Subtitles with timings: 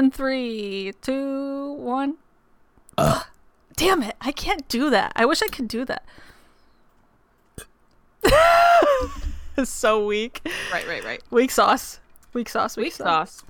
[0.00, 2.16] And three, two, one.
[3.76, 4.16] Damn it!
[4.22, 5.12] I can't do that.
[5.14, 6.06] I wish I could do that.
[9.58, 10.40] it's so weak.
[10.72, 11.22] Right, right, right.
[11.30, 12.00] Weak sauce.
[12.32, 12.78] Weak sauce.
[12.78, 13.42] Weak, Weak sauce.
[13.42, 13.44] sauce.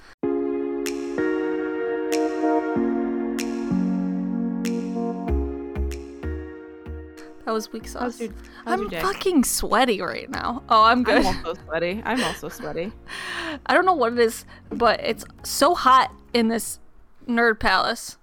[7.45, 8.21] That was weak sauce.
[8.21, 8.31] Your,
[8.67, 10.65] I'm fucking sweaty right now.
[10.69, 11.25] Oh, I'm good.
[11.25, 12.03] I'm also sweaty.
[12.05, 12.93] I'm also sweaty.
[13.67, 16.79] I don't know what it is, but it's so hot in this
[17.27, 18.19] nerd palace.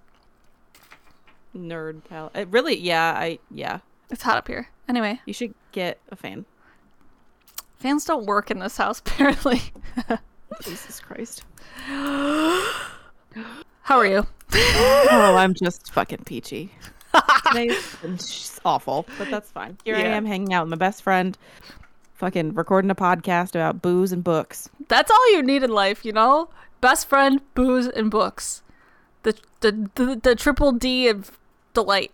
[1.56, 2.32] Nerd palace.
[2.34, 3.80] It uh, really, yeah, I, yeah.
[4.10, 4.68] It's hot up here.
[4.88, 6.46] Anyway, You should get a fan.
[7.76, 9.60] fans don't work in this house, apparently.
[10.62, 11.44] Jesus Christ.
[11.86, 14.26] How are you?
[14.54, 16.72] Oh, I'm just fucking peachy.
[17.48, 19.76] Today's awful, but that's fine.
[19.84, 21.36] Here I am hanging out with my best friend,
[22.14, 24.68] fucking recording a podcast about booze and books.
[24.88, 26.48] That's all you need in life, you know?
[26.80, 28.62] Best friend, booze, and books.
[29.22, 31.32] The the the, the triple D of
[31.74, 32.12] delight.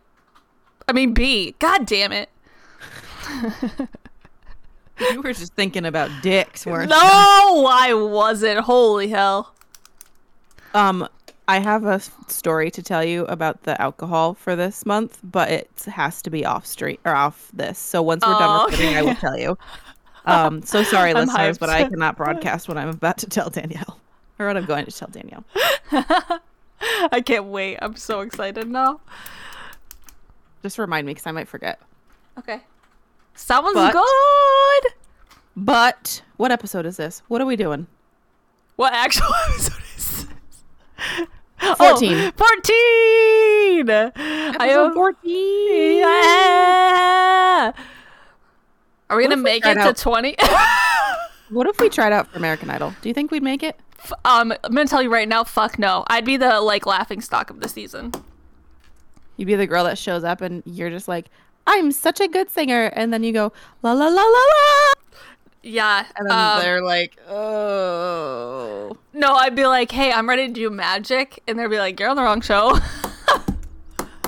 [0.88, 1.54] I mean B.
[1.58, 2.28] God damn it.
[5.10, 8.60] You were just thinking about dicks, weren't No, I wasn't.
[8.60, 9.52] Holy hell.
[10.72, 11.08] Um,
[11.48, 15.68] I have a story to tell you about the alcohol for this month, but it
[15.92, 17.76] has to be off street or off this.
[17.78, 19.58] So once we're Oh, done recording, I will tell you.
[20.26, 23.98] Um, so sorry, I'm listeners, but I cannot broadcast what I'm about to tell Danielle,
[24.38, 25.44] or what I'm going to tell Danielle.
[27.12, 27.78] I can't wait.
[27.80, 29.00] I'm so excited now.
[30.62, 31.78] Just remind me, because I might forget.
[32.38, 32.60] Okay.
[33.34, 34.92] Sounds But- good.
[35.56, 37.22] But what episode is this?
[37.28, 37.86] What are we doing?
[38.77, 40.27] What actual episode is this?
[41.78, 42.12] 14.
[42.12, 43.90] Oh, 14!
[43.90, 44.12] I
[44.68, 45.98] Episode am 14.
[45.98, 47.72] Yeah!
[49.10, 50.34] Are we gonna make tried it to 20?
[51.50, 52.92] What if we tried out for American Idol?
[53.00, 53.78] Do you think we'd make it?
[54.24, 56.05] Um, I'm gonna tell you right now, fuck no.
[56.08, 58.12] I'd be the like laughing stock of the season.
[59.36, 61.27] You'd be the girl that shows up and you're just like,
[61.66, 62.84] I'm such a good singer.
[62.95, 63.52] And then you go,
[63.83, 64.92] la la la la la.
[65.62, 66.06] Yeah.
[66.17, 68.96] And then um, they're like, oh.
[69.12, 72.11] no, I'd be like, hey, I'm ready to do magic, and they'd be like, you're
[72.11, 72.78] on the wrong show.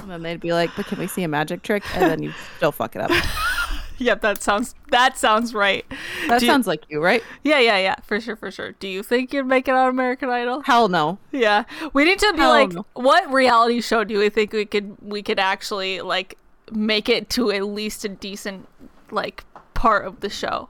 [0.06, 1.83] And then they'd be like, but can we see a magic trick?
[1.97, 3.11] And then you still fuck it up.
[3.99, 5.84] yep, that sounds that sounds right.
[6.29, 7.23] That Do you- sounds like you, right?
[7.43, 8.73] Yeah, yeah, yeah, for sure, for sure.
[8.73, 10.62] Do you think you'd make it on American Idol?
[10.62, 11.19] Hell no.
[11.33, 12.87] Yeah, we need to be Hell like, no.
[12.95, 16.39] what reality show do we think we could we could actually like
[16.73, 18.69] make it to at least a decent
[19.11, 20.69] like part of the show?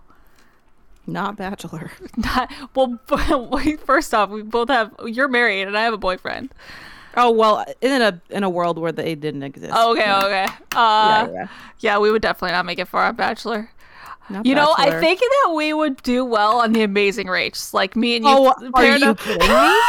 [1.06, 1.92] Not Bachelor.
[2.16, 2.98] Not well.
[3.84, 4.92] First off, we both have.
[5.04, 6.50] You're married, and I have a boyfriend.
[7.16, 9.72] Oh, well, in a in a world where they didn't exist.
[9.75, 10.25] Oh, okay, Yeah.
[10.25, 10.44] okay.
[10.75, 11.49] Uh, Yeah, yeah.
[11.81, 13.71] yeah, we would definitely not make it far on Bachelor.
[14.28, 17.94] Not You know, I think that we would do well on The Amazing Race, like
[17.97, 18.31] me and you.
[18.31, 19.81] Oh, are you up- kidding me?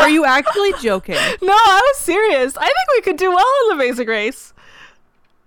[0.00, 1.14] Are you actually joking?
[1.42, 2.56] No, I was serious.
[2.56, 4.52] I think we could do well on The Amazing Race.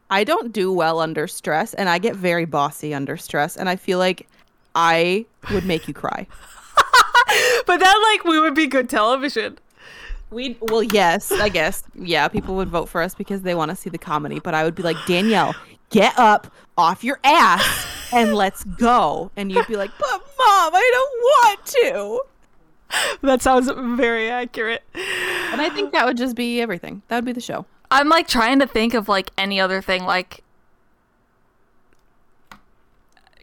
[0.09, 3.75] I don't do well under stress, and I get very bossy under stress, and I
[3.75, 4.27] feel like
[4.75, 6.27] I would make you cry.
[7.65, 9.57] But then, like, we would be good television.
[10.33, 11.83] We well, yes, I guess.
[11.95, 14.63] Yeah, people would vote for us because they want to see the comedy, but I
[14.63, 15.53] would be like, Danielle,
[15.89, 19.31] get up off your ass and let's go.
[19.37, 22.21] And you'd be like, but mom, I don't want to.
[23.27, 24.83] That sounds very accurate.
[24.93, 27.01] And I think that would just be everything.
[27.07, 27.65] That would be the show.
[27.91, 30.03] I'm like trying to think of like any other thing.
[30.03, 30.43] Like,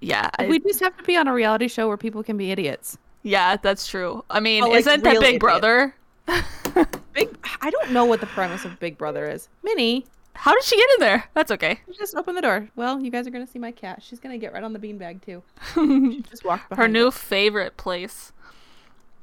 [0.00, 2.50] yeah, I- we just have to be on a reality show where people can be
[2.50, 2.96] idiots.
[3.22, 4.24] yeah, that's true.
[4.30, 5.40] I mean, But, like, isn't that Big idiot.
[5.40, 5.94] Brother?
[7.12, 7.36] Big.
[7.60, 9.48] I don't know what the premise of Big Brother is.
[9.62, 11.24] Minnie, How did she get in there?
[11.34, 11.80] That's okay.
[11.98, 12.68] just open the door.
[12.76, 14.02] Well, you guys are gonna see my cat.
[14.02, 15.42] She's gonna get right on the beanbag too.
[15.74, 16.78] She just walked behind.
[16.78, 16.92] Her it.
[16.92, 18.32] new favorite place.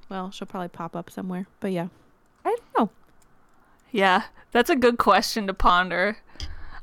[0.10, 1.48] Well, she'll probably pop up somewhere.
[1.60, 1.88] But yeah,
[2.46, 2.90] I don't know.
[3.92, 6.18] Yeah, that's a good question to ponder.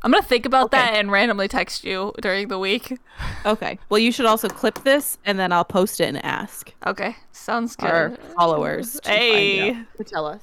[0.05, 0.77] I'm gonna think about Okay.
[0.77, 2.99] that and randomly text you during the week.
[3.47, 3.79] Okay.
[3.89, 7.75] Well, you should also clip this and then I'll post it and ask Okay, sounds
[7.75, 7.91] good.
[7.91, 9.61] our followers to, Hey.
[9.73, 10.43] find out, to tell us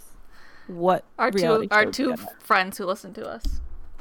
[0.68, 3.44] what Our two, our two we friends who listen to us.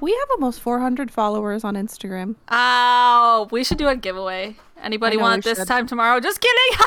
[0.01, 2.37] We have almost 400 followers on Instagram.
[2.51, 4.56] Oh, we should do a giveaway.
[4.83, 5.69] Anybody want this should.
[5.69, 6.21] time tomorrow?
[6.21, 6.87] Just kidding.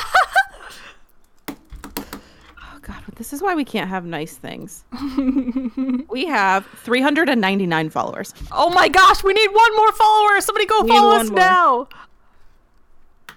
[2.84, 4.84] God, but this is why we can't have nice things.
[6.10, 8.34] we have 399 followers.
[8.52, 10.40] oh my gosh, we need one more follower.
[10.40, 11.38] Somebody go We follow us more.
[11.38, 11.88] now.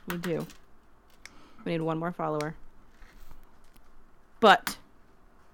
[0.07, 0.45] We do.
[1.63, 2.55] We need one more follower.
[4.41, 4.77] But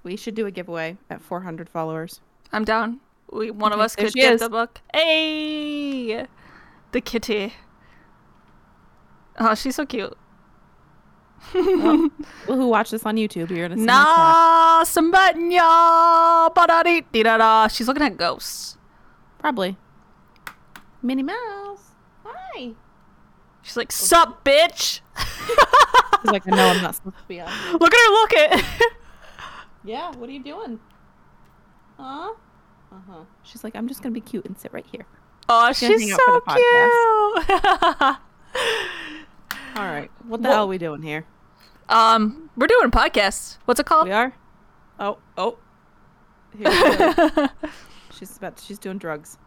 [0.01, 2.19] we should do a giveaway at 400 followers.
[2.51, 2.99] I'm down.
[3.31, 4.41] We, one of us could get is.
[4.41, 4.81] the book.
[4.93, 6.25] Hey,
[6.91, 7.53] the kitty.
[9.39, 10.15] Oh, she's so cute.
[11.53, 12.09] Well,
[12.47, 13.49] well, who watch this on YouTube?
[13.49, 14.17] You're gonna see my cat.
[14.17, 17.67] Na sambanya ba-da-dee-dee-da-da.
[17.67, 18.77] She's looking at ghosts.
[19.39, 19.77] Probably.
[21.01, 21.93] Minnie Mouse.
[22.25, 22.71] Hi.
[23.61, 27.49] She's like, "Sup, bitch." He's like, I know I'm not supposed to be on.
[27.51, 28.11] here." Look at her.
[28.11, 28.63] Look at.
[29.85, 30.15] Yeah.
[30.15, 30.79] What are you doing?
[31.99, 32.31] Huh?
[32.89, 33.23] Uh huh.
[33.43, 35.05] She's like, I'm just gonna be cute and sit right here.
[35.49, 38.17] oh, gonna she's hang out for so cute.
[39.75, 40.09] All right.
[40.25, 41.25] What the Well- hell are we doing here?
[41.89, 43.57] Um, we're doing a podcast.
[43.65, 44.07] What's it called?
[44.07, 44.33] We are.
[44.99, 45.17] Oh.
[45.37, 45.57] Oh.
[46.57, 46.69] Here
[48.17, 48.59] she's about.
[48.59, 49.37] she's doing drugs.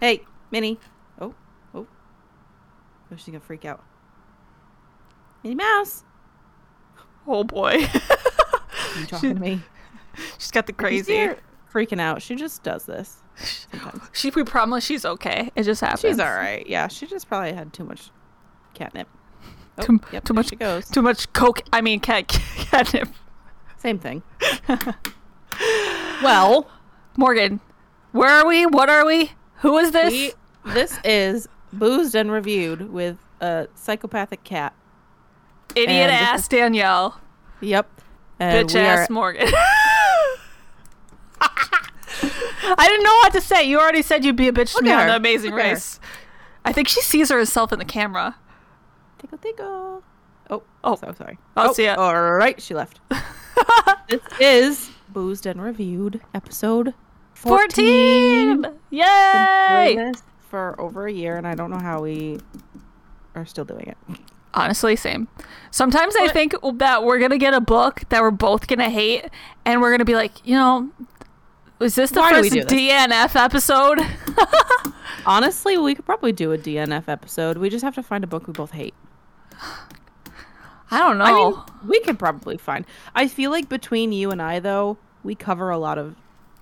[0.00, 0.78] hey, Minnie.
[1.20, 1.34] Oh.
[1.74, 1.86] Oh.
[3.12, 3.82] Oh, she's gonna freak out.
[5.42, 6.04] Minnie Mouse.
[7.26, 9.60] Oh boy, Are you talking to me?
[10.38, 11.28] she's got the crazy.
[11.72, 12.22] freaking out.
[12.22, 13.22] She just does this.
[13.36, 14.02] Sometimes.
[14.12, 15.50] She, we promise she's okay.
[15.54, 16.00] It just happens.
[16.00, 16.66] She's all right.
[16.66, 18.10] Yeah, she just probably had too much
[18.74, 19.06] catnip.
[19.80, 20.88] Oh, Too- yep, too much- goes.
[20.88, 21.62] Too much coke.
[21.72, 23.08] I mean, cat catnip.
[23.78, 24.22] Same thing.
[26.22, 26.70] well,
[27.16, 27.60] Morgan,
[28.12, 28.66] where are we?
[28.66, 29.32] What are we?
[29.56, 30.10] Who is this?
[30.10, 30.32] we,
[30.72, 34.74] this is boozed and reviewed with a psychopathic cat.
[35.74, 37.20] Idiot and ass Danielle.
[37.60, 37.88] Yep.
[38.38, 39.48] And Bitch ass are, Morgan.
[42.72, 43.64] I didn't know what to say.
[43.64, 45.16] You already said you'd be a bitch to Look me at on the her.
[45.16, 45.60] Amazing Look.
[45.60, 46.00] Race.
[46.64, 48.36] I think she sees herself in the camera.
[49.20, 50.02] Tickle tickle.
[50.48, 50.96] Oh, Oh.
[50.96, 51.38] so sorry.
[51.56, 51.94] I'll oh, oh see ya.
[51.96, 53.00] All right, she left.
[54.08, 56.94] this is boozed and reviewed episode
[57.34, 58.62] 14.
[58.62, 58.74] 14!
[58.90, 60.12] Yay!
[60.50, 62.38] for over a year, and I don't know how we
[63.34, 64.18] are still doing it.
[64.52, 65.28] Honestly, same.
[65.70, 68.90] Sometimes I think that we're going to get a book that we're both going to
[68.90, 69.26] hate,
[69.64, 70.90] and we're going to be like, you know,
[71.78, 72.64] was this the first this?
[72.66, 74.00] DNF episode?
[75.26, 77.58] Honestly, we could probably do a DNF episode.
[77.58, 78.94] We just have to find a book we both hate.
[80.92, 81.24] I don't know.
[81.24, 81.32] I
[81.82, 82.84] mean, we could probably find.
[83.14, 86.16] I feel like between you and I, though, we cover a lot of.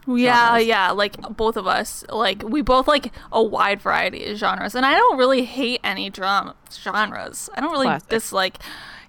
[0.06, 0.66] Yeah, genres.
[0.66, 4.86] yeah, like both of us, like we both like a wide variety of genres, and
[4.86, 7.50] I don't really hate any drum genres.
[7.54, 8.08] I don't really Classics.
[8.08, 8.58] dislike.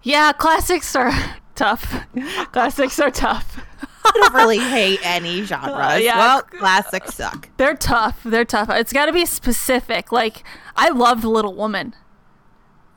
[0.04, 1.12] Yeah, classics are
[1.56, 2.06] tough.
[2.52, 3.62] classics are tough.
[4.06, 5.72] I don't really hate any genres.
[5.74, 6.18] Uh, yeah.
[6.18, 7.50] Well, classics suck.
[7.58, 8.22] They're tough.
[8.26, 8.70] They're tough.
[8.70, 10.12] It's got to be specific.
[10.12, 10.44] Like
[10.76, 11.94] I loved Little Woman.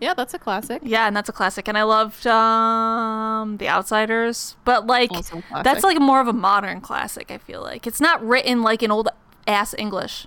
[0.02, 0.82] Yeah, that's a classic.
[0.84, 1.69] Yeah, and that's a classic.
[1.69, 5.64] And I loved um The Outsiders, but like Also a classic.
[5.64, 7.31] that's like more of a modern classic.
[7.31, 9.08] I feel like it's not written like in old
[9.46, 10.26] ass English.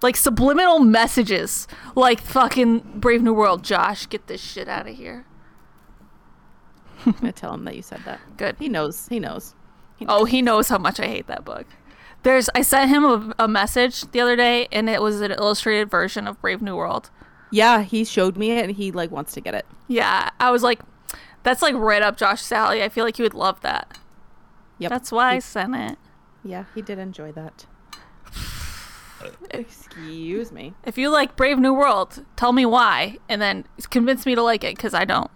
[0.00, 3.62] Like subliminal messages, like fucking Brave New World.
[3.62, 5.26] Josh, get this shit out of here.
[7.04, 8.18] I'm gonna tell him that you said that.
[8.38, 8.56] Good.
[8.58, 9.08] He knows.
[9.08, 9.54] He knows.
[10.08, 11.66] Oh, he knows how much I hate that book.
[12.22, 15.90] There's I sent him a, a message the other day, and it was an illustrated
[15.90, 17.10] version of Brave New World.
[17.50, 19.66] Yeah, he showed me it, and he like wants to get it.
[19.88, 20.80] Yeah, I was like,
[21.42, 22.82] that's like right up Josh's alley.
[22.82, 23.98] I feel like you would love that.
[24.78, 24.90] Yep.
[24.90, 25.98] That's why I sent it.
[26.44, 27.66] yeah, he did enjoy that.
[29.50, 30.72] Excuse me.
[30.84, 34.64] If you like Brave New World, tell me why, and then convince me to like
[34.64, 35.30] it because I don't.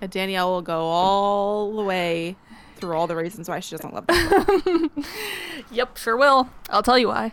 [0.00, 2.36] And Danielle will go all the way
[2.76, 4.90] through all the reasons why she doesn't love that.
[5.70, 6.50] Yep, sure will.
[6.68, 7.32] I'll tell you why.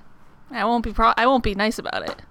[0.51, 2.21] I won't be pro- I won't be nice about it.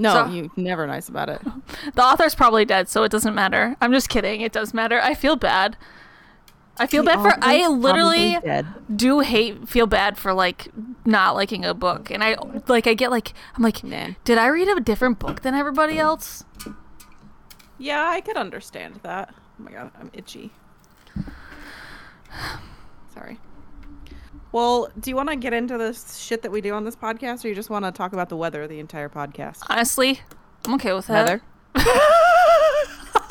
[0.00, 1.40] No, So- you never nice about it.
[1.94, 3.76] The author's probably dead, so it doesn't matter.
[3.80, 4.40] I'm just kidding.
[4.40, 4.98] It does matter.
[5.00, 5.76] I feel bad.
[6.78, 7.38] I feel The bad for.
[7.42, 8.38] I literally
[8.94, 10.68] do hate feel bad for like
[11.04, 12.36] not liking a book, and I
[12.68, 14.10] like I get like I'm like, Nah.
[14.24, 16.44] did I read a different book than everybody else?
[17.76, 19.34] Yeah, I could understand that.
[19.34, 20.52] Oh my god, I'm itchy.
[23.14, 23.38] Sorry.
[24.52, 27.44] Well, do you want to get into this shit that we do on this podcast,
[27.44, 29.58] or you just want to talk about the weather the entire podcast?
[29.68, 30.20] Honestly,
[30.66, 31.24] I'm okay with that.
[31.24, 31.42] Weather.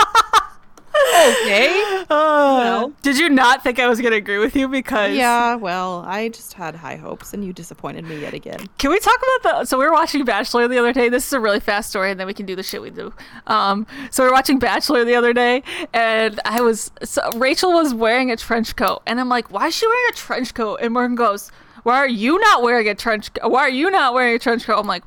[1.16, 1.86] okay.
[2.10, 4.68] Uh, Did you not think I was gonna agree with you?
[4.68, 8.68] Because Yeah, well, I just had high hopes, and you disappointed me yet again.
[8.80, 9.66] Can we talk about the?
[9.66, 11.10] So we were watching Bachelor the other day.
[11.10, 13.14] This is a really fast story, and then we can do the shit we do.
[13.46, 15.62] Um, so we were watching Bachelor the other day,
[15.94, 19.76] and I was so Rachel was wearing a trench coat, and I'm like, why is
[19.76, 20.80] she wearing a trench coat?
[20.82, 21.52] And Morgan goes,
[21.84, 23.32] why are you not wearing a trench?
[23.34, 24.80] Co- why are you not wearing a trench coat?
[24.80, 25.04] I'm like,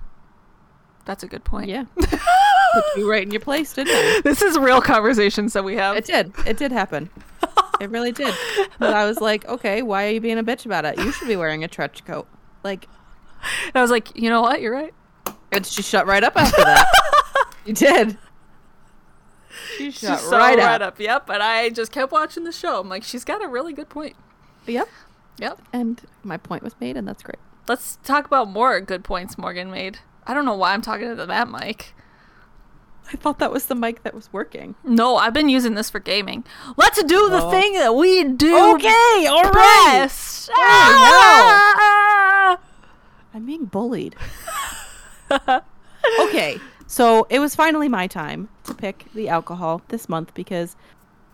[1.05, 1.69] that's a good point.
[1.69, 1.85] Yeah.
[1.97, 4.21] Put you right in your place, didn't I?
[4.25, 5.97] This is real conversations that we have.
[5.97, 6.33] It did.
[6.47, 7.11] It did happen.
[7.81, 8.35] It really did.
[8.79, 10.97] But I was like, okay, why are you being a bitch about it?
[10.99, 12.27] You should be wearing a trench coat.
[12.65, 12.87] Like,
[13.67, 14.61] And I was like, you know what?
[14.63, 14.95] You're right.
[15.51, 16.87] and she shut right up after that.
[17.67, 18.17] you did.
[19.77, 20.95] She shut She's so right, right up.
[20.95, 21.01] up.
[21.01, 21.27] Yep.
[21.27, 22.81] But I just kept watching the show.
[22.81, 24.17] I'm like, she's got a really good point.
[24.67, 24.89] Yep.
[25.39, 25.61] Yep.
[25.73, 27.39] And my point was made, and that's great.
[27.69, 29.99] Let's talk about more good points Morgan made.
[30.27, 31.95] I don't know why I'm talking to that mic.
[33.13, 34.75] I thought that was the mic that was working.
[34.85, 36.45] No, I've been using this for gaming.
[36.77, 37.51] Let's do the Oh.
[37.51, 40.49] thing that we do Okay, all best.
[40.53, 42.59] Holy Ah!
[43.35, 44.15] I'm being bullied.
[46.21, 50.77] okay, so it was finally my time to pick the alcohol this month because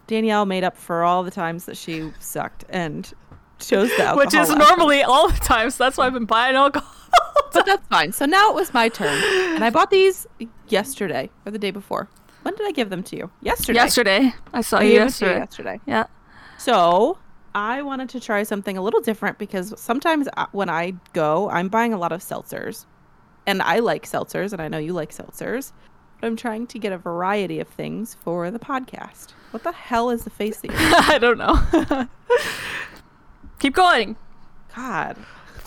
[0.07, 3.13] Danielle made up for all the times that she sucked and
[3.59, 4.17] chose the alcohol.
[4.19, 6.95] Which is last normally all the time, so that's why I've been buying alcohol.
[7.53, 8.13] but that's fine.
[8.13, 9.23] So now it was my turn,
[9.55, 10.27] and I bought these
[10.69, 12.09] yesterday or the day before.
[12.43, 13.31] When did I give them to you?
[13.43, 13.79] Yesterday.
[13.79, 14.35] yesterday.
[14.53, 15.39] I saw I you gave them to you yesterday.
[15.39, 15.81] yesterday.
[15.87, 16.07] Yeah.
[16.59, 17.19] So
[17.55, 21.69] I wanted to try something a little different because sometimes uh, when I go, I'm
[21.69, 22.87] buying a lot of seltzers,
[23.47, 25.73] and I like seltzers, and I know you like seltzers.
[26.21, 29.31] But I'm trying to get a variety of things for the podcast.
[29.53, 30.79] What the hell is the face that you're?
[30.81, 32.09] I don't know.
[33.59, 34.17] Keep going.
[34.75, 35.17] God.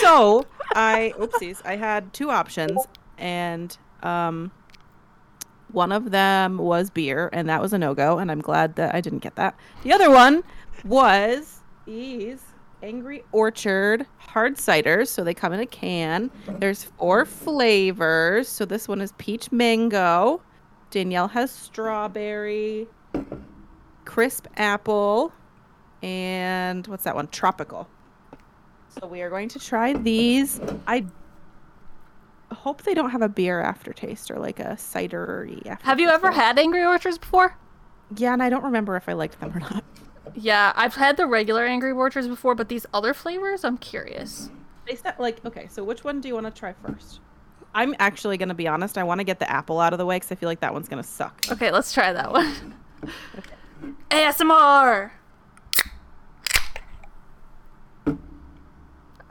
[0.00, 1.60] so I oopsies.
[1.64, 2.86] I had two options,
[3.18, 4.50] and um,
[5.70, 8.94] one of them was beer, and that was a no go, and I'm glad that
[8.94, 9.54] I didn't get that.
[9.82, 10.42] The other one
[10.84, 12.42] was these
[12.82, 15.08] Angry Orchard hard ciders.
[15.08, 16.30] So they come in a can.
[16.58, 18.48] There's four flavors.
[18.48, 20.42] So this one is peach mango.
[20.90, 22.86] Danielle has strawberry,
[24.04, 25.32] crisp apple,
[26.02, 27.28] and what's that one?
[27.28, 27.88] Tropical.
[29.00, 30.60] So we are going to try these.
[30.86, 31.06] I
[32.52, 35.82] hope they don't have a beer aftertaste or like a cidery aftertaste.
[35.82, 37.56] Have you ever had Angry Orchards before?
[38.16, 39.84] Yeah, and I don't remember if I liked them or not.
[40.34, 44.50] Yeah, I've had the regular Angry Orchards before, but these other flavors, I'm curious.
[44.86, 47.20] They said like okay, so which one do you want to try first?
[47.74, 48.98] I'm actually gonna be honest.
[48.98, 50.74] I want to get the apple out of the way because I feel like that
[50.74, 51.46] one's gonna suck.
[51.50, 52.74] Okay, let's try that one.
[54.10, 55.10] ASMR.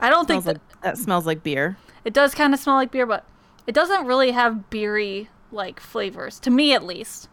[0.02, 1.76] I don't think that like, that smells like beer.
[2.04, 3.24] it does kind of smell like beer, but
[3.66, 7.28] it doesn't really have beery like flavors to me at least.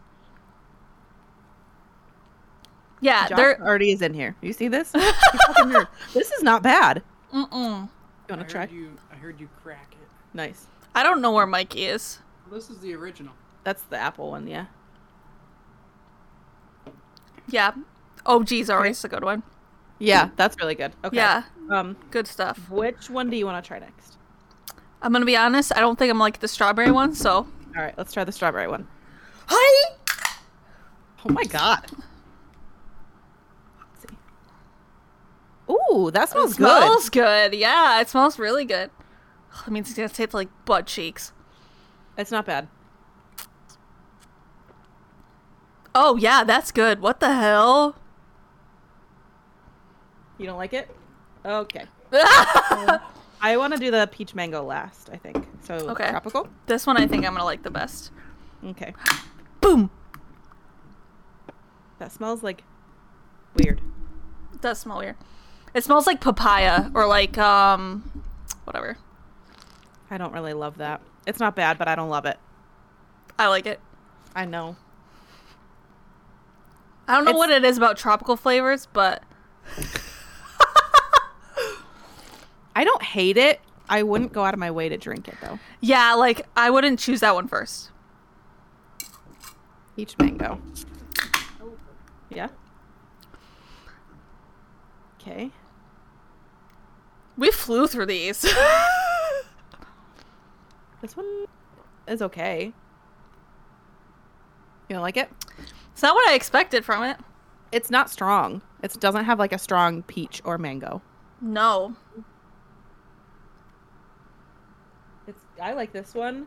[3.00, 4.36] Yeah, Josh they're already is in here.
[4.40, 4.92] You see this?
[4.94, 5.00] You
[5.46, 5.88] fucking nerd.
[6.14, 7.02] This is not bad.
[7.32, 7.88] mm-mm.
[8.28, 8.66] You want to try?
[8.66, 8.92] you.
[9.10, 10.08] I heard you crack it.
[10.32, 10.66] Nice.
[10.94, 12.18] I don't know where Mikey is.
[12.52, 13.32] This is the original.
[13.64, 14.66] That's the apple one, yeah.
[17.48, 17.72] Yeah.
[18.26, 19.42] Oh geez, always a good one.
[20.00, 20.92] Yeah, that's really good.
[21.04, 21.16] Okay.
[21.16, 22.68] Yeah, Um, good stuff.
[22.70, 24.16] which one do you want to try next?
[25.02, 27.46] I'm gonna be honest, I don't think I'm like the strawberry one, so All
[27.82, 28.86] right, let's try the strawberry one.
[29.46, 29.94] Hi
[31.24, 31.86] Oh my god.
[33.78, 35.72] Let's see.
[35.72, 37.54] Ooh, that smells, It smells good.
[37.54, 38.90] Yeah, it smells really good.
[39.64, 41.32] That means it's gonna taste like butt cheeks.
[42.16, 42.68] It's not bad.
[45.94, 47.00] Oh yeah, that's good.
[47.00, 47.96] What the hell?
[50.40, 50.88] You don't like it?
[51.44, 51.84] Okay.
[52.12, 55.46] I want to do the peach mango last, I think.
[55.62, 56.08] So Okay.
[56.08, 56.48] tropical?
[56.66, 58.10] this one I think I'm gonna like the best.
[58.64, 58.94] Okay.
[59.60, 59.90] Boom.
[61.98, 62.64] That smells like
[63.54, 63.80] weird.
[64.54, 65.16] It does smell weird.
[65.74, 68.24] It smells like papaya or like um,
[68.64, 68.96] whatever.
[70.10, 71.00] I don't really love that.
[71.26, 72.38] It's not bad, but I don't love it.
[73.38, 73.78] I like it.
[74.34, 74.76] I know.
[77.06, 79.22] I don't know It's- what it is about tropical flavors, but
[82.74, 83.60] I don't hate it.
[83.88, 85.58] I wouldn't go out of my way to drink it though.
[85.80, 87.90] yeah, like I wouldn't choose that one first.
[89.96, 90.60] Peach mango.
[92.30, 92.48] Yeah.
[95.20, 95.50] Okay.
[97.36, 98.46] We flew through these.
[101.00, 101.46] This one
[102.06, 102.72] is okay.
[104.88, 105.30] You don't like it?
[105.92, 107.16] it's not what I expected from it.
[107.72, 108.62] It's not strong.
[108.82, 111.00] It doesn't have like a strong peach or mango.
[111.40, 111.94] No.
[115.26, 116.46] It's I like this one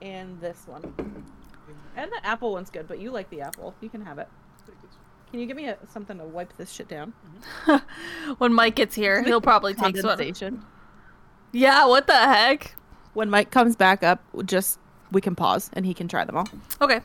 [0.00, 0.82] and this one.
[1.96, 3.74] And the apple one's good, but you like the apple.
[3.80, 4.28] You can have it.
[5.30, 7.12] Can you give me a, something to wipe this shit down?
[8.38, 9.96] When Mike gets here, he'll probably take.
[9.96, 10.64] Condensation.
[11.52, 12.76] Yeah, what the heck?
[13.14, 14.78] When Mike comes back up, just
[15.12, 16.48] we can pause and he can try them all.
[16.80, 17.00] Okay.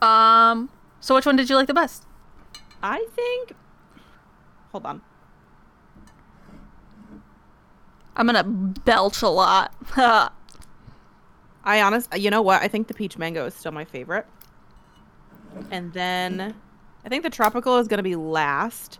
[0.00, 2.06] Um so which one did you like the best?
[2.82, 3.52] I think.
[4.72, 5.02] Hold on.
[8.16, 9.74] I'm gonna belch a lot.
[11.64, 12.62] I honestly, you know what?
[12.62, 14.26] I think the peach mango is still my favorite.
[15.70, 16.54] And then
[17.04, 18.98] I think the tropical is gonna be last.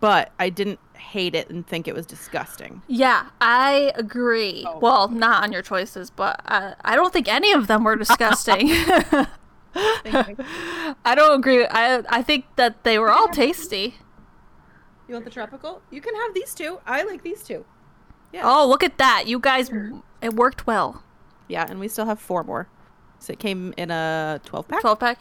[0.00, 2.82] But I didn't hate it and think it was disgusting.
[2.88, 4.64] yeah, I agree.
[4.66, 4.78] Oh.
[4.78, 8.68] Well, not on your choices, but uh, I don't think any of them were disgusting.
[9.74, 11.66] I don't agree.
[11.66, 13.96] I I think that they were all tasty.
[15.08, 15.82] You want the tropical?
[15.90, 16.80] You can have these two.
[16.86, 17.64] I like these two.
[18.32, 18.42] Yeah.
[18.44, 19.26] Oh, look at that.
[19.26, 19.70] You guys
[20.20, 21.02] it worked well.
[21.48, 22.68] Yeah, and we still have four more.
[23.18, 24.80] So it came in a 12 pack.
[24.80, 25.18] 12 pack.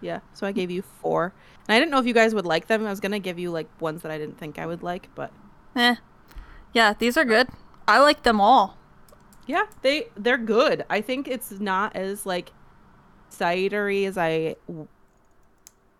[0.00, 0.20] Yeah.
[0.34, 1.32] So I gave you four.
[1.68, 2.86] And I didn't know if you guys would like them.
[2.86, 5.08] I was going to give you like ones that I didn't think I would like,
[5.14, 5.32] but
[5.76, 5.96] Eh.
[6.72, 7.48] Yeah, these are good.
[7.86, 8.76] I like them all.
[9.46, 10.84] yeah, they they're good.
[10.88, 12.52] I think it's not as like
[13.30, 14.56] cidery as I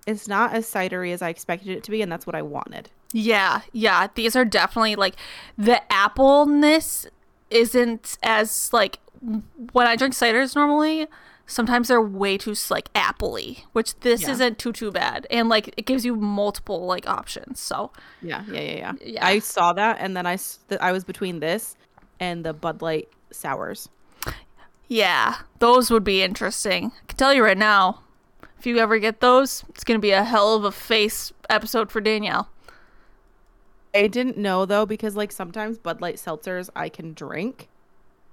[0.07, 2.91] it's not as cidery as I expected it to be and that's what I wanted.
[3.13, 5.17] Yeah, yeah, these are definitely like
[5.59, 7.07] the appleness
[7.51, 11.07] isn't as like when I drink ciders normally.
[11.47, 14.31] Sometimes they're way too like appley, which this Yeah.
[14.31, 17.59] isn't too too bad, and like it gives you multiple like options.
[17.59, 17.91] So
[18.23, 18.93] Yeah, yeah, yeah, yeah.
[19.05, 19.27] Yeah.
[19.27, 21.77] I saw that and then I th- I was between this
[22.21, 23.89] and the Bud Light sours.
[24.87, 26.93] yeah, those would be interesting.
[27.03, 28.03] I can tell you right now,
[28.61, 32.01] if you ever get those, it's gonna be a hell of a face episode for
[32.01, 32.49] Danielle.
[33.93, 37.69] I didn't know though because like sometimes Bud Light seltzers I can drink.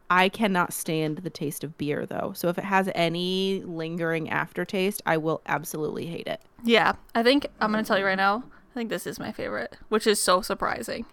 [0.09, 2.31] I cannot stand the taste of beer though.
[2.35, 6.41] So if it has any lingering aftertaste, I will absolutely hate it.
[6.63, 8.43] Yeah, I think I'm gonna tell you right now.
[8.71, 11.05] I think this is my favorite, which is so surprising.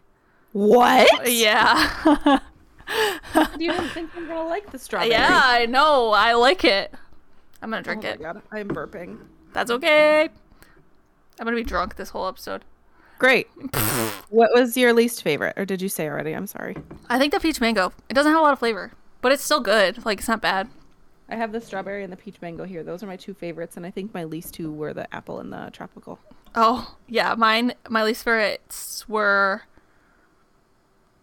[0.53, 1.31] What?
[1.33, 2.41] Yeah.
[3.59, 5.11] You didn't think I'm gonna like the strawberry?
[5.11, 6.11] Yeah, I know.
[6.11, 6.93] I like it.
[7.63, 8.21] I'm gonna Oh drink my it.
[8.21, 9.21] god, I'm burping.
[9.55, 10.25] That's okay.
[10.25, 12.63] I'm gonna be drunk this whole episode.
[13.25, 13.49] Great.
[14.29, 16.33] what was your least favorite, or did you say already?
[16.33, 16.77] I'm sorry.
[17.09, 17.91] I think the peach mango.
[18.11, 20.05] It doesn't have a lot of flavor, but it's still good.
[20.05, 20.69] Like it's not bad.
[21.31, 22.83] I have the strawberry and the peach mango here.
[22.83, 25.51] Those are my two favorites, and I think my least two were the apple and
[25.51, 26.19] the tropical.
[26.55, 27.73] Oh yeah, mine.
[27.89, 29.63] My least favorites were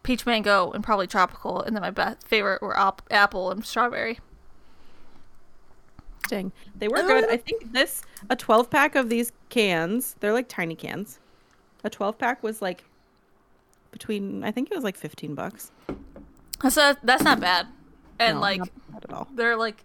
[0.01, 4.17] peach mango and probably tropical, and then my best favorite were op- apple and strawberry.
[6.27, 7.29] Dang, they were uh, good.
[7.29, 10.15] I think this a 12 pack of these cans.
[10.19, 11.19] They're like tiny cans.
[11.83, 12.83] A 12 pack was like
[13.91, 14.43] between.
[14.43, 15.71] I think it was like 15 bucks.
[16.61, 17.67] That's a, that's not bad.
[18.19, 18.59] And No, like
[18.91, 19.27] not at all.
[19.33, 19.83] they're like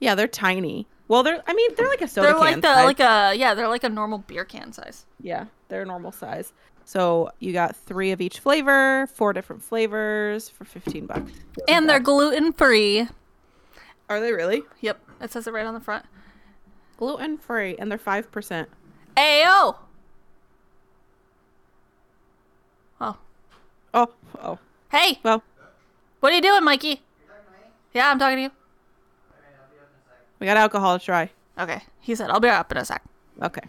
[0.00, 0.86] Yeah, they're tiny.
[1.08, 1.42] Well, they're.
[1.46, 2.40] I mean, they're like a soda they're can.
[2.44, 2.84] like the size.
[2.84, 5.06] like a yeah they're like a normal beer can size.
[5.20, 6.52] Yeah, they're normal size.
[6.84, 11.30] So you got three of each flavor, four different flavors for 15 bucks.
[11.68, 13.06] And they're gluten free.
[14.08, 16.04] are they really Yep, it says it right on the front.
[16.96, 17.76] gluten free?
[17.78, 18.68] And they're five percent.
[19.16, 19.76] Ayo.
[23.00, 23.16] Oh,
[23.92, 24.08] Oh,
[24.40, 24.58] oh.
[24.90, 25.42] hey, Well,
[26.20, 27.02] what are you doing, Mikey?
[27.92, 28.50] Yeah, I'm talking to you.
[30.38, 31.30] we got alcohol to try.
[31.58, 33.02] Okay, he said I'll be up in a sec.
[33.42, 33.62] Okay.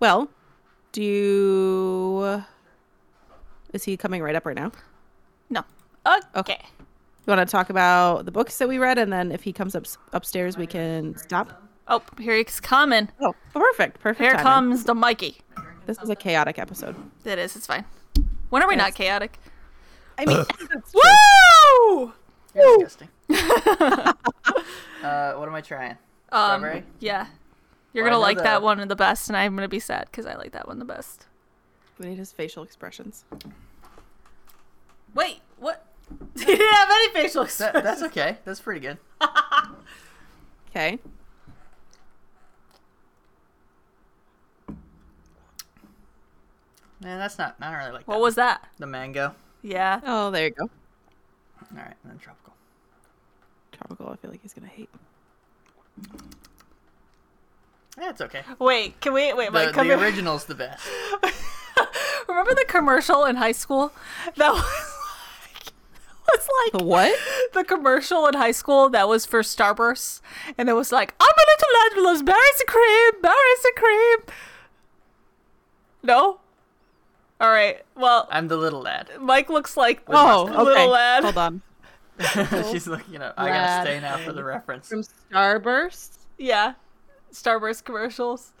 [0.00, 0.28] Well,
[0.90, 2.42] do you...
[3.72, 4.72] Is he coming right up right now?
[5.48, 5.62] No.
[6.06, 6.26] Okay.
[6.36, 6.58] Okay.
[7.26, 9.76] You want to talk about the books that we read, and then if he comes
[9.76, 11.62] up upstairs, we can stop.
[11.86, 13.08] Oh, here he's coming.
[13.20, 14.20] Oh, perfect, perfect.
[14.20, 14.44] Here timing.
[14.44, 15.38] comes the Mikey.
[15.86, 16.96] This is a chaotic episode.
[17.24, 17.54] It is.
[17.54, 17.84] It's fine.
[18.52, 19.38] When are we not chaotic?
[20.18, 20.36] I mean,
[21.96, 22.12] Woo!
[22.54, 23.08] You're disgusting.
[25.02, 25.92] uh, what am I trying?
[26.30, 26.84] Um, Strawberry?
[27.00, 27.28] yeah.
[27.94, 30.26] You're Well, gonna like the- that one the best, and I'm gonna be sad because
[30.26, 31.24] I like that one the best.
[31.98, 33.24] we need his facial expressions.
[35.14, 35.86] Wait, what?
[36.38, 37.84] he didn't have any facial That, expressions.
[37.84, 38.36] that's okay.
[38.44, 38.98] That's pretty good.
[40.68, 40.98] Okay.
[47.02, 47.56] Man, that's not.
[47.60, 48.20] I don't really like What that.
[48.20, 48.68] was that?
[48.78, 49.34] the mango?
[49.62, 50.00] Yeah.
[50.04, 50.64] Oh, there you go.
[50.64, 50.70] All
[51.76, 52.52] right, and then tropical.
[53.72, 54.08] Tropical.
[54.10, 54.90] I feel like he's gonna hate.
[57.98, 58.42] Yeah, it's okay.
[58.58, 59.46] Wait, can we wait?
[59.46, 60.86] The, Mike, come the original's the best.
[62.28, 63.92] Remember the commercial in high school
[64.36, 65.72] that was like
[66.32, 67.18] was like The what?
[67.52, 70.20] the commercial in high school that was for Starburst,
[70.56, 73.76] and it was like, "I'm a little lad who loves berries and cream, berries and
[73.76, 74.18] cream."
[76.02, 76.38] No.
[77.42, 77.82] All right.
[77.96, 79.10] Well, I'm the little lad.
[79.20, 80.86] Mike looks like the Oh, little okay.
[80.86, 81.24] lad.
[81.24, 81.62] Hold on.
[82.70, 83.34] She's looking up.
[83.36, 83.52] I Lad.
[83.84, 84.88] gotta stay now for the reference.
[84.88, 86.18] From Starburst.
[86.38, 86.74] Yeah.
[87.32, 88.52] Starburst commercials.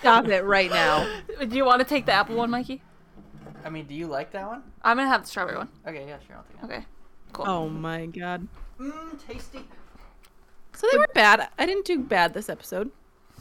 [0.00, 1.06] Stop it right now.
[1.46, 2.82] Do you want to take the apple one, Mikey?
[3.64, 4.62] I mean, do you like that one?
[4.82, 5.68] I'm gonna have the strawberry one.
[5.86, 6.36] Okay, yeah, sure.
[6.36, 6.64] I'll take it.
[6.64, 6.86] Okay.
[7.32, 7.44] Cool.
[7.46, 8.46] Oh my god.
[8.78, 9.60] Mmm, tasty.
[10.80, 11.48] So they were bad.
[11.58, 12.90] I didn't do bad this episode.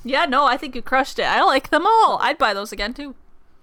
[0.04, 1.24] Yeah, no, I think you crushed it.
[1.24, 2.18] I like them all.
[2.22, 3.16] I'd buy those again too.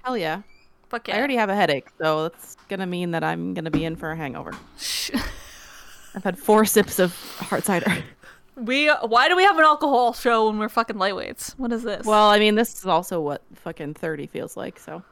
[0.03, 0.43] Hell yeah.
[0.89, 1.17] Fuck yeah.
[1.17, 4.11] I already have a headache, so that's gonna mean that I'm gonna be in for
[4.12, 4.53] a hangover.
[6.15, 8.05] I've had four sips of hard cider.
[8.59, 11.59] We why do we have an alcohol show when we're fucking lightweights?
[11.59, 12.07] What is this?
[12.07, 15.03] Well, I mean, this is also what fucking 30 feels like, so.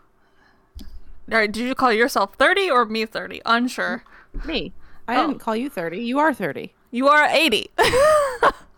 [0.80, 1.52] all right.
[1.52, 3.42] Did you call yourself thirty or me thirty?
[3.44, 4.02] Unsure.
[4.46, 4.72] Me.
[5.06, 5.26] I Oh.
[5.26, 5.98] didn't call you 30.
[5.98, 6.72] You are 30.
[6.94, 7.70] You are eighty.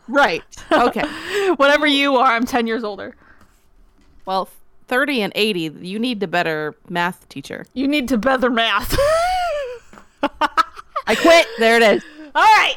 [0.09, 0.45] Right.
[0.71, 1.03] Okay.
[1.57, 3.17] Whatever you are, I'm ten years older.
[4.25, 4.49] well,
[4.87, 7.67] 30 and 80, you need a better math teacher.
[7.75, 8.95] You need to better math.
[11.09, 11.47] I quit.
[11.59, 12.05] there it is.
[12.37, 12.77] All right.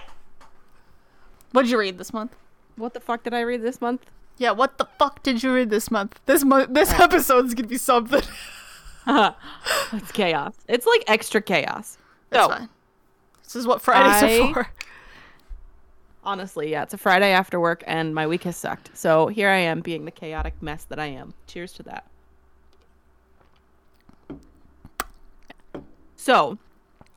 [1.52, 2.36] What did you read this month?
[2.78, 4.08] What the fuck did I read this month?
[4.40, 6.20] Yeah, what the fuck did you read this month?
[6.26, 8.24] This month, this episode's gonna be something.
[9.06, 10.56] It's chaos.
[10.68, 12.00] It's like extra chaos.
[12.32, 12.70] That's So, fine.
[13.44, 14.68] This is what Fridays I- are for.
[16.30, 18.96] Honestly, yeah, it's a Friday after work and my week has sucked.
[18.96, 21.34] So here I am being the chaotic mess that I am.
[21.48, 22.06] Cheers to that.
[26.16, 26.60] So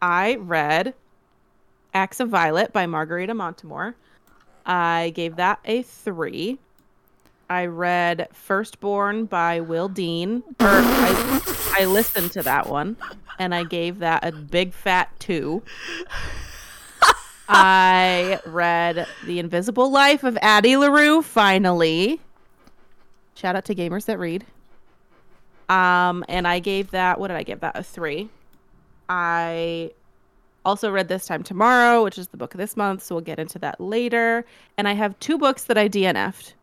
[0.00, 0.94] I read
[1.92, 3.96] Acts of Violet by Margarita Montimore.
[4.64, 6.58] I gave that a three.
[7.50, 10.42] I read Firstborn by Will Dean.
[10.58, 12.96] Or I, I listened to that one
[13.38, 15.62] and I gave that a big fat two.
[17.48, 22.20] I read The Invisible Life of Addie LaRue finally.
[23.34, 24.44] Shout out to gamers that read.
[25.68, 27.76] Um, and I gave that what did I give that?
[27.76, 28.28] A three.
[29.08, 29.92] I
[30.64, 33.38] also read This Time Tomorrow, which is the book of this month, so we'll get
[33.38, 34.44] into that later.
[34.78, 36.54] And I have two books that I DNF'd.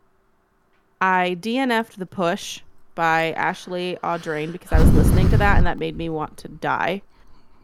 [1.00, 2.60] I DNF'd The Push
[2.94, 6.48] by Ashley Audrain because I was listening to that and that made me want to
[6.48, 7.02] die.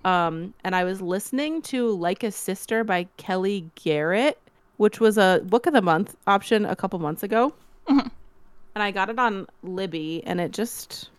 [0.06, 4.38] Um, and I was listening to Like a Sister by Kellye Garrett,
[4.76, 7.52] which was a book of the month option a couple months ago.
[7.88, 8.10] Mhm.
[8.74, 11.10] And I got it on Libby and it just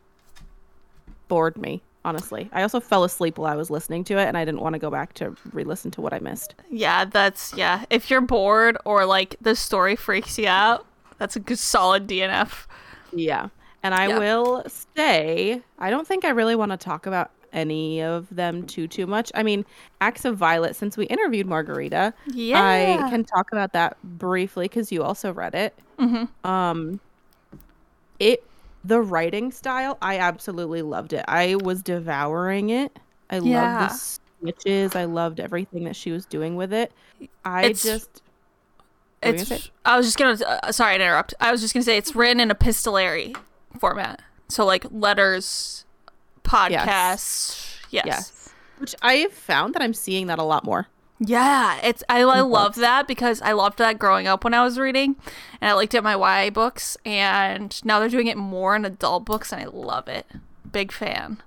[1.28, 2.50] bored me, honestly.
[2.54, 4.80] I also fell asleep while I was listening to it and I didn't want to
[4.80, 6.56] go back to re listen to what I missed.
[6.70, 7.84] Yeah, that's yeah.
[7.90, 10.86] If you're bored or like the story freaks you out,
[11.18, 12.68] that's a good solid DNF.
[13.12, 13.50] Yeah.
[13.84, 14.20] And I Yeah.
[14.20, 14.64] will
[14.96, 19.08] say, I don't think I really want to talk about any of them too too
[19.08, 19.32] much.
[19.36, 19.66] I mean,
[20.02, 22.62] Acts of Violet since we interviewed Margarita, Yeah.
[22.62, 25.74] I can talk about that briefly cuz you also read it.
[26.00, 26.48] Mm-hmm.
[26.50, 27.00] Um
[28.20, 28.44] it
[28.84, 31.26] the writing style, I absolutely loved it.
[31.28, 32.98] I was devouring it.
[33.30, 33.80] I Yeah.
[33.80, 33.98] loved the
[34.40, 34.96] switches.
[34.96, 36.92] I loved everything that she was doing with it.
[37.44, 38.22] I It's- just
[39.24, 39.72] What were you It's.
[39.84, 40.38] I was just gonna.
[40.46, 41.34] Uh, sorry to interrupt.
[41.40, 43.34] I was just gonna say it's written in epistolary
[43.80, 44.22] format.
[44.48, 45.86] So like letters,
[46.48, 47.78] podcasts.
[47.90, 48.06] Yes.
[48.06, 48.50] yes.
[48.80, 50.88] Which I have found that I'm seeing that a lot more.
[51.20, 54.78] Yeah, it's I, I love that because I loved that growing up when I was
[54.78, 55.16] reading,
[55.60, 58.86] and I liked it in my YA books, and now they're doing it more in
[58.86, 60.28] adult books, and I love it.
[60.72, 61.42] Big fan.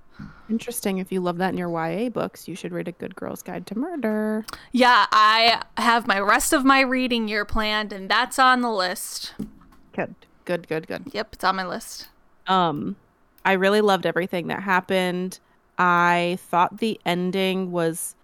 [0.49, 0.97] Interesting.
[0.97, 3.65] If you love that in your YA books, you should read A Good Girl's Guide
[3.67, 4.45] to Murder.
[4.73, 9.33] Yeah, I have my rest of my reading year planned, and that's on the list.
[9.93, 10.15] Good.
[10.43, 11.03] Good, good, good.
[11.13, 12.09] Yep, it's on my list.
[12.47, 12.97] Um
[13.45, 15.39] I really loved everything that happened.
[15.77, 18.15] I thought the ending was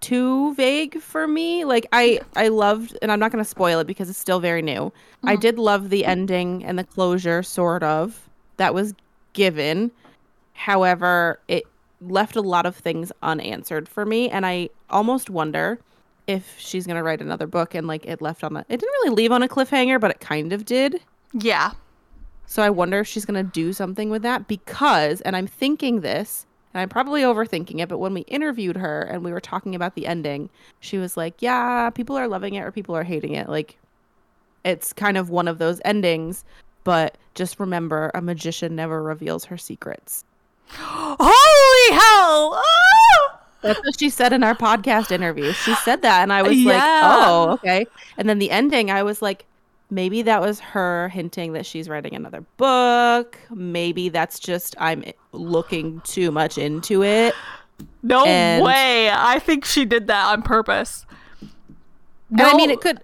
[0.00, 1.64] too vague for me.
[1.64, 4.62] Like I I loved and I'm not going to spoil it because it's still very
[4.62, 4.92] new.
[5.24, 5.40] I Mhm.
[5.40, 8.28] did love the ending and the closure sort of
[8.58, 8.94] that was
[9.32, 9.90] given.
[10.54, 11.64] However, it
[12.00, 15.80] left a lot of things unanswered for me and I almost wonder
[16.28, 18.92] if she's going to write another book and like it left on a it didn't
[19.02, 21.00] really leave on a cliffhanger, but it kind of did.
[21.32, 21.72] Yeah.
[22.50, 26.00] So I wonder if she's going to do something with that because, and I'm thinking
[26.00, 29.74] this, and I'm probably overthinking it, but when we interviewed her and we were talking
[29.74, 30.48] about the ending,
[30.80, 33.50] she was like, yeah, people are loving it or people are hating it.
[33.50, 33.76] Like,
[34.64, 36.42] it's kind of one of those endings,
[36.84, 40.24] but just remember a magician never reveals her secrets.
[40.70, 42.54] Holy hell!
[42.56, 43.40] Ah!
[43.60, 45.52] That's what she said in our podcast interview.
[45.52, 46.72] She said that, and I was Yeah.
[46.74, 46.82] like,
[47.28, 47.86] oh, okay.
[48.16, 49.44] And then the ending, I was like,
[49.90, 53.38] maybe that was her hinting that she's writing another book.
[53.50, 57.34] Maybe that's just I'm looking too much into it.
[58.02, 59.10] No And- way!
[59.10, 61.06] I think she did that on purpose.
[62.30, 63.00] And I mean, it could.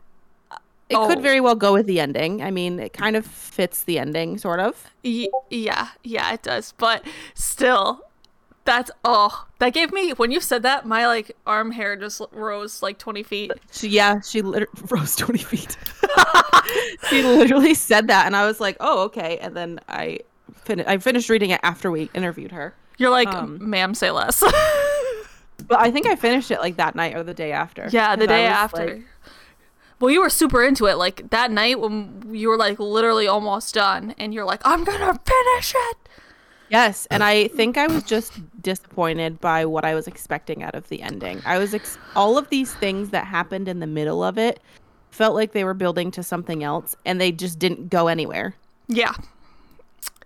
[0.91, 1.09] It Oh.
[1.09, 2.43] could very well go with the ending.
[2.43, 4.91] I mean, it kind of fits the ending, sort of.
[5.03, 6.75] Y- yeah, yeah, it does.
[6.77, 8.03] But still,
[8.65, 12.83] that's oh, that gave me when you said that, my like arm hair just rose
[12.83, 13.53] like twenty feet.
[13.73, 15.77] She, yeah, she liter- rose 20 feet.
[17.11, 19.39] she literally said that, and I was like, oh, okay.
[19.39, 20.21] And then I,
[20.65, 22.75] fin- I finished reading it after we interviewed her.
[22.97, 24.43] You're like, Um, ma'am, say less.
[25.67, 27.89] But I think I finished it like that night or the day after.
[27.91, 28.87] yeah, the day after.
[28.87, 29.03] like-
[30.01, 30.97] well, you were super into it.
[30.99, 35.19] Like that night when you were like literally almost done, and you're like, I'm gonna
[35.25, 35.97] finish it.
[36.75, 37.27] Yes, and uh.
[37.27, 38.33] I think I was just
[38.63, 41.41] disappointed by what I was expecting out of the ending.
[41.45, 44.61] I was ex- all of these things that happened in the middle of it
[45.11, 48.57] felt like they were building to something else, and they just didn't go anywhere.
[48.89, 49.15] Yeah.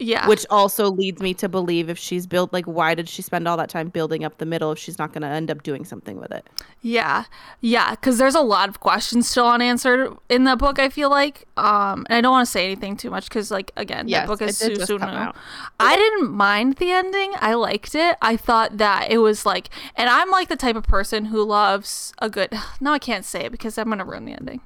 [0.01, 0.29] Yeah.
[0.29, 3.57] Which also leads me to believe if she's built like why did she spend all
[3.57, 6.21] that time building up the middle if she's not going to end up doing something
[6.21, 6.49] with it?
[6.81, 7.25] Yeah,
[7.61, 10.79] yeah, because there's a lot of questions still unanswered in the book.
[10.79, 13.73] I feel like, um, and I don't want to say anything too much because, like,
[13.77, 15.35] again, Yes, that book is so soon out.
[15.81, 17.33] I didn't mind the ending.
[17.41, 18.17] I liked it.
[18.23, 22.13] I thought that it was like, and I'm like the type of person who loves
[22.19, 22.53] a good.
[22.81, 24.61] No, I can't say it because I'm gonna ruin the ending.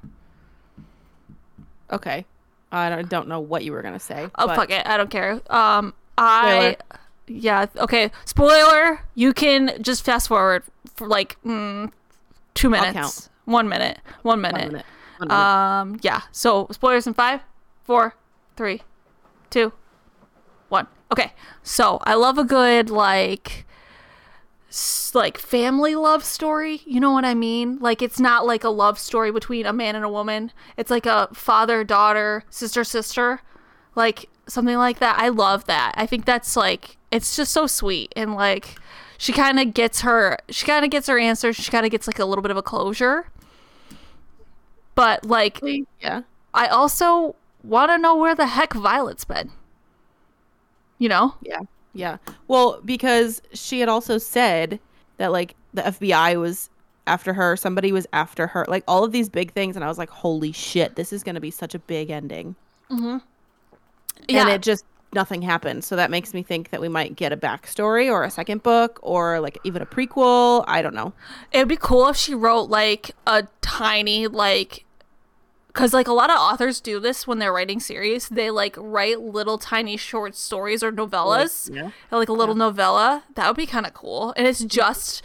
[1.91, 2.25] Okay.
[2.73, 4.27] I don't, don't know what you were going to say.
[4.35, 5.39] Oh but fuck it, I don't care.
[5.49, 6.77] Um, I.
[7.27, 7.67] Yeah.
[7.77, 8.11] Okay.
[8.25, 8.99] Spoiler.
[9.15, 10.63] You can just fast forward
[10.95, 11.91] for like mm,
[12.53, 13.29] two minutes.
[13.45, 13.99] One minute.
[14.23, 14.71] One One minute.
[14.71, 14.85] minute.
[15.19, 15.43] One minute.
[15.43, 16.21] Um, yeah.
[16.31, 17.41] So spoilers in five,
[17.83, 18.15] four,
[18.55, 18.81] three,
[19.49, 19.71] two,
[20.69, 20.87] one.
[21.11, 21.33] Okay.
[21.61, 23.65] So I love a good like,
[25.13, 26.81] like family love story.
[26.85, 27.77] You know what I mean?
[27.79, 30.51] Like it's not like a love story between a man and a woman.
[30.77, 33.41] It's like a father daughter, sister sister,
[33.95, 35.19] like something like that.
[35.19, 35.93] I love that.
[35.95, 38.75] I think that's like it's just so sweet and like
[39.19, 41.53] she kind of gets her she kind of gets her answer.
[41.53, 43.27] She kind of gets like a little bit of a closure.
[44.95, 45.59] But like
[45.99, 46.23] yeah.
[46.53, 49.51] I also want to know where the heck Violet's been.
[50.97, 51.35] You know?
[51.41, 51.61] Yeah.
[51.93, 52.17] Yeah.
[52.47, 54.79] Well, because she had also said
[55.17, 56.69] that like the FBI was
[57.05, 59.97] after her, somebody was after her, like all of these big things and I was
[59.97, 62.55] like, "Holy shit, this is going to be such a big ending."
[62.89, 63.17] Mm-hmm.
[64.27, 64.41] Yeah.
[64.41, 65.83] And it just nothing happened.
[65.83, 68.99] So that makes me think that we might get a backstory or a second book
[69.01, 70.63] or like even a prequel.
[70.67, 71.13] I don't know.
[71.51, 74.85] It'd be cool if she wrote like a tiny like
[75.73, 78.29] cuz like a lot of authors do this when they're writing series.
[78.29, 81.73] They like write little tiny short stories or novellas.
[81.73, 81.89] Yeah.
[82.11, 83.23] Or, like a little novella.
[83.35, 84.33] That would be kind of cool.
[84.37, 85.21] And it's just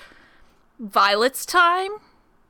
[0.79, 1.91] Violet's time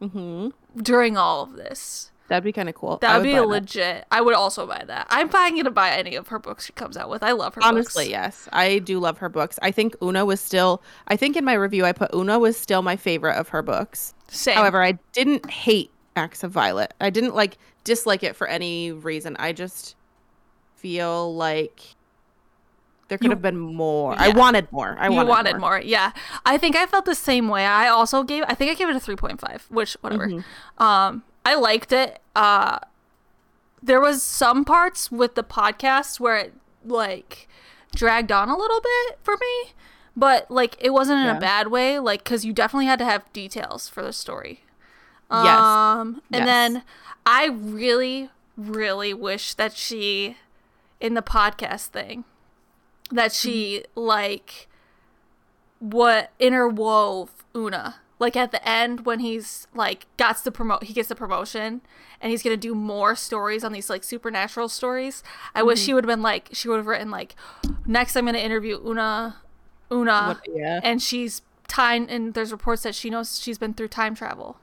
[0.03, 0.53] Mhm.
[0.77, 2.11] during all of this.
[2.29, 2.99] That'd be kind of cool.
[2.99, 4.05] That would be legit.
[4.13, 5.07] I would also buy that.
[5.09, 7.23] I'm buying to buy any of her books she comes out with.
[7.23, 7.69] I love her books.
[7.69, 8.47] Honestly, yes.
[8.53, 9.59] I do love her books.
[9.63, 12.83] I think Oona was still I think in my review I put Oona was still
[12.83, 14.13] my favorite of her books.
[14.29, 14.57] Same.
[14.57, 16.93] However, I didn't hate Acts of Violet.
[17.01, 17.57] I didn't like
[17.89, 19.35] dislike it for any reason.
[19.39, 19.97] I just
[20.77, 21.97] feel like
[23.09, 24.15] there could You- have been more.
[24.19, 24.97] I wanted more.
[25.01, 25.81] I you wanted, wanted more.
[25.81, 26.13] Yeah.
[26.45, 27.65] I think I felt the same way.
[27.65, 30.27] I also gave I think I gave it a 3.5, which whatever.
[30.29, 30.83] Mm-hmm.
[30.83, 32.21] Um I liked it.
[32.37, 32.79] Uh
[33.83, 36.53] there was some parts with the podcast where it
[36.85, 37.49] like
[37.95, 39.73] dragged on a little bit for me,
[40.17, 41.39] but like it wasn't in Yeah.
[41.39, 44.65] a bad way like cuz you definitely had to have details for the story.
[45.31, 45.59] Yes.
[45.59, 46.47] Um and Yes.
[46.47, 46.83] then
[47.31, 50.39] I really really wish that she
[50.99, 52.25] in the podcast thing
[53.11, 54.67] that she like
[55.79, 57.97] what interwove Oona.
[58.19, 61.83] Like at the end when he's like gets the promote he gets the promotion
[62.19, 65.23] and he's gonna do more stories on these like supernatural stories.
[65.55, 65.97] I wish she mm-hmm.
[65.97, 67.37] would have been like she would have written like
[67.85, 69.37] next I'm gonna interview Oona
[69.93, 70.81] Oona What- yeah.
[70.83, 74.57] and she's time and there's reports that she knows she's been through time travel.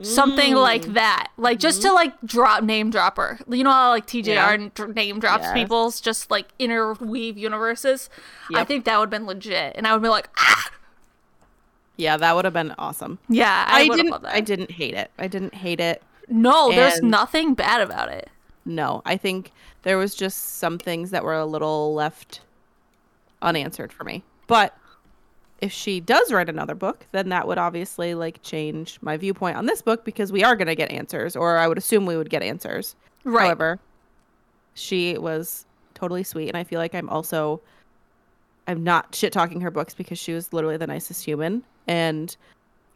[0.00, 0.94] Something like Mm.
[0.94, 1.28] that.
[1.36, 3.38] Like just to like drop name dropper.
[3.48, 4.26] You know how like TJR
[4.78, 4.86] Yeah.
[4.86, 8.08] name drops people's just like interweave universes.
[8.54, 9.74] I think that would have been legit.
[9.76, 10.70] And I would be like, ah!
[11.96, 13.18] Yeah, that would have been awesome.
[13.28, 14.34] Yeah, I, I, didn't that.
[14.34, 15.10] I didn't hate it.
[15.18, 16.02] I didn't hate it.
[16.28, 18.30] no, there's nothing bad about it.
[18.64, 19.52] No, I think
[19.82, 22.40] there was just some things that were a little left
[23.42, 24.22] unanswered for me.
[24.46, 24.74] But
[25.62, 29.66] if she does write another book, then that would obviously like change my viewpoint on
[29.66, 32.28] this book because we are going to get answers or I would assume we would
[32.28, 32.96] get answers.
[33.22, 33.44] Right.
[33.44, 33.78] However,
[34.74, 37.60] she was totally sweet and I feel like I'm also
[38.66, 42.36] I'm not shit talking her books because she was literally the nicest human and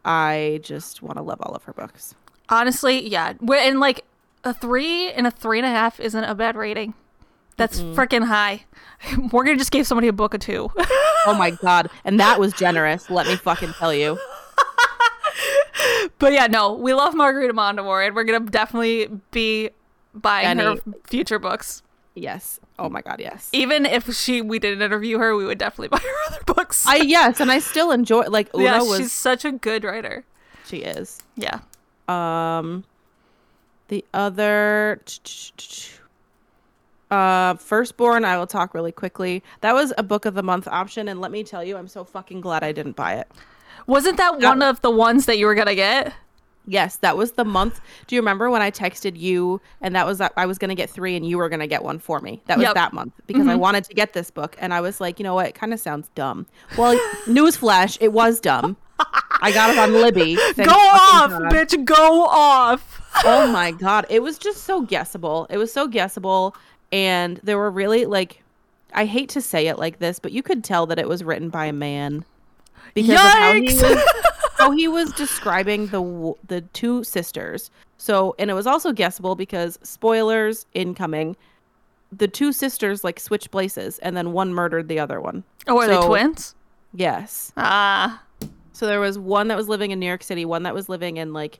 [0.03, 2.15] I just want to love all of her books.
[2.49, 3.33] Honestly, yeah.
[3.63, 4.03] In like
[4.43, 6.93] a three and a three and a half isn't a bad rating.
[7.57, 8.65] That's freaking high.
[9.31, 10.71] Morgan just gave somebody a book of two.
[11.25, 11.89] Oh my god.
[12.05, 14.17] And that was generous, let me fucking tell you.
[16.19, 19.71] but yeah, no, we love Margarita Montimore, and we're gonna definitely be
[20.13, 21.83] buying her future books.
[22.15, 22.59] Yes.
[22.79, 23.49] Oh my god, yes.
[23.53, 26.85] Even if she we didn't interview her, we would definitely buy her other books.
[26.87, 30.25] I yes, and I still enjoy like Oona yeah, was she's such a good writer.
[30.65, 31.19] she is.
[31.35, 31.59] Yeah.
[32.07, 32.85] Um
[33.87, 35.01] the other
[37.11, 39.43] uh Firstborn I will talk really quickly.
[39.61, 42.03] That was a book of the month option and let me tell you I'm so
[42.03, 43.27] fucking glad I didn't buy it.
[43.85, 46.13] Wasn't that one of the ones that you were gonna get?
[46.69, 47.79] Yes, that was the month.
[48.07, 50.75] Do you remember when I texted you and that was that I was going to
[50.75, 52.41] get 3 and you were going to get one for me?
[52.47, 52.73] That was Yep.
[52.73, 55.33] that month because I wanted to get this book and I was like, you know
[55.33, 55.47] what?
[55.47, 56.45] It kind of sounds dumb.
[56.77, 58.75] Well, newsflash, it was dumb.
[59.39, 60.35] I got it on Libby.
[60.55, 61.43] Thank Go off, God.
[61.53, 61.85] bitch!
[61.85, 63.01] Go off.
[63.23, 66.53] oh my god it was just so guessable it was so guessable
[66.91, 68.43] and there were really like
[68.93, 71.49] I hate to say it like this, but you could tell that it was written
[71.49, 72.23] by a man
[72.93, 74.03] because of how he was
[74.57, 77.69] how he was describing the the two sisters.
[77.97, 81.35] So, and it was also guessable because spoilers incoming.
[82.11, 85.43] The two sisters like switched places, and then one murdered the other one.
[85.67, 86.55] Oh, are they So- twins?
[86.93, 87.51] Yes.
[87.57, 88.23] Ah,
[88.71, 91.17] So there was one that was living in New York City, one that was living
[91.17, 91.59] in like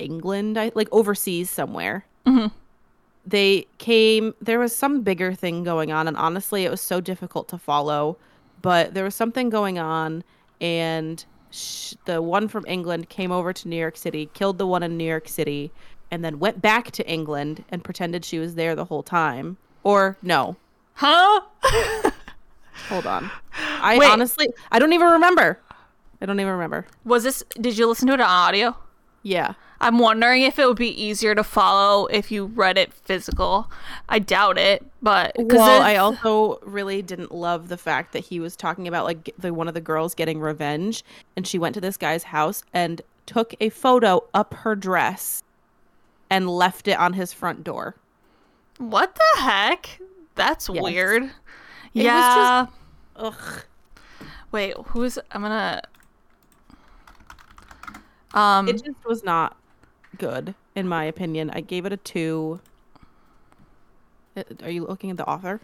[0.00, 2.04] England, I, like overseas somewhere.
[2.26, 2.50] Mhm.
[3.28, 4.34] They came.
[4.40, 8.16] There was some bigger thing going on, and honestly, it was so difficult to follow.
[8.62, 10.24] But there was something going on,
[10.62, 14.82] and sh- the one from England came over to New York City, killed the one
[14.82, 15.70] in New York City,
[16.10, 19.58] and then went back to England and pretended she was there the whole time.
[19.82, 20.56] Or no,
[20.94, 21.40] huh?
[22.88, 23.30] hold on.
[23.82, 24.10] I Wait.
[24.10, 25.60] honestly, I don't even remember.
[26.22, 26.86] I don't even remember.
[27.04, 27.44] Was this?
[27.60, 28.74] Did you listen to it on audio?
[29.28, 29.54] Yeah.
[29.80, 33.70] I'm wondering if it would be easier to follow if you read it physical.
[34.08, 38.40] I doubt it, but Well, it- I also really didn't love the fact that he
[38.40, 41.04] was talking about like the one of the girls getting revenge,
[41.36, 45.42] and she went to this guy's house and took a photo up her dress
[46.30, 47.94] and left it on his front door.
[48.78, 50.00] what the heck?
[50.36, 50.82] That's Yes.
[50.82, 51.22] weird.
[51.24, 51.30] was
[51.92, 52.66] yeah.
[53.16, 53.62] Ugh.
[54.52, 55.18] Wait, who's?
[55.32, 55.82] I'm gonna.
[58.34, 58.68] Um.
[58.68, 59.56] It just was not
[60.18, 61.50] good, in my opinion.
[61.50, 62.60] I gave it a two.
[64.36, 65.60] Uh, Are you looking at the author?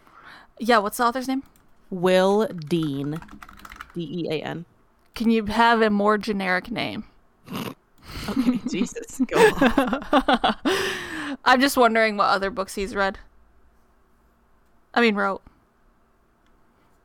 [0.58, 0.78] yeah.
[0.78, 1.42] What's the author's name?
[1.90, 3.20] Will Dean,
[3.94, 4.64] D E A N.
[5.14, 7.04] Can you have a more generic name?
[8.28, 10.56] Okay, Jesus, go on.
[11.44, 13.18] I'm just wondering what other books he's read.
[14.94, 15.42] I mean, wrote.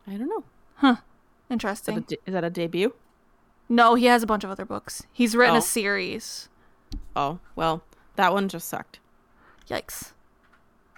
[0.08, 0.44] I don't know.
[0.92, 1.04] Is that,
[1.50, 1.98] Interesting.
[1.98, 2.94] a, de- is that a debut?
[3.70, 5.04] No, he has a bunch of other books.
[5.14, 5.60] He's written Oh.
[5.60, 6.50] a series.
[7.16, 7.84] Oh well,
[8.16, 9.00] that one just sucked.
[9.70, 10.12] Yikes.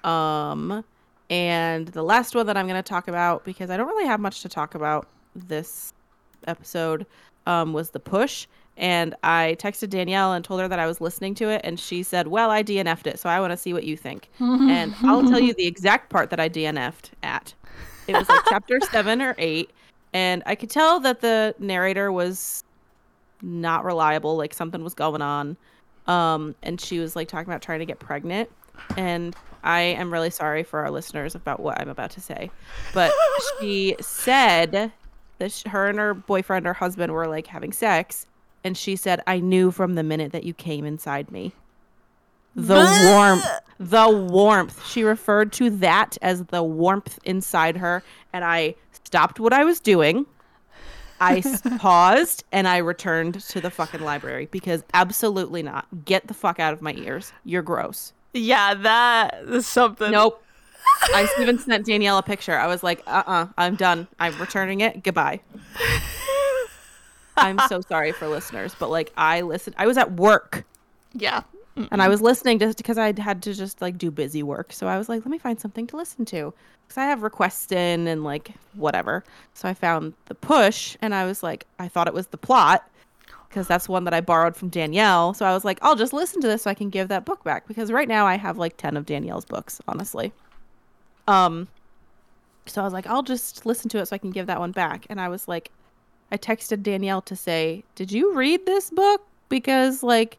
[0.04, 0.84] Um,
[1.30, 4.20] and the last one that I'm going to talk about because I don't really have
[4.20, 5.94] much to talk about this
[6.48, 7.06] episode
[7.46, 8.48] um, was the push.
[8.78, 12.04] And I texted Danielle and told her that I was listening to it, and she
[12.04, 15.28] said, "Well, I DNF'd it, so I want to see what you think." and I'll
[15.28, 17.54] tell you the exact part that I DNF'd at.
[18.08, 19.72] It was like chapter seven or eight,
[20.14, 22.64] and I could tell that the narrator was
[23.42, 24.38] not reliable.
[24.38, 25.58] Like something was going on.
[26.08, 28.50] Um, and she was like talking about trying to get pregnant.
[28.98, 32.50] And I am really sorry for our listeners about what I'm about to say.
[32.94, 33.12] But
[33.60, 34.92] she said
[35.38, 38.26] that sh- her and her boyfriend or husband were like having sex.
[38.64, 41.54] And she said, I knew from the minute that you came inside me.
[42.56, 43.46] The warmth.
[43.80, 44.86] The warmth.
[44.88, 48.04] She referred to that as the warmth inside her.
[48.34, 50.26] And I stopped what I was doing.
[51.20, 51.44] I
[51.78, 55.88] paused and I returned to the fucking library because absolutely not.
[56.06, 57.32] Get the fuck out of my ears.
[57.46, 58.14] You're gross.
[58.34, 60.12] Yeah, that is something.
[60.12, 60.44] Nope.
[61.04, 62.58] I even sent Danielle a picture.
[62.58, 64.08] I was like, uh uh-uh, uh, i am done.
[64.20, 65.04] I'm returning it.
[65.04, 65.42] Goodbye.
[67.38, 70.66] I'm so sorry for listeners, but like I listened, I was at work
[71.14, 71.44] Yeah.
[71.76, 74.74] And I was listening just because I had to just like do busy work.
[74.74, 76.54] So I was like, let me find something to listen to
[76.84, 79.24] because I have requests in and like whatever.
[79.54, 82.90] So I found the push and I was like, I thought it was the plot
[83.48, 85.34] because that's one that I borrowed from Danielle.
[85.34, 87.44] So I was like, I'll just listen to this so I can give that book
[87.44, 90.34] back because right now I have like 10 of Danielle's books, honestly.
[91.28, 91.68] Um,
[92.66, 94.72] so I was like, I'll just listen to it so I can give that one
[94.72, 95.06] back.
[95.10, 95.72] And I was like,
[96.32, 99.22] I texted Danielle to say, Did you read this book?
[99.50, 100.38] Because like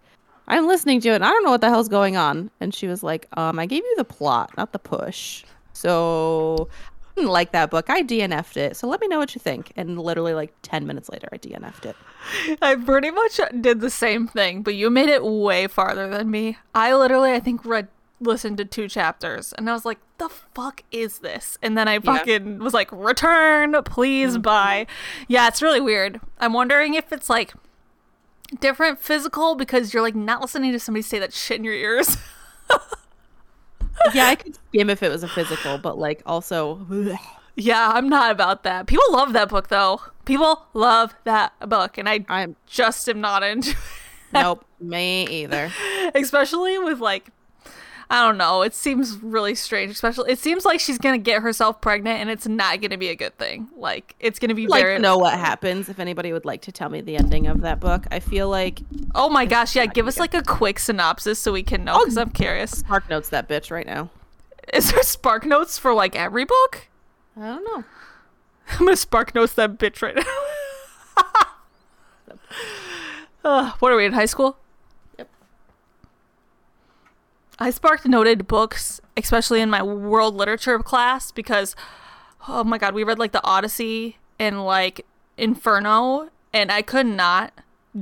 [0.49, 2.51] I'm listening to it and I don't know what the hell's going on.
[2.61, 5.45] And she was like, um, I gave you the plot, not the push.
[5.73, 6.69] So
[7.13, 7.91] I didn't like that book.
[7.91, 8.77] I DNF'd it.
[8.77, 9.73] So let me know what you think.
[9.77, 11.97] And literally like 10 minutes later, I DNF'd it.
[12.63, 16.59] I pretty much did the same thing, but you made it way farther than me.
[16.75, 17.89] I literally, I think, read,
[18.21, 21.99] listened to two chapters, and I was like, "The fuck is this?" And then I
[21.99, 24.87] fucking was like, "Return, please, buy."
[25.27, 26.21] Yeah, it's really weird.
[26.39, 27.53] I'm wondering if it's like
[28.61, 32.17] different physical because you're like not listening to somebody say that shit in your ears.
[34.15, 36.87] yeah, I could skim if it was a physical, but like also,
[37.57, 38.87] yeah, I'm not about that.
[38.87, 40.01] People love that book though.
[40.25, 43.71] People love that book, and I I'm just am not into.
[43.71, 43.77] It.
[44.33, 45.71] nope, me either.
[46.15, 47.31] especially with like
[48.13, 48.61] I don't know.
[48.61, 49.91] It seems really strange.
[49.91, 53.17] Especially, it seems like she's gonna get herself pregnant, and it's not gonna be a
[53.17, 53.69] good thing.
[53.75, 54.99] Like, it's gonna be like very.
[54.99, 58.07] know what happens if anybody would like to tell me the ending of that book.
[58.11, 58.83] I feel like
[59.15, 59.77] Oh my gosh!
[59.77, 62.71] Yeah, give us like a quick synopsis so we can know, because I'm curious.
[62.73, 64.11] Spark notes that bitch right now.
[64.73, 66.89] Is there spark notes for like every book?
[67.37, 67.85] I don't know.
[68.69, 70.23] I'm gonna spark notes that bitch right now.
[73.45, 74.57] uh, what are we in high school?
[75.19, 75.29] Yep.
[77.63, 81.77] I sparked noted books, especially in my world literature class, because
[82.49, 85.07] oh my god, we read like the Odyssey and like
[85.39, 87.53] Inferno, and I could not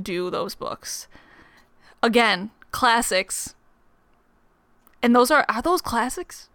[0.01, 1.07] do those books.
[2.01, 3.53] Again, classics.
[5.03, 6.49] And those are are those classics?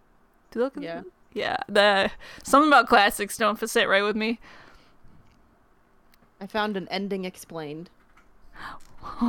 [0.51, 1.03] Do those, Yeah.
[1.31, 1.55] Yeah.
[1.69, 2.11] The
[2.43, 4.37] something about classics don't sit right with me.
[6.41, 7.89] I found an ending explained.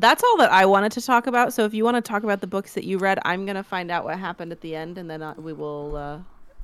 [0.00, 1.52] That's all that I wanted to talk about.
[1.52, 3.90] So if you want to talk about the books that you read, I'm gonna find
[3.90, 5.94] out what happened at the end, and then uh, we will.
[5.96, 6.18] Uh,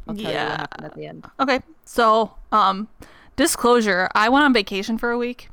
[0.08, 0.48] I'll tell you Yeah.
[0.50, 1.26] what happened at the end.
[1.40, 1.60] Okay.
[1.84, 2.88] So, um,
[3.36, 5.50] disclosure: I went on vacation for a week,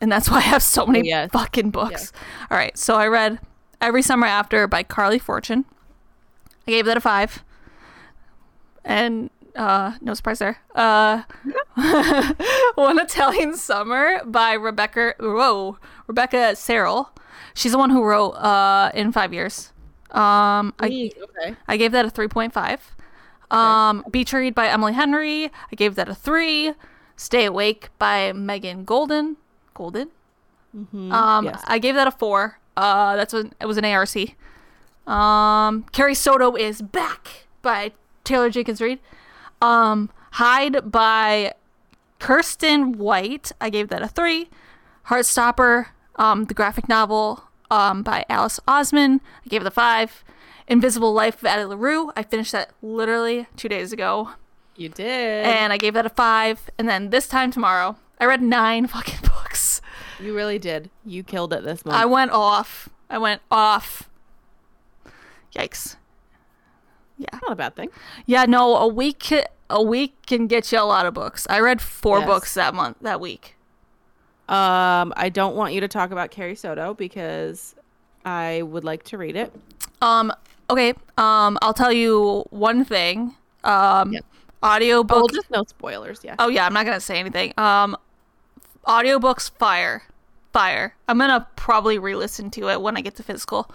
[0.00, 1.30] and that's why I have so many yes.
[1.32, 2.12] fucking books.
[2.50, 2.76] All right.
[2.76, 3.38] So I read
[3.80, 5.64] Every Summer After by Carley Fortune.
[6.68, 7.42] I gave that a five,
[8.84, 10.58] and uh, no surprise there.
[10.74, 11.22] Uh,
[12.74, 15.14] One Italian Summer by Rebecca.
[15.18, 17.10] Whoa, Rebecca Serle.
[17.54, 19.72] She's the one who wrote uh, in five years.
[20.10, 21.56] Um, I okay.
[21.66, 23.54] I gave that a 3.5.
[23.54, 25.46] Um, Beach Read by Emily Henry.
[25.46, 26.72] I gave that a 3.
[27.16, 29.36] Stay Awake by Megan Goldin.
[29.74, 30.08] Goldin?
[30.74, 31.62] Um, yes.
[31.66, 32.58] I gave that a 4.
[32.76, 34.14] Uh, that's what it was an ARC.
[35.06, 37.92] Um, Carrie Soto is back by
[38.24, 38.98] Taylor Jenkins Reid.
[39.62, 41.52] Um, Hide by
[42.20, 43.52] Kiersten White.
[43.60, 44.48] I gave that a 3.
[45.08, 45.86] Heartstopper,
[46.16, 49.20] um, the graphic novel um, by Alice Oseman.
[49.44, 50.24] I gave it a five.
[50.68, 52.10] Invisible Life of Addie LaRue.
[52.16, 54.30] I finished that literally two days ago,
[54.74, 55.46] You did.
[55.46, 56.68] and I gave that a five.
[56.76, 59.80] And then this time tomorrow, I read nine fucking books.
[60.20, 60.90] you really did.
[61.04, 61.96] You killed it this month.
[61.96, 62.88] I went off.
[63.08, 64.10] I went off.
[65.54, 65.96] Yikes.
[67.18, 67.88] Not a bad thing.
[68.26, 69.32] Yeah, no, a week
[69.70, 71.46] a week can get you a lot of books.
[71.50, 72.26] I read four Yes.
[72.26, 73.56] books that month that week.
[74.48, 77.74] Um, I don't want you to talk about Carrie Soto because
[78.24, 79.52] I would like to read it.
[80.02, 80.32] Um
[80.70, 83.34] okay, um I'll tell you one thing.
[83.64, 84.20] Um Yeah.
[84.62, 86.20] audiobook Oh, just no spoilers.
[86.22, 86.36] Yeah.
[86.38, 87.54] Oh yeah, I'm not gonna say anything.
[87.58, 87.96] Um,
[88.86, 90.02] audiobooks fire,
[90.52, 90.94] fire.
[91.08, 93.68] I'm gonna probably re-listen to it when I get to physical.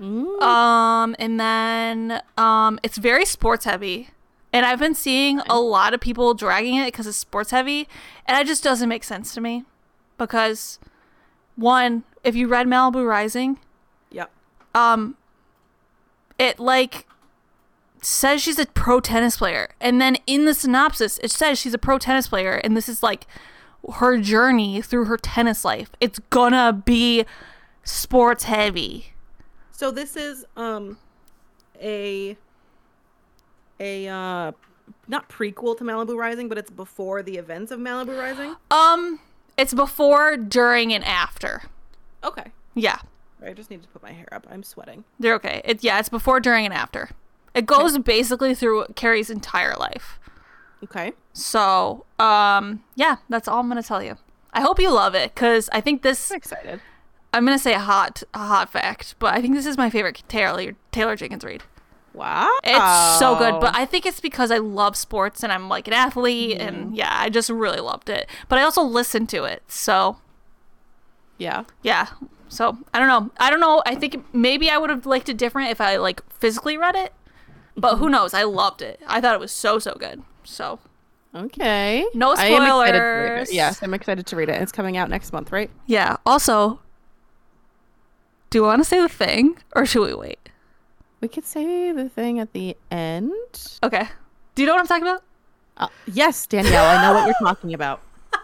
[0.00, 0.40] Mm.
[0.40, 4.08] Um, and then um, it's very sports heavy,
[4.52, 7.86] and I've been seeing a lot of people dragging it because it's sports heavy,
[8.26, 9.64] and it just doesn't make sense to me.
[10.16, 10.78] Because
[11.56, 13.58] one, if you read Malibu Rising,
[14.10, 14.30] Yep.
[14.74, 15.16] um
[16.38, 17.06] it like
[18.02, 21.78] says she's a pro tennis player and then in the synopsis it says she's a
[21.78, 23.26] pro tennis player and this is like
[23.96, 27.26] her journey through her tennis life it's gonna be
[27.84, 29.12] sports heavy
[29.80, 30.98] So this is um
[31.80, 32.36] a
[33.80, 34.52] a uh
[35.08, 38.56] not prequel to Malibu Rising, but it's before the events of Malibu Rising.
[38.70, 39.20] um
[39.56, 41.62] it's before during and after
[42.22, 42.52] Okay.
[42.74, 42.98] yeah
[43.42, 44.46] I just need to put my hair up.
[44.50, 45.04] I'm sweating.
[45.18, 47.08] they're okay it yeah it's before during and after
[47.54, 50.20] it goes basically through carrie's entire life
[50.84, 51.12] Okay.
[51.32, 54.18] so um yeah that's all i'm gonna tell you
[54.52, 56.82] i hope you love it because i think this I'm excited.
[57.32, 60.22] I'm gonna say a hot a hot fact, but I think this is my favorite
[60.28, 61.62] Taylor Taylor Jenkins Reid.
[62.12, 62.50] Wow.
[62.64, 65.94] It's so good, but I think it's because I love sports and I'm like an
[65.94, 66.68] athlete, Mm-hmm.
[66.68, 68.28] and yeah, I just really loved it.
[68.48, 70.16] But I also listened to it, so
[71.38, 71.64] yeah.
[71.82, 72.08] yeah.
[72.48, 73.30] So I don't know.
[73.38, 73.82] I don't know.
[73.86, 77.12] I think maybe I would have liked it different if I like physically read it,
[77.76, 77.98] but Mm-hmm.
[78.02, 78.34] who knows?
[78.34, 79.00] I loved it.
[79.06, 80.22] I thought it was so so good.
[80.42, 80.80] So
[81.32, 82.04] Okay.
[82.12, 83.48] No I am excited to read spoilers.
[83.50, 83.54] it.
[83.54, 84.60] Yes, I'm excited to read it.
[84.60, 85.70] It's coming out next month, right?
[85.86, 86.16] yeah.
[86.26, 86.80] Also,
[88.50, 90.48] do you want to say the thing or should we wait?
[91.20, 93.32] We could say the thing at the end.
[93.82, 94.08] Okay.
[94.54, 95.22] Do you know what I'm talking about?
[95.76, 98.00] Uh, yes, Danielle, I know what you're talking about.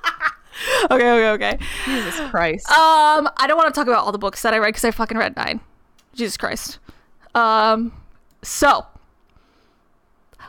[0.91, 1.11] Okay.
[1.11, 1.31] Okay.
[1.33, 1.59] Okay.
[1.85, 2.67] Jesus Christ.
[2.71, 4.91] Um, I don't want to talk about all the books that I read because I
[4.91, 5.61] fucking read nine.
[6.15, 6.79] Jesus Christ.
[7.35, 7.93] Um,
[8.43, 8.87] so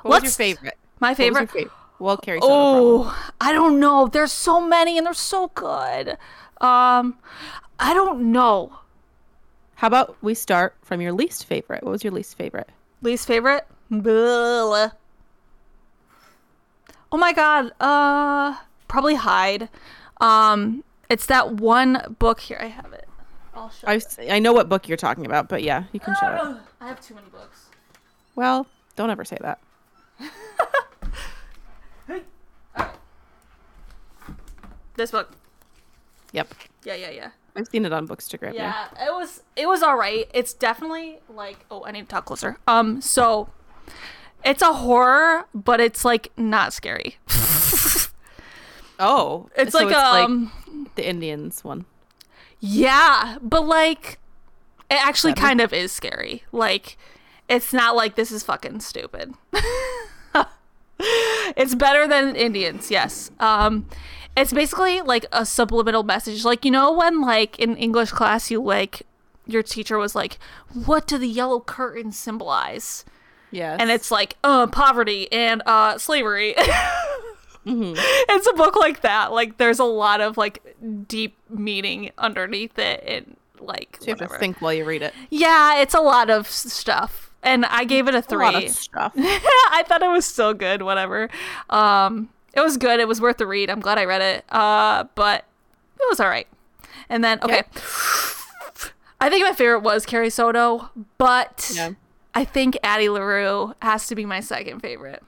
[0.03, 0.77] what was your favorite?
[1.01, 1.49] my What was your favorite.
[1.51, 1.71] favorite?
[1.99, 2.39] Well, Carrie.
[2.41, 4.07] Oh, I don't know.
[4.07, 6.11] There's so many and they're so good.
[6.61, 7.17] Um,
[7.77, 8.79] I don't know.
[9.77, 11.83] How about we start from your least favorite?
[11.83, 12.67] What was your least favorite?
[13.03, 13.67] Least favorite?
[13.91, 14.89] Blah.
[17.11, 17.71] Oh my god.
[17.79, 18.57] Uh,
[18.87, 19.69] probably hide.
[20.19, 22.57] Um, it's that one book here.
[22.59, 23.07] I have it.
[23.53, 24.17] I'll show I it.
[24.31, 26.57] I know what book you're talking about, but yeah, you can show it.
[26.81, 27.67] I have too many books.
[28.35, 28.65] Well,
[28.95, 29.59] don't ever say that.
[32.07, 32.23] Hey.
[34.95, 35.29] This book.
[36.31, 36.53] Yep.
[36.85, 37.29] Yeah, yeah, yeah.
[37.57, 38.53] I've seen it on Bookstagram.
[38.53, 38.87] Yeah.
[38.95, 40.29] Yeah, it was it was all right.
[40.33, 42.57] It's definitely like oh, I need to talk closer.
[42.67, 43.49] Um, so
[44.45, 47.17] it's a horror, but it's like not scary.
[48.99, 50.51] Oh, It's so like um
[50.95, 51.85] the Indians one.
[52.59, 54.17] yeah, but like
[54.89, 56.43] it actually kind of is scary.
[56.51, 56.97] Like
[57.49, 59.33] it's not like this is fucking stupid.
[60.99, 63.29] it's better than Indians, yes.
[63.39, 63.87] Um,
[64.37, 66.45] it's basically like a subliminal message.
[66.45, 69.03] Like you know when like in English class you like
[69.45, 70.37] your teacher was like,
[70.73, 73.03] "What do the yellow curtains symbolize?"
[73.51, 76.53] yeah And it's like, uh, poverty and uh, slavery.
[77.69, 79.33] It's a book like that.
[79.33, 80.75] Like there's a lot of like
[81.07, 85.13] deep meaning underneath it, and like so you have to think while you read it.
[85.29, 87.29] Yeah, it's a lot of stuff.
[87.43, 88.45] And I gave it a A three.
[88.45, 89.11] lot of stuff.
[89.17, 91.29] I thought it was so good, whatever.
[91.69, 92.99] Um it was good.
[92.99, 93.69] It was worth the read.
[93.69, 94.45] I'm glad I read it.
[94.49, 95.45] Uh but
[95.99, 96.47] it was all right.
[97.09, 97.63] And then okay.
[99.19, 101.91] I think my favorite was Carrie Soto, but Yeah.
[102.35, 105.23] I think Addie LaRue has to be my second favorite.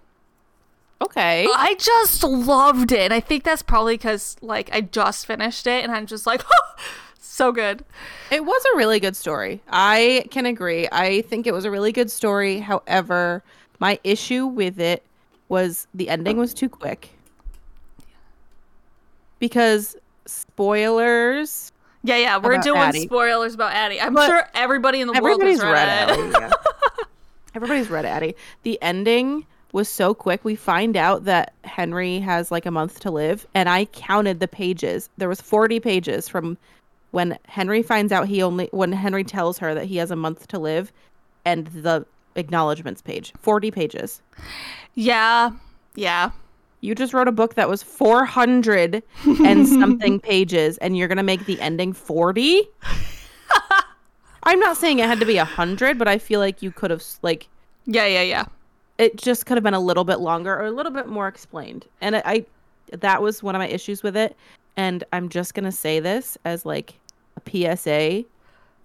[1.02, 1.48] Okay.
[1.56, 3.00] I just loved it.
[3.00, 6.44] And I think that's probably because like I just finished it and I'm just like
[7.20, 7.84] so good.
[8.32, 9.62] It was a really good story.
[9.70, 10.88] I can agree.
[10.92, 12.60] I think it was a really good story.
[12.60, 13.44] However,
[13.80, 15.04] my issue with it
[15.48, 17.10] was the ending was too quick.
[19.40, 21.72] Because spoilers,
[22.04, 23.02] Yeah, yeah, we're doing Addie.
[23.02, 24.00] spoilers about Addie.
[24.00, 26.20] I'm But sure everybody in the world everybody's has read, read.
[26.20, 26.32] Addie.
[26.32, 26.52] yeah.
[27.56, 28.36] Everybody's read Addie.
[28.64, 30.46] The ending was so quick.
[30.46, 34.48] We find out that Henry has like a month to live, and I counted the
[34.48, 35.10] pages.
[35.18, 36.58] There was 40 pages from
[37.12, 40.48] when Henry finds out he only when Henry tells her that he has a month
[40.50, 40.92] to live,
[41.44, 43.34] and the acknowledgments page.
[43.40, 44.22] 40 pages.
[44.94, 45.50] Yeah,
[45.96, 46.30] yeah.
[46.82, 49.04] You just wrote a book that was 400
[49.46, 52.68] and something pages, and you're gonna make the ending 40.
[54.44, 56.92] I'm not saying it had to be a hundred, but I feel like you could
[56.92, 57.48] have like
[57.86, 58.46] Yeah, yeah, yeah.
[58.98, 61.86] it just could have been a little bit longer or a little bit more explained.
[62.02, 62.46] And I, I
[62.98, 64.36] that was one of my issues with it.
[64.78, 66.94] And I'm just gonna say this as like
[67.36, 67.42] a
[67.78, 68.24] PSA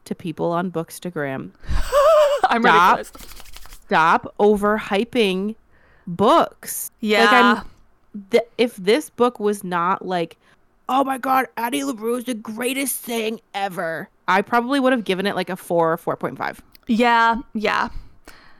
[0.06, 1.52] to people on Bookstagram:
[2.48, 2.98] I'm ready Stop.
[2.98, 3.12] this.
[3.86, 5.54] stop overhyping
[6.06, 6.90] books.
[7.00, 7.24] Yeah.
[7.24, 7.64] Like I'm,
[8.30, 10.36] th- if this book was not like,
[10.88, 15.26] oh my god, Addie LaRue is the greatest thing ever, I probably would have given
[15.26, 16.62] it like a four or four point five.
[16.86, 17.88] Yeah, yeah.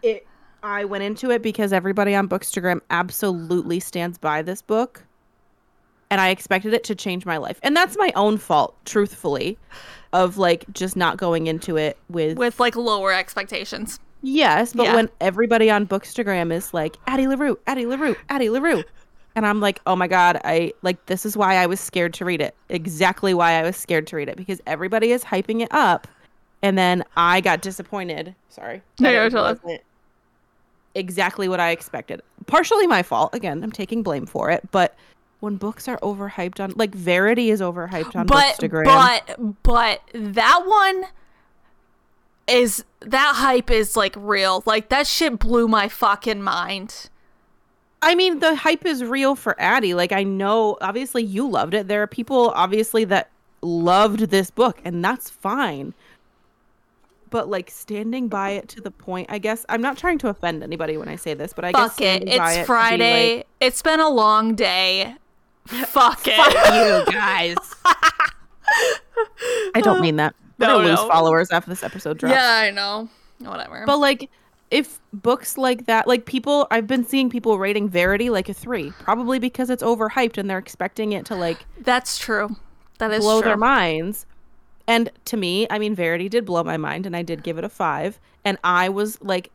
[0.03, 0.27] it
[0.63, 5.05] I went into it because everybody on Bookstagram absolutely stands by this book.
[6.11, 7.59] And I expected it to change my life.
[7.63, 9.59] And that's my own fault, truthfully,
[10.13, 13.99] of like just not going into it with, With like lower expectations.
[14.23, 14.95] yes, but Yeah.
[14.97, 18.85] when everybody on Bookstagram is like Addie LaRue, Addie LaRue, Addie LaRue.
[19.37, 22.25] And I'm like, oh my God, I like this is why I was scared to
[22.25, 22.55] read it.
[22.69, 24.37] Exactly why I was scared to read it.
[24.37, 26.07] Because everybody is hyping it up.
[26.63, 28.35] And then I got disappointed.
[28.49, 28.81] Sorry.
[29.01, 29.83] No, it totally- wasn't
[30.95, 32.23] exactly what I expected.
[32.47, 33.35] Partially my fault.
[33.35, 34.63] Again, I'm taking blame for it.
[34.71, 34.95] But
[35.41, 38.85] when books are overhyped on like Verity is overhyped on But Bookstagram.
[38.85, 41.05] but but that one
[42.47, 44.63] is that hype is like real.
[44.65, 47.11] Like that shit blew my fucking mind.
[48.05, 49.95] I mean, the hype is real for Addie.
[49.95, 51.89] Like, I know, obviously, you loved it.
[51.89, 53.31] There are people, obviously, that
[53.63, 55.95] loved this book, and that's fine.
[57.31, 60.63] But, like, standing by it to the point, I guess, I'm not trying to offend
[60.63, 61.81] anybody when I say this, but I guess.
[61.93, 62.23] Fuck it.
[62.23, 63.37] standing by It's be Friday.
[63.39, 65.17] like, it's been a long day.
[65.67, 66.37] Fuck it.
[67.07, 67.57] you guys.
[69.75, 70.35] I don't mean that.
[70.59, 71.09] We're No, gonna lose no.
[71.09, 72.35] followers after this episode drops.
[72.35, 73.09] Yeah, I know.
[73.41, 73.85] Whatever.
[73.87, 74.31] But like
[74.75, 78.91] if books like that like people I've been seeing people rating Verity like a 3,
[78.99, 82.57] probably because it's overhyped and they're expecting it to like That's true.
[82.99, 83.51] That is blow true.
[83.51, 84.27] their minds.
[84.89, 87.63] And to me, I mean Verity did blow my mind and I did give it
[87.63, 89.53] a 5 and I was like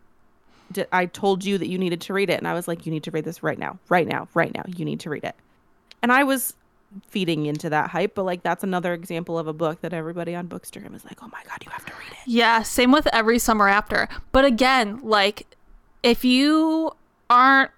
[0.93, 3.03] I told you that you needed to read it and I was like you need
[3.03, 3.77] to read this right now.
[3.89, 4.29] Right now.
[4.33, 4.63] Right now.
[4.67, 5.35] You need to read it.
[6.01, 6.55] And I was
[7.07, 10.47] feeding into that hype, but like that's another example of a book that everybody on
[10.47, 13.39] Bookstagram is like, "Oh my god, you have to read it." Yeah, same with every
[13.39, 14.07] summer after.
[14.31, 15.45] But again, like
[16.03, 16.91] if you
[17.29, 17.71] aren't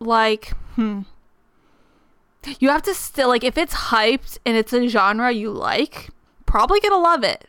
[0.00, 1.00] like hmm
[2.60, 6.08] you have to still like if it's hyped and it's a genre you like,
[6.46, 7.48] probably gonna love it.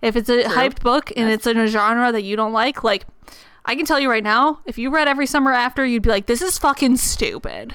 [0.00, 3.06] If it's a hyped book and it's in a genre that you don't like, like
[3.64, 6.26] I can tell you right now, if you read every summer after, you'd be like,
[6.26, 7.74] This is fucking stupid.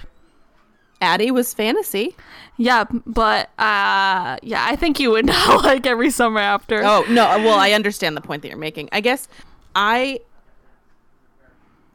[1.02, 2.16] Addie was fantasy.
[2.58, 6.84] Yeah, but uh yeah, I think you would not like every summer after.
[6.84, 8.90] Oh no, well I understand the point that you're making.
[8.92, 9.28] I guess
[9.76, 10.22] I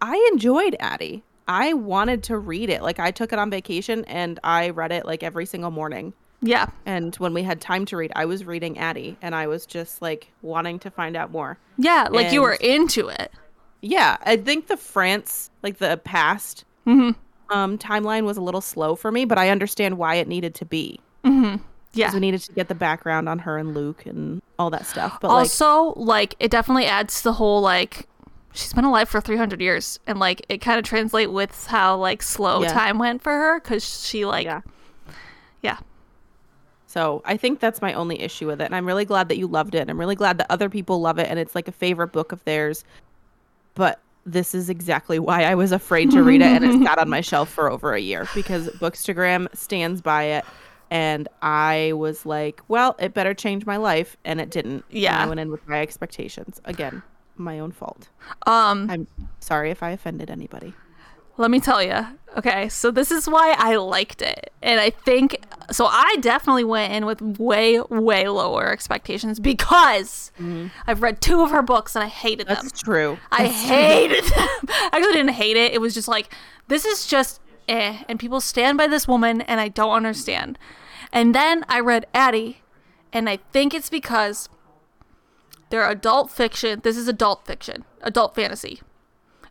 [0.00, 1.22] I enjoyed Addie.
[1.48, 2.82] I wanted to read it.
[2.82, 6.12] Like I took it on vacation and I read it like every single morning.
[6.40, 6.66] Yeah.
[6.86, 10.03] And when we had time to read, I was reading Addie and I was just
[10.03, 11.59] like wanting to find out more.
[11.78, 13.32] Yeah, like you were into it.
[13.80, 17.14] Yeah, I think the France, like the past Mhm.
[17.53, 20.64] Um timeline was a little slow for me, but I understand why it needed to
[20.64, 20.98] be.
[21.94, 22.07] Yeah.
[22.07, 25.18] 'Cause we needed to get the background on her and Luke and all that stuff.
[25.20, 28.09] But like also like it definitely adds to the whole like
[28.55, 32.22] she's been alive for 300 years and like it kind of translate with how like
[32.22, 32.72] slow Yeah.
[32.72, 34.62] time went for her cuz she like Yeah.
[35.61, 35.76] yeah.
[36.86, 38.64] So I think that's my only issue with it.
[38.64, 39.78] And I'm really glad that you loved it.
[39.80, 42.32] And I'm really glad that other people love it and it's like a favorite book
[42.32, 42.84] of theirs.
[43.74, 47.08] But this is exactly why I was afraid to read it and it sat on
[47.08, 50.44] my shelf for over a year because Bookstagram stands by it.
[50.90, 54.16] And I was like, well, it better change my life.
[54.26, 54.84] And it didn't.
[54.90, 55.22] And Yeah.
[55.24, 56.60] I went in with my expectations.
[56.66, 57.02] Again,
[57.36, 58.08] my own fault.
[58.46, 59.06] Um I'm
[59.40, 60.74] sorry if I offended anybody.
[61.38, 62.06] Let me tell you.
[62.36, 64.52] Okay, so this is why I liked it.
[64.62, 70.32] And I think so I definitely went in with way way lower expectations because
[70.86, 72.58] I've read two of her books and I hated them.
[72.62, 73.18] That's true.
[73.30, 74.48] I hated them.
[74.68, 75.72] I actually didn't hate it.
[75.72, 76.34] It was just like
[76.68, 80.58] this is just eh and people stand by this woman and I don't understand.
[81.12, 82.62] And then I read Addie
[83.12, 84.48] and I think it's because
[85.68, 86.80] they're adult fiction.
[86.82, 88.80] This is adult fiction, adult fantasy.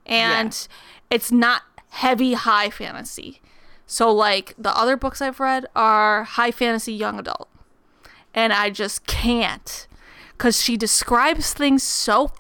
[0.05, 0.67] And
[1.11, 1.61] it's not
[1.91, 3.41] heavy high fantasy.
[3.85, 7.49] So like the other books I've read are high fantasy young adult.
[8.33, 9.87] And I just can't
[10.37, 12.31] cuz she describes things so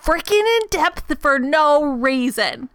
[0.00, 2.70] freaking in depth for no reason.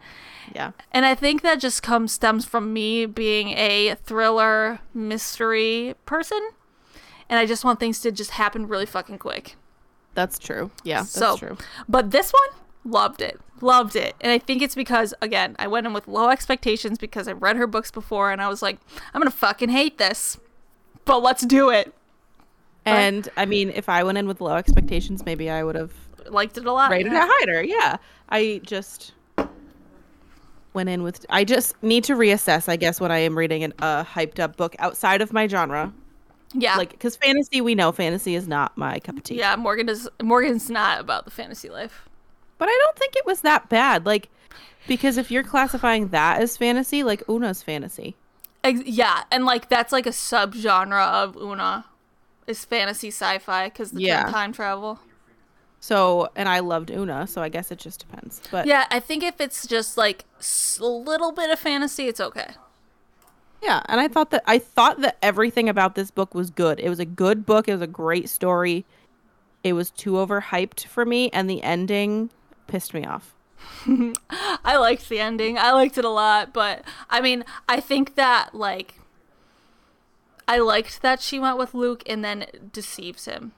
[0.54, 0.72] Yeah.
[0.92, 6.50] And I think that just comes stems from me being a thriller mystery person.
[7.30, 9.56] And I just want things to just happen really fucking quick.
[10.14, 10.72] That's true.
[10.84, 11.00] Yeah.
[11.00, 11.58] That's so, true.
[11.90, 12.60] but this one,
[12.94, 16.30] loved it, loved it, and I think it's because again, I went in with low
[16.30, 18.78] expectations because I've read her books before, and I was like,
[19.14, 20.38] I'm gonna fucking hate this,
[21.06, 21.94] but let's do it.
[22.86, 25.92] And I mean, if I went in with low expectations, maybe I would have
[26.30, 26.92] Liked it a lot.
[26.92, 27.62] rated it higher.
[27.64, 27.98] Yeah.
[28.30, 29.14] I just
[30.74, 31.26] went in with.
[31.30, 34.56] I just need to reassess, I guess, when I am reading an, a hyped up
[34.58, 35.94] book outside of my genre.
[36.54, 39.38] Yeah, Like, because fantasy, we know fantasy is not my cup of tea.
[39.38, 39.56] yeah.
[39.56, 40.08] Morgan does.
[40.22, 42.08] Morgan's not about the fantasy life.
[42.58, 44.06] But I don't think it was that bad.
[44.06, 44.30] Like,
[44.88, 48.16] because if you're classifying that as fantasy, like Oona's fantasy.
[48.64, 51.86] Ex- yeah, and like that's like a subgenre of Oona,
[52.48, 54.24] is fantasy sci-fi because the Yeah.
[54.32, 55.00] time travel.
[55.80, 58.42] So, and I loved Oona, so I guess it just depends.
[58.50, 60.26] But Yeah, I think if it's just like
[60.80, 62.54] a little bit of fantasy, it's okay.
[63.62, 66.80] Yeah, and I thought that I thought that everything about this book was good.
[66.80, 67.68] It was a good book.
[67.68, 68.86] It was a great story.
[69.64, 72.30] It was too overhyped for me, and the ending
[72.68, 73.34] pissed me off.
[74.66, 75.58] I liked the ending.
[75.58, 79.00] I liked it a lot, but I mean, I think that like
[80.48, 83.54] I liked that she went with Luke and then deceives him.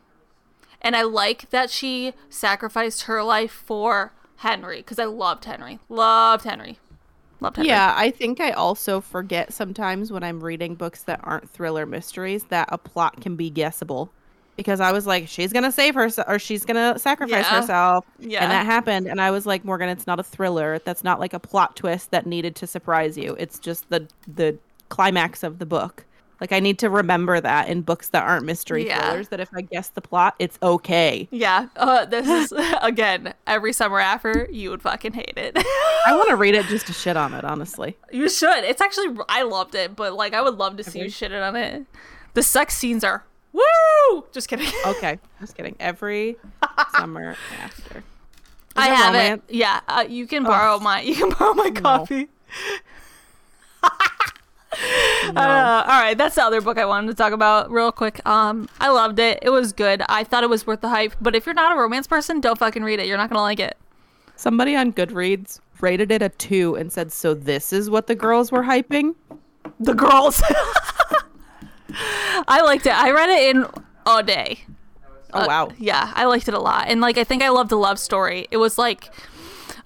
[0.81, 5.79] And I like that she sacrificed her life for Henry because I loved Henry.
[5.89, 6.79] Loved Henry.
[7.39, 7.69] Loved Henry.
[7.69, 12.45] Yeah, I think I also forget sometimes when I'm reading books that aren't thriller mysteries
[12.45, 14.11] that a plot can be guessable.
[14.57, 17.61] Because I was like, she's gonna save herself or she's gonna sacrifice Yeah.
[17.61, 18.05] herself.
[18.19, 18.43] Yeah.
[18.43, 19.07] And that happened.
[19.07, 20.79] And I was like, Morgan, it's not a thriller.
[20.83, 23.35] That's not like a plot twist that needed to surprise you.
[23.39, 24.57] It's just the the
[24.89, 26.03] climax of the book.
[26.41, 29.01] Like I need to remember that in books that aren't mystery Yeah.
[29.09, 31.27] thrillers, that if I guess the plot, it's okay.
[31.31, 31.67] Yeah.
[31.75, 32.51] Uh, this is
[32.81, 35.53] again every summer after you would fucking hate it.
[35.55, 37.95] I want to read it just to shit on it, honestly.
[38.11, 38.63] you should.
[38.63, 41.41] It's actually I loved it, but like I would love to see you shit it
[41.43, 41.85] on it.
[42.33, 43.23] The sex scenes are
[43.57, 44.23] woo.
[44.31, 44.67] Just kidding.
[44.85, 45.75] Okay, just kidding.
[45.79, 46.37] Every
[46.97, 47.97] summer after.
[47.99, 48.03] Is
[48.75, 49.41] I have romance?
[49.47, 49.55] it.
[49.55, 52.29] Yeah, uh, you can borrow my you can borrow my copy.
[54.73, 58.25] Uh, all right, that's the other book I wanted to talk about real quick.
[58.27, 59.39] Um, I loved it.
[59.41, 60.03] It was good.
[60.07, 61.13] I thought it was worth the hype.
[61.19, 63.07] But if you're not a romance person, don't fucking read it.
[63.07, 63.77] You're not gonna like it.
[64.35, 68.51] Somebody on Goodreads rated it a two and said, "So this is what the girls
[68.51, 69.15] were hyping."
[69.79, 70.41] The girls.
[72.47, 72.93] I liked it.
[72.93, 73.65] I read it in
[74.05, 74.61] a day.
[75.33, 75.69] Oh Uh, wow!
[75.77, 76.85] Yeah, I liked it a lot.
[76.87, 78.47] And like I think I loved the love story.
[78.51, 79.09] It was like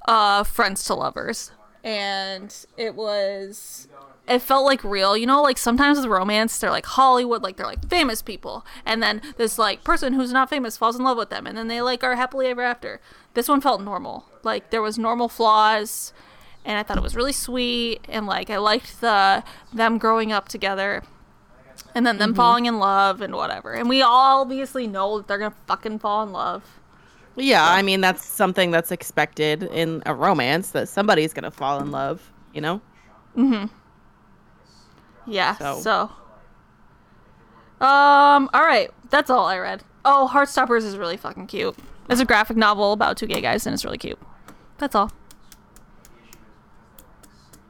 [0.07, 1.51] uh friends to lovers.
[1.83, 3.87] And it was
[4.27, 5.17] it felt like real.
[5.17, 8.65] You know, like sometimes with romance they're like Hollywood, like they're like famous people.
[8.85, 11.67] And then this like person who's not famous falls in love with them and then
[11.67, 13.01] they like are happily ever after.
[13.33, 14.25] This one felt normal.
[14.43, 16.13] Like there was normal flaws
[16.63, 19.43] and I thought it was really sweet and like I liked the
[19.73, 21.01] them growing up together
[21.95, 23.73] and then them falling in love and whatever.
[23.73, 26.63] And we all obviously know that they're gonna fucking fall in love.
[27.35, 31.91] Yeah, I mean that's something that's expected in a romance that somebody's gonna fall in
[31.91, 32.31] love.
[32.53, 32.81] You know?
[33.37, 33.69] Mhm.
[35.25, 35.55] Yeah.
[35.57, 36.01] So- So.
[37.85, 38.49] Um.
[38.53, 38.91] All right.
[39.09, 39.83] That's all I read.
[40.05, 41.75] Oh, Heartstoppers is really fucking cute.
[42.09, 44.19] It's a graphic novel about two gay guys, and it's really cute.
[44.77, 45.11] That's all.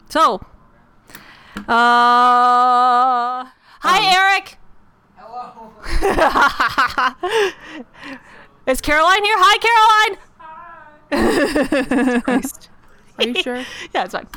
[0.09, 0.41] So.
[1.67, 3.45] Uh.
[3.83, 4.57] Hi, um, Eric.
[5.17, 5.73] Hello.
[8.67, 9.35] Is Caroline here?
[9.39, 10.17] Hi,
[11.09, 12.21] Caroline.
[12.21, 12.69] Christ.
[13.17, 13.55] Are you sure?
[13.93, 14.27] Yeah, it's fine.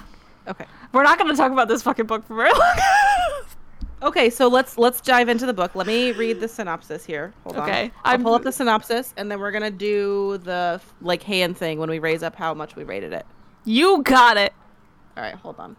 [0.48, 0.64] Okay.
[0.92, 2.78] We're not going to talk about this fucking book for very long.
[4.02, 5.74] Okay, so let's let's dive into the book.
[5.74, 7.32] Let me read the synopsis here.
[7.44, 7.62] Hold on.
[7.62, 11.78] Okay, I'll pull up the synopsis, and then we're gonna do the like hand thing
[11.78, 13.24] when we raise up how much we rated it.
[13.64, 14.52] you got it.
[15.16, 15.74] All right, hold on.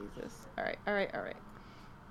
[0.00, 0.32] Jesus.
[0.56, 1.36] All right, all right, all right.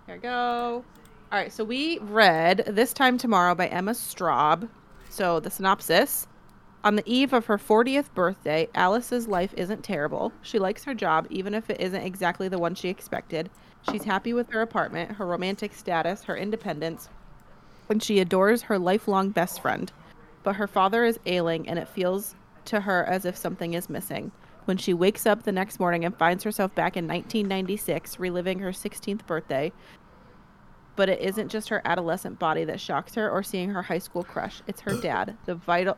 [0.06, 0.84] Here we go.
[1.32, 4.70] All right, so we read This Time Tomorrow by Emma Straub.
[5.10, 6.28] So the synopsis.
[6.84, 10.32] On the eve of her 40th birthday, Alice's life isn't terrible.
[10.42, 13.50] She likes her job, even if it isn't exactly the one she expected.
[13.90, 17.10] She's happy with her apartment, her romantic status, her independence,
[17.90, 19.92] and she adores her lifelong best friend.
[20.44, 22.34] But her father is ailing, and it feels
[22.66, 24.32] to her as if something is missing.
[24.70, 28.70] When she wakes up the next morning and finds herself back in 1996, reliving her
[28.70, 29.72] 16th birthday,
[30.96, 34.24] but it isn't just her adolescent body that shocks her or seeing her high school
[34.24, 34.62] crush.
[34.68, 35.98] It's her dad, the vital.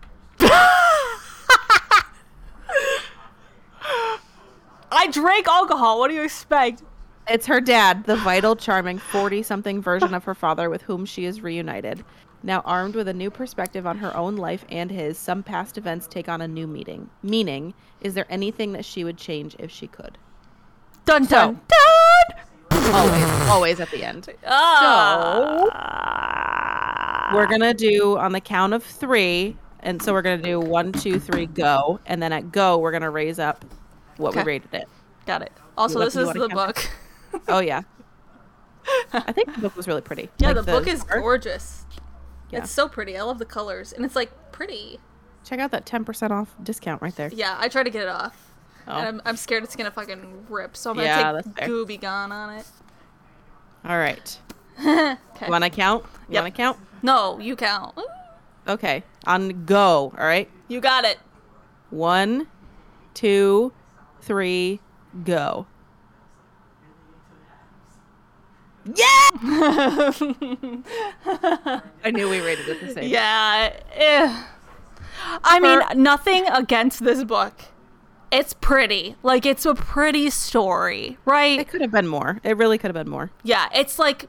[0.40, 0.78] I
[5.12, 5.98] drank alcohol.
[5.98, 6.82] What do you expect?
[7.28, 11.26] It's her dad, the vital, charming 40 something version of her father with whom she
[11.26, 12.02] is reunited.
[12.42, 16.06] Now armed with a new perspective on her own life and his, some past events
[16.06, 17.10] take on a new meaning.
[17.22, 20.16] Meaning, is there anything that she would change if she could?
[21.04, 22.36] Dun dun So- dun.
[22.94, 24.28] Always, always at the end.
[26.02, 27.30] Ah.
[27.34, 31.20] We're gonna do on the count of three, and so we're gonna do one, two,
[31.20, 33.64] three, go, and then at go we're gonna raise up
[34.16, 34.88] what we rated it.
[35.26, 35.52] got it.
[35.78, 36.90] Also, You this is the book.
[37.48, 37.82] Oh yeah.
[39.12, 40.28] I think the book was really pretty.
[40.38, 41.84] Yeah, Like the, book is gorgeous.
[42.50, 42.58] Yeah.
[42.60, 43.16] It's so pretty.
[43.16, 44.98] I love the colors, and it's like pretty.
[45.44, 47.30] Check out that ten percent off discount right there.
[47.32, 48.52] Yeah, I tried to get it off.
[48.88, 48.96] Oh.
[48.96, 51.68] And I'm, I'm scared it's gonna fucking rip, so I'm gonna Yeah, take.
[51.68, 52.66] Gooby Gone on it.
[53.84, 54.38] All right.
[54.80, 55.46] Okay.
[55.46, 56.04] You want to count?
[56.28, 56.42] You Yep.
[56.42, 56.78] want to count?
[57.02, 57.98] No, you count.
[58.68, 59.02] Okay.
[59.26, 60.12] On go.
[60.18, 60.50] All right.
[60.68, 61.18] You got it.
[61.90, 62.46] One,
[63.14, 63.72] two,
[64.22, 64.80] three,
[65.24, 65.66] go.
[68.84, 69.28] Yeah!
[72.04, 73.10] I knew we rated it the same.
[73.10, 73.72] Yeah.
[73.94, 74.44] eh.
[75.44, 77.52] I mean, For- nothing against this book.
[78.30, 79.16] It's pretty.
[79.22, 81.58] Like, it's a pretty story, right?
[81.60, 82.40] It could have been more.
[82.44, 83.30] It really could have been more.
[83.42, 84.26] Yeah, it's like.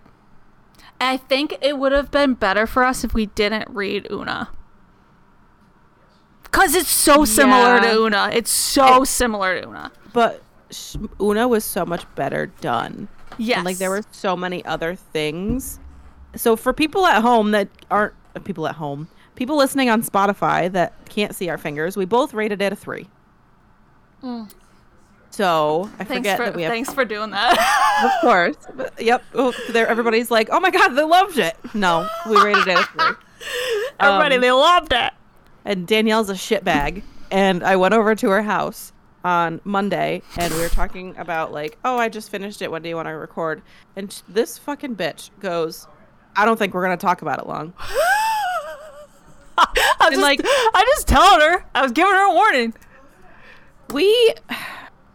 [0.99, 4.49] I think it would have been better for us if we didn't read Oona.
[6.43, 7.81] Because it's so similar Yeah.
[7.91, 8.29] to Oona.
[8.33, 9.91] It's so It- similar to Oona.
[10.13, 13.07] But sh- Oona was so much better done.
[13.37, 13.57] Yes.
[13.57, 15.79] And like there were so many other things.
[16.35, 20.71] So for people at home that aren't uh, people at home, people listening on Spotify
[20.71, 23.07] that can't see our fingers, we both rated it a three.
[25.31, 26.07] So I Mm.
[26.07, 27.57] Thanks forget for, that we have, thanks for doing that.
[28.03, 28.55] of course.
[28.75, 29.23] But, yep.
[29.33, 31.55] Oh, there, everybody's like, oh my god, they loved it.
[31.73, 33.15] No, we rated it a three.
[33.99, 35.13] Everybody, Um, they loved it.
[35.65, 37.03] and Danielle's a shitbag.
[37.31, 38.91] And I went over to her house
[39.23, 42.71] on Monday, and we were talking about like, oh, I just finished it.
[42.71, 43.61] When do you want to record?
[43.95, 45.87] And this fucking bitch goes,
[46.35, 47.73] I don't think we're gonna talk about it long.
[49.57, 49.65] I
[49.99, 51.65] was just, like- I just telling her.
[51.75, 52.73] I was giving her a warning.
[53.93, 54.33] We,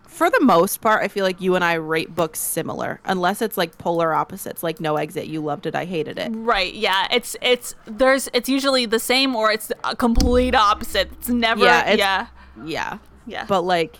[0.06, 3.56] for the most part, I feel like you and I rate books similar, unless it's
[3.56, 5.26] like polar opposites, like No Exit.
[5.26, 6.28] You loved it, I hated it.
[6.32, 6.72] Right.
[6.74, 7.06] Yeah.
[7.10, 11.10] It's it's there's it's usually the same or it's a complete opposite.
[11.12, 11.64] It's never.
[11.64, 12.26] Yeah, it's- yeah.
[12.64, 13.44] Yeah, Yeah.
[13.48, 13.98] but like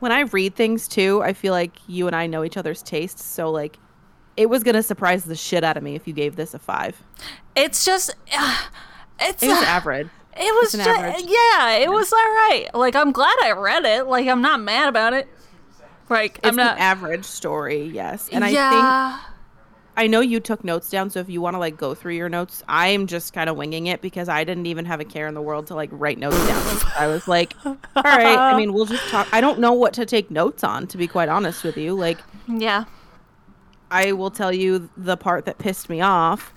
[0.00, 3.24] when I read things too, I feel like you and I know each other's tastes,
[3.24, 3.78] so like.
[4.36, 7.02] It was gonna surprise the shit out of me if you gave this a five.
[7.54, 8.14] It's just.
[8.32, 8.56] Uh,
[9.20, 9.42] it's.
[9.42, 10.08] It was average.
[10.34, 10.88] It was just.
[10.88, 11.24] average.
[11.28, 11.72] Yeah.
[11.76, 12.68] It was all right.
[12.72, 14.06] Like I'm glad I read it.
[14.06, 15.28] Like I'm not mad about it.
[16.08, 16.76] Like It's I'm not.
[16.76, 18.30] an average story, yes.
[18.32, 19.20] And I think yeah.
[20.00, 22.30] I know you took notes down, so if you want to like go through your
[22.30, 25.34] notes, I'm just kind of winging it because I didn't even have a care in
[25.34, 26.78] the world to like write notes down.
[26.98, 28.38] I was like, all right.
[28.38, 29.28] I mean, we'll just talk.
[29.30, 31.92] I don't know what to take notes on, to be quite honest with you.
[31.92, 32.16] Like,
[32.48, 32.86] Yeah.
[33.90, 36.54] I will tell you the part that pissed me off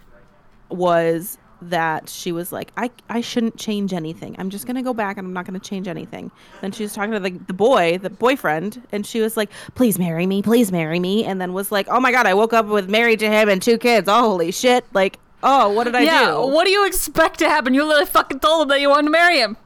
[0.69, 1.37] was
[1.69, 4.35] that she was like, I, I shouldn't change anything.
[4.39, 6.31] I'm just going to go back and I'm not going to change anything.
[6.61, 9.99] Then she was talking to the, the boy, the boyfriend, and she was like, please
[9.99, 11.25] marry me, please marry me.
[11.25, 13.61] And then was like, oh my God, I woke up with married to him and
[13.61, 14.07] two kids.
[14.09, 14.85] Oh, holy shit.
[14.93, 16.31] Like, oh, what did I yeah.
[16.31, 16.47] do?
[16.47, 17.73] What do you expect to happen?
[17.73, 19.57] You literally fucking told him that you wanted to marry him.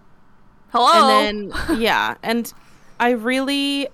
[0.70, 1.20] Hello.
[1.20, 2.16] and then, yeah.
[2.24, 2.52] And
[3.00, 3.88] I really.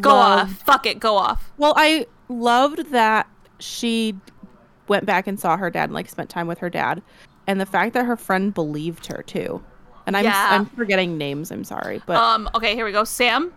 [0.00, 0.58] go loved- off.
[0.62, 1.00] Fuck it.
[1.00, 1.50] Go off.
[1.58, 4.14] Well, I loved that she
[4.88, 7.02] went back and saw her dad and like spent time with her dad,
[7.46, 9.62] and the fact that her friend believed her too.
[10.06, 10.48] And I'm Yeah.
[10.52, 11.50] I'm forgetting names.
[11.50, 12.48] I'm sorry, but Um.
[12.54, 12.74] Okay.
[12.74, 13.04] Here we go.
[13.04, 13.52] Sam.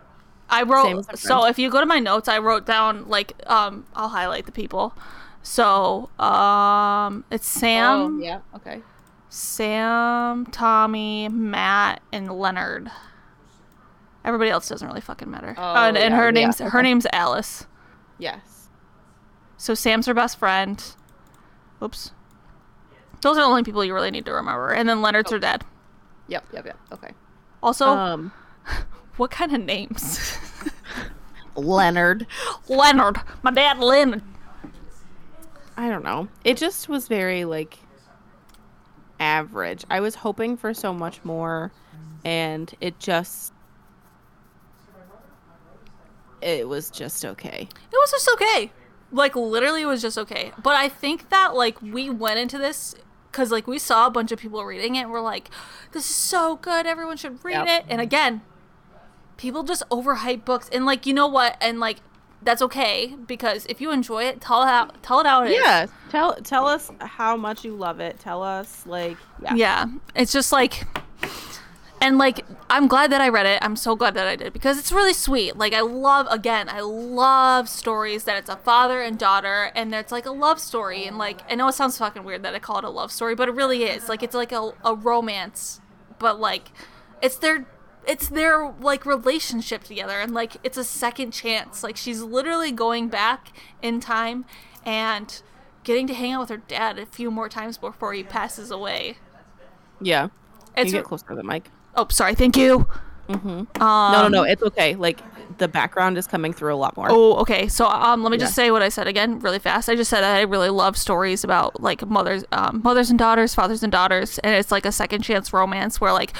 [0.48, 1.16] I wrote.
[1.18, 3.86] So if you go to my notes, I wrote down like um.
[3.94, 4.94] I'll highlight the people.
[5.42, 8.40] So, um, it's Sam, Oh, yeah.
[8.56, 8.82] Okay.
[9.30, 12.90] Sam, Tommy, Matt, and Leonard.
[14.24, 15.54] Everybody else doesn't really fucking matter.
[15.56, 17.66] Oh, and, and yeah, her yeah, name's her name's Alice.
[18.18, 18.68] Yes.
[19.56, 20.82] So Sam's her best friend.
[21.82, 22.12] Oops.
[23.22, 24.70] Those are the only people you really need to remember.
[24.70, 25.64] And then Leonard's her dad.
[26.28, 26.44] Yep.
[26.52, 26.66] Yep.
[26.66, 26.78] Yep.
[26.92, 27.10] Okay.
[27.62, 28.32] Also, Um,
[29.16, 30.38] what kind of names?
[31.56, 32.26] Leonard.
[32.68, 33.18] Leonard.
[33.42, 34.22] My dad, Leonard.
[35.76, 36.28] I don't know.
[36.44, 37.78] It just was very like
[39.18, 39.84] average.
[39.90, 41.72] I was hoping for so much more
[42.24, 43.52] and it just
[46.42, 47.68] it was just okay.
[47.70, 48.72] It was just okay.
[49.12, 50.52] Like literally, it was just okay.
[50.62, 52.94] But I think that like we went into this
[53.30, 55.00] because like we saw a bunch of people reading it.
[55.02, 55.50] and We're like,
[55.92, 56.86] this is so good.
[56.86, 57.68] Everyone should read Yep.
[57.68, 57.84] it.
[57.88, 58.42] And again,
[59.36, 60.68] people just overhype books.
[60.72, 61.56] And like, you know what?
[61.60, 61.98] And like,
[62.42, 65.02] that's okay because if you enjoy it, tell it out.
[65.02, 65.46] Tell it out.
[65.46, 65.60] it is.
[65.62, 68.18] Yeah, tell tell us how much you love it.
[68.18, 69.54] Tell us like yeah.
[69.54, 69.86] Yeah.
[70.14, 70.86] It's just like
[72.00, 73.58] and like I'm glad that I read it.
[73.62, 75.56] I'm so glad that I did because it's really sweet.
[75.56, 80.12] Like I love again, I love stories that it's a father and daughter and it's
[80.12, 82.78] like a love story and like I know it sounds fucking weird that I call
[82.78, 84.08] it a love story, but it really is.
[84.08, 85.80] Like it's like a, a romance,
[86.18, 86.72] but like
[87.20, 87.66] it's their
[88.06, 91.82] it's their like relationship together and like it's a second chance.
[91.82, 94.46] Like she's literally going back in time
[94.86, 95.42] and
[95.84, 99.18] getting to hang out with her dad a few more times before he passes away.
[100.00, 100.28] Yeah.
[100.76, 101.68] It's you get closer to the mic.
[101.94, 102.34] Oh, sorry.
[102.34, 102.86] Thank you.
[103.28, 103.48] Mm-hmm.
[103.48, 104.42] Um, no, no, no.
[104.42, 104.96] It's okay.
[104.96, 105.20] Like
[105.58, 107.08] the background is coming through a lot more.
[107.10, 107.68] Oh, okay.
[107.68, 109.88] So, um, let me just say what I said again, really fast.
[109.88, 113.82] I just said I really love stories about like mothers, um, mothers and daughters, fathers
[113.82, 116.32] and daughters, and it's like a second chance romance where like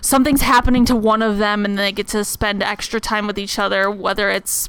[0.00, 3.58] something's happening to one of them, and they get to spend extra time with each
[3.58, 4.66] other, whether it's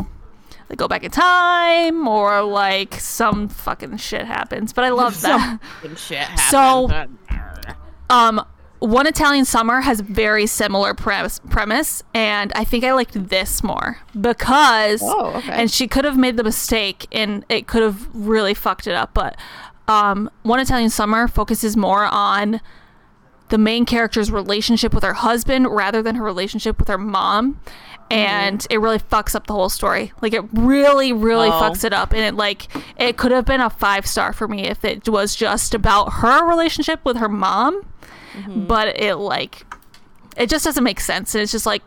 [0.68, 4.74] they go back in time or like some fucking shit happens.
[4.74, 5.60] But I love that.
[5.82, 6.90] Some shit So-
[8.10, 8.46] Um,
[8.80, 14.00] One Italian Summer has very similar premise, premise, and I think I liked this more
[14.20, 15.52] because, Oh, okay.
[15.54, 19.14] and she could have made the mistake, and it could have really fucked it up.
[19.14, 19.38] But
[19.88, 22.60] um, One Italian Summer focuses more on
[23.50, 27.60] the main character's relationship with her husband rather than her relationship with her mom.
[28.12, 30.12] And it really fucks up the whole story.
[30.22, 31.52] Like it really, really Oh.
[31.54, 32.12] fucks it up.
[32.12, 32.68] And it like
[33.00, 36.46] it could have been a five star for me if it was just about her
[36.48, 37.82] relationship with her mom.
[38.48, 39.66] But it like
[40.38, 41.34] it just doesn't make sense.
[41.36, 41.82] And it's just like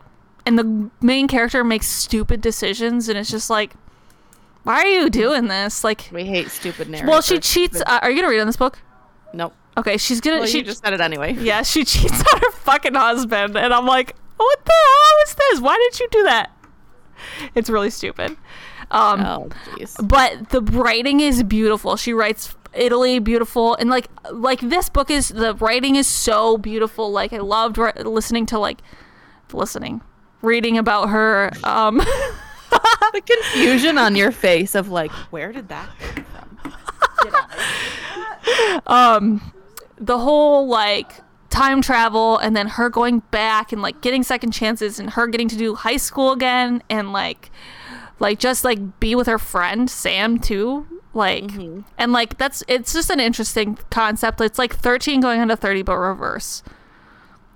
[0.45, 3.73] and the main character makes stupid decisions and it's just like
[4.63, 5.83] why are you doing this?
[5.83, 7.09] Like we hate stupid narratives.
[7.09, 7.81] well, she cheats.
[7.85, 8.79] Uh, are you gonna read on this book?
[9.33, 9.53] Nope.
[9.77, 10.39] Okay, she's gonna.
[10.39, 11.33] Well, she you just said it anyway.
[11.39, 15.61] yeah, she cheats on her fucking husband, and I'm like, what the hell is this?
[15.61, 16.51] Why did you do that?
[17.55, 18.35] It's really stupid.
[18.91, 19.95] Um, Oh, jeez.
[20.07, 21.95] but the writing is beautiful.
[21.95, 27.11] She writes Italy beautiful, and like like this book is the writing is so beautiful.
[27.11, 28.81] Like I loved ri- listening to like
[29.53, 30.01] listening,
[30.41, 31.51] reading about her.
[31.63, 31.97] Um,
[32.69, 37.45] the confusion on your face of like, where did that come from?
[38.87, 39.53] Um
[39.97, 44.99] the whole like time travel and then her going back and like getting second chances
[44.99, 47.51] and her getting to do high school again and like
[48.19, 51.61] like just like be with her friend Sam too like
[51.97, 55.83] and like that's it's just an interesting concept it's like 13 going on to 30
[55.83, 56.63] but reverse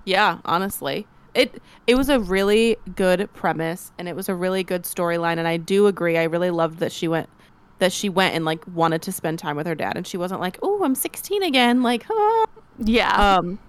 [0.06, 1.08] Yeah, honestly.
[1.34, 5.48] It it was a really good premise and it was a really good storyline and
[5.48, 6.18] I do agree.
[6.18, 7.30] I really loved that she went
[7.80, 10.42] that she went and like wanted to spend time with her dad and she wasn't
[10.42, 12.46] like, "Oh, I'm 16 again." Like, "Ah."
[12.80, 13.60] yeah um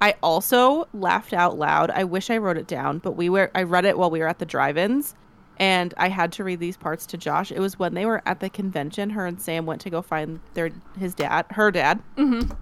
[0.00, 1.90] I also laughed out loud.
[1.90, 4.28] I wish I wrote it down, but we were I read it while we were
[4.28, 5.14] at the drive-ins
[5.58, 7.50] and I had to read these parts to Josh.
[7.50, 10.40] It was when they were at the convention, her and Sam went to go find
[10.54, 12.00] their his dad, her dad.
[12.16, 12.54] Mhm.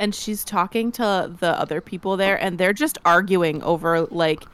[0.00, 4.44] And she's talking to the other people there and they're just arguing over like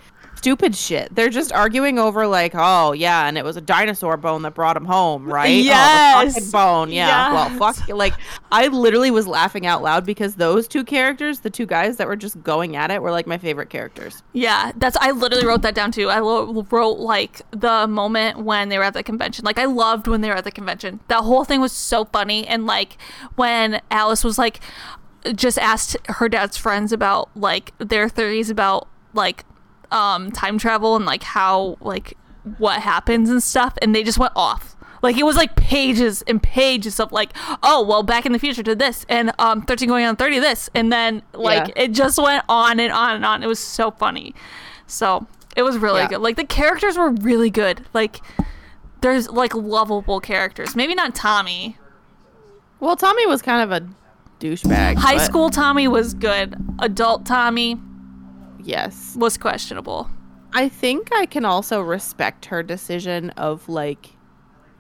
[0.45, 1.15] stupid shit.
[1.15, 4.77] They're just arguing over like, "Oh, yeah, and it was a dinosaur bone that brought
[4.77, 6.35] him home, right?" Oh, the Yes.
[6.35, 6.91] fucking bone.
[6.93, 7.33] Yeah.
[7.33, 7.59] Yes.
[7.59, 8.13] Well, fuck like
[8.53, 12.17] I literally was laughing out loud because those two characters, the two guys that were
[12.17, 14.23] just going at it, were like my favorite characters.
[14.35, 16.11] Yeah, that's I literally wrote that down too.
[16.11, 19.45] I lo- wrote like the moment when they were at the convention.
[19.47, 21.01] Like I loved when they were at the convention.
[21.09, 22.99] That whole thing was so funny and like
[23.37, 24.61] when Alice was like
[25.35, 29.45] just asked her dad's friends about like their theories about like
[29.93, 32.17] um time travel and like how like
[32.59, 34.77] what happens and stuff and they just went off.
[35.03, 37.33] Like it was like pages and pages of like,
[37.63, 40.71] oh well, back in the future to this, and um, thirteen going on thirty this,
[40.75, 41.85] and then like Yeah.
[41.85, 43.43] it just went on and on and on.
[43.43, 44.35] It was so funny.
[44.87, 45.27] So
[45.57, 46.09] it was really Yeah.
[46.09, 46.21] good.
[46.21, 47.85] Like the characters were really good.
[47.93, 48.21] Like
[49.03, 50.75] there's like lovable characters.
[50.75, 51.77] Maybe not Tommy.
[52.81, 53.87] Well, Tommy was kind of a
[54.41, 54.97] douchebag.
[54.97, 56.57] High but school Tommy was good.
[56.79, 57.79] Adult Tommy
[58.65, 59.15] Yes.
[59.19, 60.11] was questionable.
[60.53, 64.11] I think I can also respect her decision of like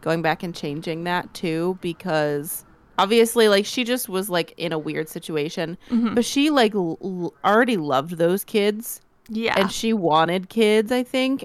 [0.00, 2.64] going back and changing that too because
[2.98, 6.14] obviously like she just was like in a weird situation Mhm.
[6.14, 9.54] but she like l- l- already loved those kids Yeah.
[9.58, 11.44] and she wanted kids i think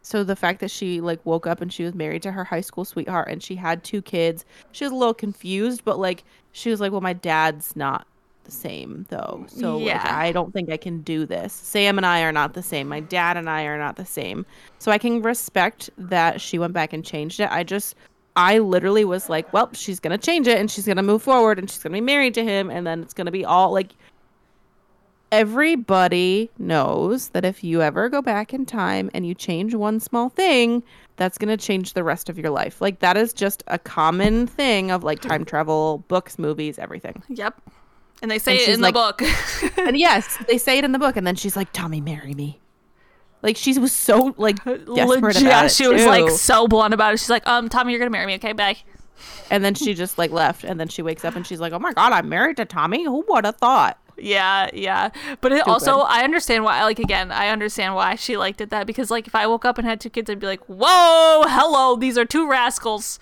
[0.00, 2.62] so the fact that she like woke up and she was married to her high
[2.62, 6.70] school sweetheart and she had two kids she was a little confused but like she
[6.70, 8.06] was like well my dad's not
[8.48, 10.06] the same though so like, Yeah.
[10.10, 13.00] i don't think i can do this sam and i are not the same my
[13.00, 14.46] dad and i are not the same
[14.78, 17.94] so i can respect that she went back and changed it i just
[18.36, 21.70] i literally was like well she's gonna change it and she's gonna move forward and
[21.70, 23.92] she's gonna be married to him and then it's gonna be all like
[25.30, 30.30] everybody knows that if you ever go back in time and you change one small
[30.30, 30.82] thing,
[31.16, 32.80] that's going to change the rest of your life.
[32.80, 37.22] Like that is just a common thing of like time travel, books, movies, everything.
[37.28, 37.60] yep.
[38.20, 39.78] And they say And it in like- the book.
[39.78, 42.60] And yes, they say it in the book and then she's like, "Tommy, marry me."
[43.42, 47.14] Like she was so like desperate Legit, about it she was like so blunt about
[47.14, 47.18] it.
[47.20, 48.52] She's like, um, Tommy, you're gonna marry me, okay?
[48.52, 48.78] Bye.
[49.50, 51.78] and then she just like left and then she wakes up and she's like, "Oh
[51.78, 53.04] my god, I'm married to Tommy.
[53.04, 55.10] Who would have thought?" Yeah, yeah.
[55.40, 56.82] But it also, I understand why.
[56.82, 59.78] Like again, I understand why she like did that because like if I woke up
[59.78, 63.20] and had two kids, I'd be like, whoa, hello, these are two rascals.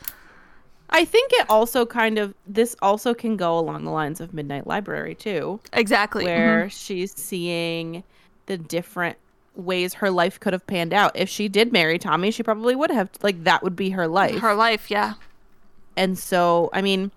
[0.90, 4.66] I think it also kind of this also can go along the lines of Midnight
[4.66, 5.60] Library too.
[5.72, 6.24] Exactly.
[6.24, 6.68] where mm-hmm.
[6.68, 8.04] she's seeing
[8.46, 9.18] the different
[9.56, 11.12] ways her life could have panned out.
[11.14, 14.38] If she did marry Tommy, she probably would have like that would be her life.
[14.40, 15.14] her life, yeah.
[15.96, 17.10] and so, I mean,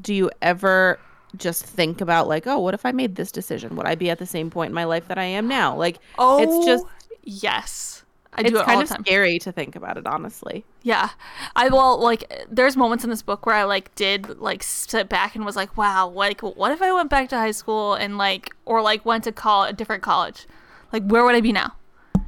[0.00, 0.98] do you ever
[1.36, 3.76] just think about like, oh, what if I made this decision?
[3.76, 5.76] Would I be at the same point in my life that I am now?
[5.76, 6.84] Like, Oh, it's just
[7.24, 7.95] yes.
[8.36, 9.04] I it's it kind all of the time.
[9.04, 10.64] scary to think about it, honestly.
[10.82, 11.10] Yeah.
[11.56, 15.34] I well like there's moments in this book where I like did like sit back
[15.34, 18.54] and was like, wow, like what if I went back to high school and like
[18.64, 20.46] or like went to college, a different college?
[20.92, 21.74] Like where would I be now?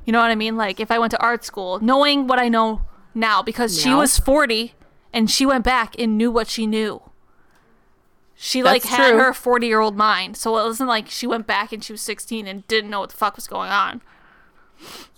[0.04, 0.56] You know what I mean?
[0.56, 2.82] Like if I went to art school, knowing what I know
[3.14, 4.74] now because she was 40
[5.12, 7.02] and she went back and knew what she knew.
[8.40, 9.18] She like had true.
[9.18, 10.36] her 40-year-old mind.
[10.36, 13.10] So it wasn't like she went back and she was 16 and didn't know what
[13.10, 14.00] the fuck was going on.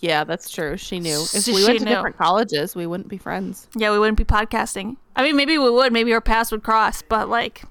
[0.01, 0.77] Yeah, that's true.
[0.77, 1.23] She knew.
[1.35, 1.91] If we went to knew.
[1.95, 3.69] different colleges, we wouldn't be friends.
[3.77, 4.97] Yeah, we wouldn't be podcasting.
[5.17, 5.93] I mean, maybe we would.
[5.93, 7.63] Maybe our paths would cross, but like,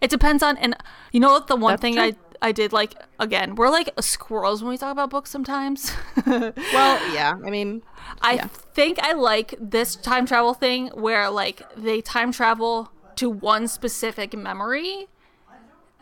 [0.00, 0.56] it depends on.
[0.56, 0.74] And
[1.12, 1.46] you know what?
[1.48, 2.02] The one That's thing true.
[2.02, 5.92] I I did like again, we're like squirrels when we talk about books sometimes.
[6.26, 7.34] Well, yeah.
[7.44, 7.82] I mean,
[8.22, 8.46] I Yeah.
[8.48, 14.36] think I like this time travel thing where like they time travel to one specific
[14.36, 15.08] memory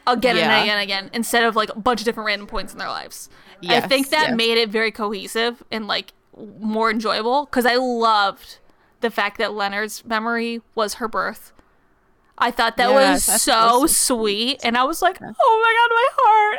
[0.07, 0.43] again Yeah.
[0.43, 2.89] and again and again instead of like a bunch of different random points in their
[2.89, 3.29] lives.
[3.69, 4.37] I think that yes.
[4.37, 6.13] made it very cohesive and like
[6.61, 8.59] more enjoyable because I loved
[9.01, 11.53] the fact that Leonard's memory was her birth.
[12.37, 15.25] I thought that Yes, was so so sweet, and I was like, "Oh
[15.63, 16.59] my god, my heart!"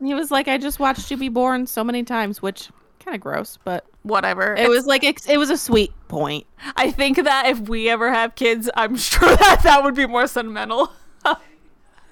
[0.00, 2.68] He was like, I just watched you be born so many times, which
[3.04, 4.54] kind of gross, but Whatever.
[4.56, 6.46] it was like it was a sweet point.
[6.76, 10.26] I think that if we ever have kids, I'm sure that that would be more
[10.28, 10.92] sentimental.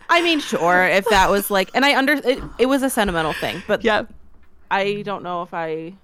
[0.08, 3.32] I mean, sure, if that was like, and I under it, it was a sentimental
[3.34, 4.04] thing, but yeah.
[4.70, 5.94] I don't know if I.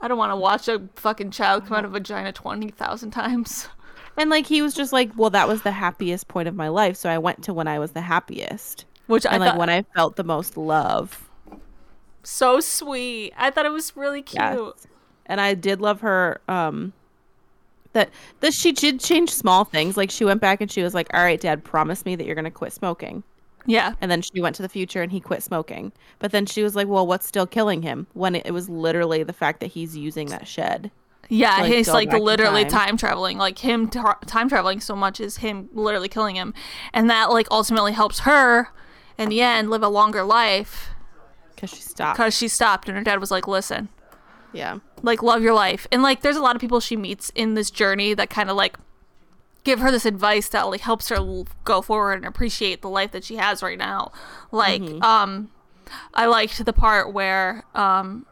[0.00, 3.68] I don't want to watch a fucking child come out of a vagina 20,000 times.
[4.16, 6.96] And like he was just like, well, that was the happiest point of my life,
[6.96, 9.82] so I went to when I was the happiest, Which I like thought when I
[9.94, 11.28] felt the most love.
[12.24, 13.32] so sweet.
[13.36, 14.40] I thought it was really cute.
[14.40, 14.86] Yes.
[15.26, 16.40] And I did love her.
[16.48, 16.92] Um,
[17.98, 19.96] that that she did change small things.
[19.96, 22.36] Like she went back and she was like, "All right, Dad, promise me that you're
[22.36, 23.22] gonna quit smoking."
[23.66, 23.94] Yeah.
[24.00, 25.92] And then she went to the future and he quit smoking.
[26.20, 29.22] But then she was like, "Well, what's still killing him?" When it, it was literally
[29.24, 30.90] the fact that he's using that shed.
[31.28, 32.88] Yeah, like, he's like literally time.
[32.88, 32.96] time.
[32.96, 33.36] traveling.
[33.36, 36.54] Like him t- time traveling so much is him literally killing him.
[36.94, 38.68] And that like ultimately helps her
[39.18, 40.90] in the end live a longer life
[41.54, 42.16] Because she stopped.
[42.16, 43.90] cuz she stopped and her dad was like, "Listen,
[44.52, 44.78] Yeah.
[45.02, 47.70] like love your life." And like there's a lot of people she meets in this
[47.70, 48.76] journey that kind of like
[49.64, 51.18] give her this advice that like helps her
[51.64, 54.12] go forward and appreciate the life that she has right now.
[54.52, 55.50] Like um
[56.14, 58.26] I liked the part where um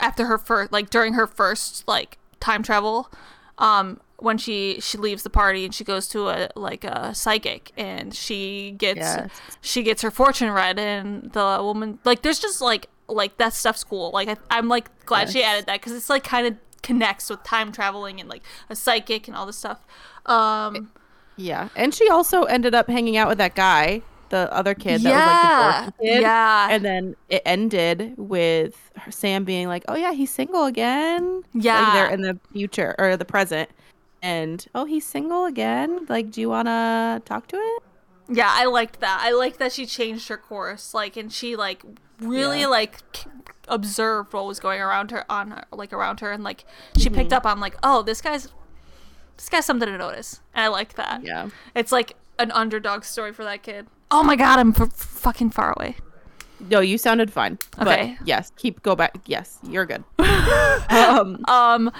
[0.00, 3.10] after her first like during her first like time travel
[3.58, 7.70] um when she she leaves the party and she goes to a like a psychic
[7.76, 9.30] and she gets Yes.
[9.60, 13.84] she gets her fortune read and the woman like there's just like like that stuff's
[13.84, 17.30] cool like I, i'm like glad she added that because it's like kind of connects
[17.30, 19.80] with time traveling and like a psychic and all this stuff
[20.26, 20.90] um
[21.36, 21.68] Yeah.
[21.74, 25.26] And she also ended up hanging out with that guy, the other kid that was
[25.26, 26.22] like the yeah kid.
[26.22, 31.80] yeah And then it ended with Sam being like, "Oh yeah, he's single again." Yeah.
[31.80, 33.70] like they're in the future or the present,
[34.22, 36.06] and oh, he's single again.
[36.08, 37.82] Like, do you want to talk to it?
[38.28, 39.20] Yeah, I liked that.
[39.22, 41.82] I liked that she changed her course, like, and she like
[42.22, 42.66] really Yeah.
[42.68, 42.98] like
[43.68, 46.64] observed what was going around her on her, like around her, and like
[46.96, 47.14] she Mm-hmm.
[47.14, 48.48] picked up on like, oh, this guy's
[49.36, 51.24] this guy's something to notice, and I like that.
[51.24, 51.48] Yeah.
[51.74, 53.86] It's like an underdog story for that kid.
[54.10, 55.96] Oh my god, I'm f- fucking far away.
[56.70, 57.58] No, you sounded fine.
[57.80, 58.14] Okay.
[58.18, 59.16] But yes, keep go back.
[59.26, 60.04] Yes, you're good.
[60.90, 61.90] um, Um,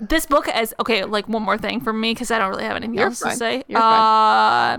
[0.00, 2.76] this book as okay, like one more thing for me because I don't really have
[2.76, 3.62] anything else to say.
[3.68, 4.78] You're uh,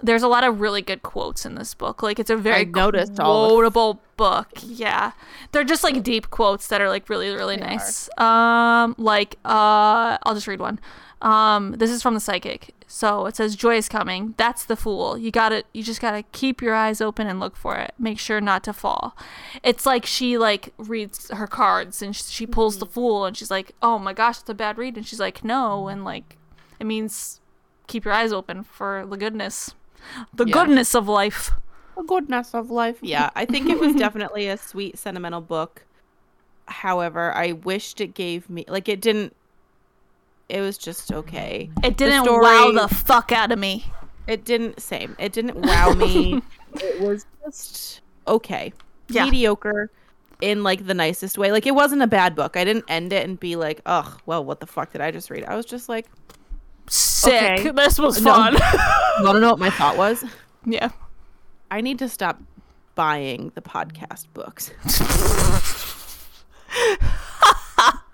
[0.00, 2.02] there's a lot of really good quotes in this book.
[2.02, 4.48] Like it's a very I noticed quotable book.
[4.62, 5.12] Yeah,
[5.52, 8.08] they're just like deep quotes that are like really really They nice.
[8.18, 10.78] Um, like uh, I'll just read one.
[11.20, 12.74] Um, this is from the psychic.
[12.86, 14.34] So it says, "Joy is coming.
[14.36, 15.18] That's the fool.
[15.18, 17.92] You got to You just gotta keep your eyes open and look for it.
[17.98, 19.16] Make sure not to fall."
[19.62, 23.72] It's like she like reads her cards and she pulls the fool and she's like,
[23.82, 26.36] "Oh my gosh, it's a bad read." And she's like, "No," and like
[26.80, 27.40] it means
[27.88, 29.74] keep your eyes open for the goodness,
[30.34, 30.52] the Yeah.
[30.52, 31.50] goodness of life.
[31.96, 32.98] the goodness of life.
[33.02, 35.84] Yeah, I think it was definitely a sweet, sentimental book.
[36.66, 39.34] However, I wished it gave me like it didn't.
[40.48, 41.70] It was just okay.
[41.82, 43.86] It didn't story- wow the fuck out of me.
[44.26, 45.16] It didn't same.
[45.18, 46.42] It didn't wow me.
[46.74, 48.72] it was just okay.
[49.08, 49.24] Yeah.
[49.24, 49.90] Mediocre
[50.42, 51.50] in like the nicest way.
[51.50, 52.56] Like it wasn't a bad book.
[52.56, 55.30] I didn't end it and be like, "Ugh, well, what the fuck did I just
[55.30, 56.06] read?" I was just like,
[56.88, 57.60] Sick.
[57.60, 57.70] Okay.
[57.70, 58.32] This was No.
[58.34, 58.54] fun.
[58.54, 60.24] "You want to know what my thought was?
[60.64, 60.90] yeah.
[61.70, 62.40] I need to stop
[62.94, 64.70] buying the podcast books."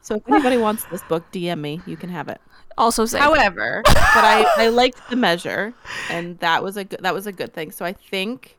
[0.03, 1.81] so if anybody wants this book, DM me.
[1.87, 2.41] You can have it.
[2.77, 5.73] Also say However, but I I liked the measure,
[6.11, 7.71] and that was a good that was a good thing.
[7.71, 8.57] So I think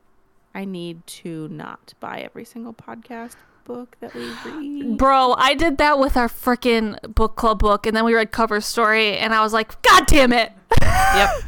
[0.54, 3.36] I need to not buy every single podcast
[3.66, 4.96] book that we read.
[4.96, 8.60] Bro, I did that with our freaking book club book, and then we read cover
[8.60, 10.52] story, and I was like, God damn it!
[10.80, 11.30] Yep.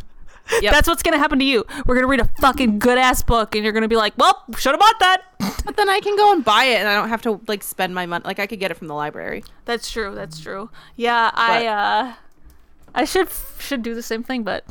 [0.63, 0.73] Yep.
[0.73, 1.63] That's what's gonna happen to you.
[1.85, 4.71] We're gonna read a fucking good ass book, and you're gonna be like, Well, should
[4.73, 5.23] have bought that.
[5.67, 7.95] But then I can go and buy it, and I don't have to like spend
[7.95, 8.25] my money.
[8.25, 9.45] Like I could get it from the library.
[9.67, 10.15] That's true.
[10.15, 10.71] That's true.
[10.97, 12.13] Yeah, I uh,
[12.95, 14.65] I should should do the same thing, but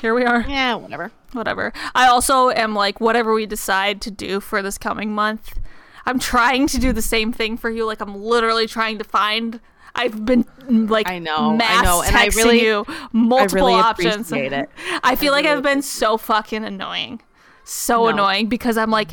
[0.00, 0.42] here we are.
[0.42, 1.10] Yeah, whatever.
[1.32, 1.72] Whatever.
[1.96, 5.58] I also am like, whatever we decide to do for this coming month,
[6.06, 7.86] I'm trying to do the same thing for you.
[7.86, 9.60] Like I'm literally trying to find.
[9.96, 14.26] I've been mm, like I know, I know, and I really- you multiple really options.
[14.28, 14.68] appreciate it.
[15.04, 17.20] I feel like really I've been so fucking annoying,
[17.64, 18.06] so No.
[18.08, 19.10] annoying because I'm like,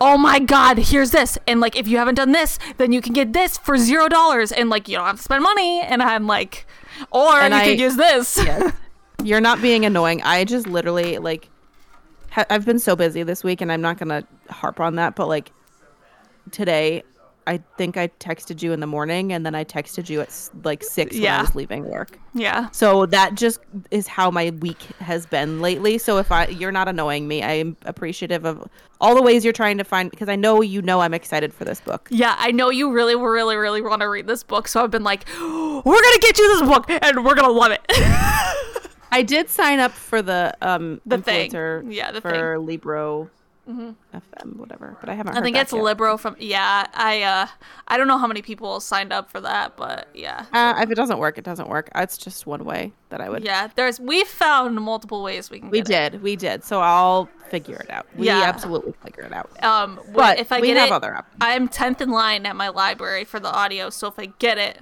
[0.00, 3.12] oh my god, here's this, and like if you haven't done this, then you can
[3.14, 6.28] get this for zero dollars, and like you don't have to spend money, and I'm
[6.28, 6.66] like,
[7.10, 8.36] or And you I- can use this.
[8.44, 8.72] Yes.
[9.24, 10.20] You're not being annoying.
[10.22, 11.48] I just literally like
[12.30, 15.26] ha- I've been so busy this week and I'm not to harp on that, but
[15.28, 15.52] like
[16.50, 17.02] today
[17.44, 20.84] I think I texted you in the morning and then I texted you at like
[20.84, 21.38] 6 when Yeah.
[21.38, 22.16] I was leaving work.
[22.34, 22.68] yeah.
[22.70, 23.58] So that just
[23.90, 25.98] is how my week has been lately.
[25.98, 28.68] So if I you're not annoying me, I'm appreciative of
[29.00, 31.64] all the ways you're trying to find because I know you know I'm excited for
[31.64, 32.06] this book.
[32.12, 35.02] Yeah, I know you really, really, really want to read this book, so I've been
[35.02, 37.82] like, we're gonna get you this book, and we're gonna love it.
[39.10, 41.90] I did sign up for the um The thing.
[41.90, 42.40] Yeah, the for thing.
[43.68, 43.90] Mm-hmm.
[44.16, 45.82] FM whatever, but I haven't I heard think it's yet.
[45.82, 46.34] Libro from.
[46.40, 47.46] Yeah, I uh,
[47.86, 50.96] I don't know how many people signed up for that, but yeah, Uh, if it
[50.96, 51.88] doesn't work, it doesn't work.
[51.94, 53.44] It's just one way that I would.
[53.44, 53.68] yeah.
[53.76, 55.70] There's we found multiple ways we can.
[55.70, 56.64] We did, we did.
[56.64, 58.06] So I'll figure it out.
[58.16, 58.40] We Yeah.
[58.42, 59.48] absolutely figure it out.
[59.62, 61.36] Um, But if I we get have it, other options.
[61.40, 63.90] I'm tenth in line at my library for the audio.
[63.90, 64.80] So if I get it,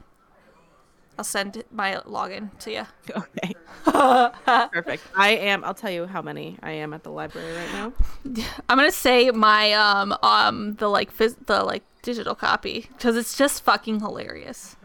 [1.20, 2.86] I'll send my login to you.
[3.14, 3.54] Okay.
[4.72, 5.02] Perfect.
[5.14, 5.64] I am.
[5.64, 7.92] I'll tell you how many I am at the library right now.
[8.70, 13.36] I'm gonna say my um um the like phys- the like digital copy because it's
[13.36, 14.76] just fucking hilarious.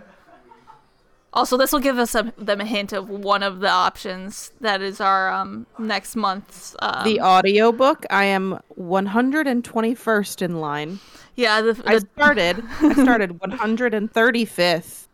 [1.33, 4.81] Also, this will give us a, them a hint of one of the options that
[4.81, 10.99] is our um next month's um, The audiobook, I am 121st in line.
[11.35, 12.61] yeah the, I started.
[12.81, 15.04] I started 135th.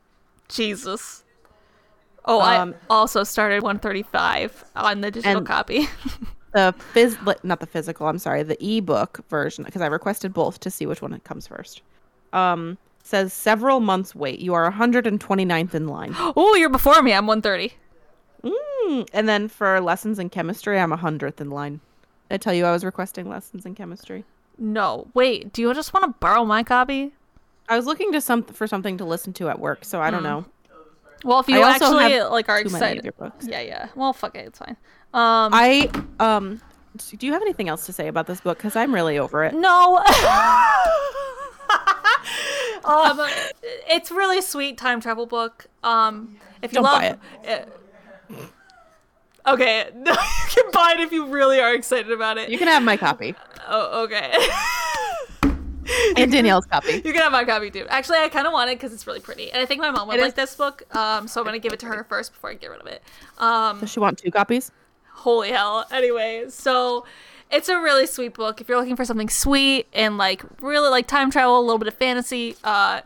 [0.52, 1.24] Jesus.
[2.26, 5.88] Oh, Um, I also started 135 on the digital copy.
[6.54, 8.08] The phys, not the physical.
[8.08, 11.82] I'm sorry, the ebook version because I requested both to see which one comes first.
[12.34, 14.40] Um, says several months wait.
[14.40, 16.14] You are 129th in line.
[16.20, 17.14] oh, you're before me.
[17.14, 17.74] I'm 130.
[18.44, 21.80] Mm, and then for lessons in chemistry, I'm 100th in line.
[22.30, 24.26] Did I tell you I was requesting lessons in chemistry.
[24.58, 25.54] No, wait.
[25.54, 27.14] Do you just want to borrow my copy?
[27.70, 30.24] I was looking to some for something to listen to at work, so I don't
[30.24, 30.46] know.
[31.24, 33.04] Well, if you also actually like are Too many of excited.
[33.04, 33.48] your books.
[33.48, 33.90] Yeah, yeah.
[33.96, 34.48] Well, fuck it.
[34.48, 34.76] It's fine.
[35.14, 35.90] Um, I
[36.20, 36.62] um.
[37.18, 38.58] Do you have anything else to say about this book?
[38.58, 39.54] Because I'm really over it.
[39.54, 39.98] no.
[42.84, 43.22] um,
[43.90, 45.68] it's really sweet time travel book.
[45.84, 47.74] Um, if you Don't love buy it.
[49.48, 50.18] Okay, no, you
[50.50, 52.50] can buy it if you really are excited about it.
[52.50, 53.36] You can have my copy
[53.68, 54.32] oh, okay.
[56.18, 56.94] and Danielle's copy.
[56.94, 57.86] You can have my copy too.
[57.90, 60.08] Actually, I kind of want it because it's really pretty, and I think my mom
[60.08, 60.84] would It like is- this book.
[60.96, 63.02] Um, so I'm gonna give it to her first before I get rid of it.
[63.38, 64.72] Um, Does she want two copies?
[65.14, 65.86] holy hell.
[65.92, 67.06] Anyway, so
[67.52, 68.60] it's a really sweet book.
[68.60, 71.88] If you're looking for something sweet and like really like time travel, a little bit
[71.88, 73.02] of fantasy, uh,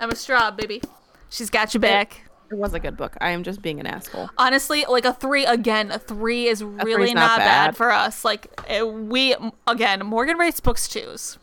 [0.00, 0.80] Emma Straub, baby,
[1.28, 2.24] she's got you back.
[2.50, 3.16] It was a good book.
[3.20, 4.28] I am just being an asshole.
[4.36, 7.66] Honestly, like a three again, a three is really three's not, not bad.
[7.68, 7.76] bad.
[7.76, 8.24] for us.
[8.24, 9.34] Like it, we
[9.66, 11.38] again, Morgan rates books twos.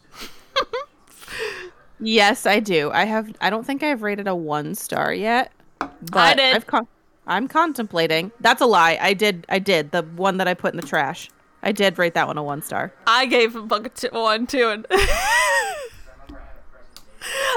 [1.99, 2.91] Yes, I do.
[2.91, 3.33] I have.
[3.41, 6.55] I don't think I've rated a one star yet, but I did.
[6.55, 6.87] I've con-
[7.25, 8.31] I'm contemplating.
[8.39, 8.99] That's a lie.
[9.01, 9.45] I did.
[9.49, 9.91] I did.
[9.91, 11.29] The one that I put in the trash.
[11.63, 12.93] I did rate that one a one star.
[13.07, 14.85] I gave a a t- one too, and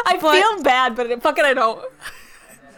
[0.07, 1.79] I But- feel bad, but it, fucking I don't.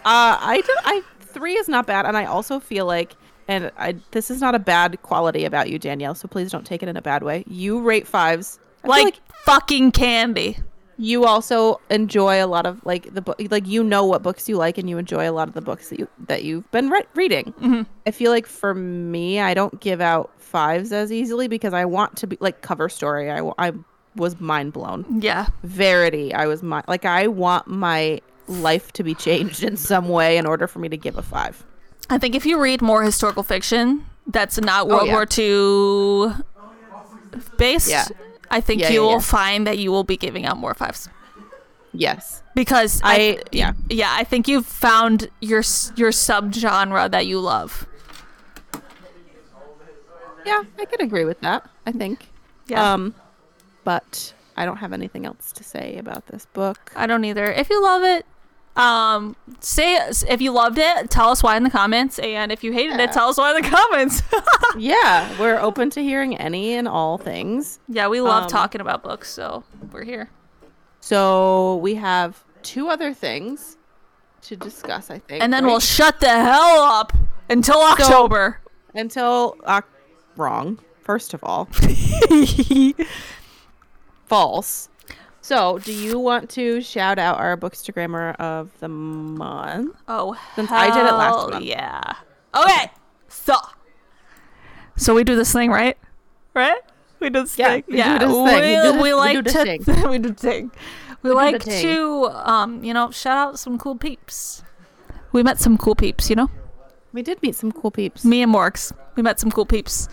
[0.04, 0.76] Uh, I did.
[0.84, 3.14] I three is not bad, and I also feel like,
[3.46, 6.14] and I this is not a bad quality about you, Danielle.
[6.16, 7.44] So please don't take it in a bad way.
[7.46, 8.58] You rate fives.
[8.84, 10.58] I feel Like, fucking candy.
[10.98, 14.56] you also enjoy a lot of like the book like you know what books you
[14.56, 17.02] like and you enjoy a lot of the books that you that you've been re-
[17.14, 17.82] reading Mm-hmm.
[18.06, 22.16] i feel like for me i don't give out fives as easily because i want
[22.18, 23.72] to be like cover story I I
[24.16, 25.46] was mind blown Yeah.
[25.64, 30.36] verity i was my like i want my life to be changed in some way
[30.36, 31.64] in order for me to give a five
[32.10, 35.12] I think if you read more historical fiction that's not World Oh, yeah.
[35.14, 36.44] War II
[37.56, 38.04] based, Yeah.
[38.50, 39.18] I think Yeah, you yeah, will yeah.
[39.38, 41.08] find that you will be giving out more fives.
[41.94, 43.72] yes Because I- yeah.
[43.88, 45.62] yeah, I think you've found your
[45.96, 47.86] your subgenre that you love.
[50.44, 52.28] yeah i could agree with that i think
[52.66, 52.92] Yeah.
[52.94, 53.14] um
[53.84, 57.46] but i don't have anything else to say about this book I don't either.
[57.46, 58.26] If you love it,
[58.76, 59.94] um, say
[60.28, 63.04] if you loved it, tell us why in the comments, and if you hated Yeah.
[63.04, 64.22] it, tell us why in the comments.
[64.78, 67.78] yeah, we're open to hearing any and all things.
[67.88, 70.30] yeah, we love Um, talking about books, so we're here.
[71.00, 73.76] So we have two other things
[74.42, 75.42] to discuss, I think.
[75.42, 75.70] And then right?
[75.70, 77.12] we'll shut the hell up
[77.50, 78.60] until October.
[78.94, 79.82] until uh,
[80.36, 80.78] wrong.
[81.02, 81.68] First of all,
[84.26, 84.88] false.
[85.44, 89.96] So, do you want to shout out our bookstagrammer of the month?
[90.06, 91.64] oh, Since I did it last hell month.
[91.64, 92.00] Yeah.
[92.54, 92.90] Okay.
[93.28, 93.54] So.
[94.96, 95.98] So we do this thing, right?
[96.54, 96.78] Right?
[97.18, 97.84] We do this Yeah, thing.
[97.88, 98.18] we do yeah.
[98.18, 98.44] this thing.
[98.44, 99.50] We We, do this- we we like do to.
[99.64, 99.84] thing.
[100.10, 100.70] we do the thing.
[101.22, 104.62] We, do like to, um, you know, shout out some cool peeps.
[105.32, 106.50] We met some cool peeps, you know.
[107.12, 108.24] We did meet some cool peeps.
[108.24, 108.92] Me and Morgs.
[109.16, 110.08] We met some cool peeps,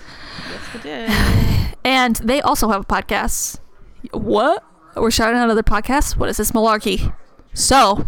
[0.49, 1.75] Yes, we did.
[1.83, 3.59] and they also have a podcast.
[4.11, 4.63] What?
[5.01, 6.15] We're shouting out other podcasts.
[6.17, 7.13] What is this malarkey?
[7.53, 8.07] So,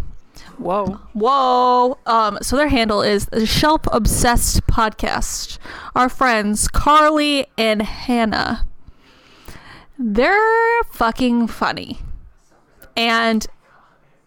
[0.58, 1.00] Whoa.
[1.14, 1.98] Whoa.
[2.06, 5.58] Um, so their handle is the Shelf Obsessed Podcast.
[5.96, 8.66] Our friends Carly and Hannah.
[9.98, 12.00] They're fucking funny.
[12.96, 13.46] And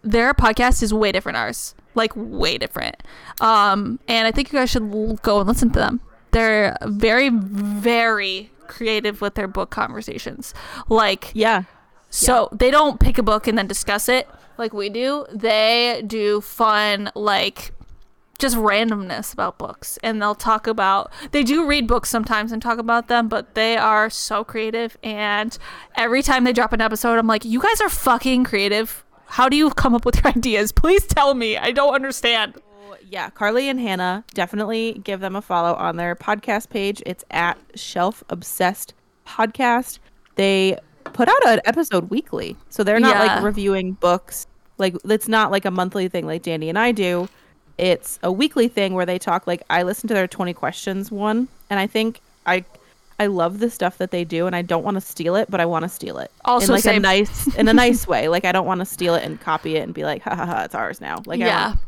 [0.01, 1.75] their podcast is way different ours.
[1.95, 3.01] Like way different.
[3.39, 6.01] Um, and I think you guys should l- go and listen to them.
[6.31, 10.53] They're very, very creative with their book conversations.
[10.89, 11.63] Like Yeah.
[12.15, 14.27] So they don't pick a book and then discuss it
[14.57, 15.25] like we do.
[15.33, 17.71] They do fun, like
[18.37, 19.97] just randomness about books.
[20.03, 23.77] And they'll talk about, they do read books sometimes and talk about them, but they
[23.77, 24.97] are so creative.
[25.03, 25.57] And
[25.95, 29.03] every time they drop an episode, I'm like, you guys are fucking creative.
[29.27, 30.71] How do you come up with your ideas?
[30.71, 31.57] Please tell me.
[31.57, 32.55] I don't understand.
[32.89, 37.01] Oh, yeah, Carly and Hannah, definitely give them a follow on their podcast page.
[37.05, 38.93] It's at Shelf Obsessed
[39.25, 39.99] Podcast.
[40.35, 40.77] They
[41.15, 42.57] put out an episode weekly.
[42.69, 43.33] So they're not Yeah.
[43.35, 44.45] like reviewing books.
[44.77, 47.29] Like it's not like a monthly thing like Danny and I do.
[47.77, 51.47] It's a weekly thing where they talk like I listened to their 20 questions one
[51.69, 52.65] and I think I
[53.17, 55.61] I love the stuff that they do and I don't want to steal it, but
[55.61, 56.31] I want to steal it.
[56.43, 57.01] Also in like a same.
[57.01, 58.27] nice in a nice way.
[58.27, 60.45] Like I don't want to steal it and copy it and be like, ha ha
[60.45, 61.23] ha, it's ours now.
[61.25, 61.67] Like yeah.
[61.69, 61.79] want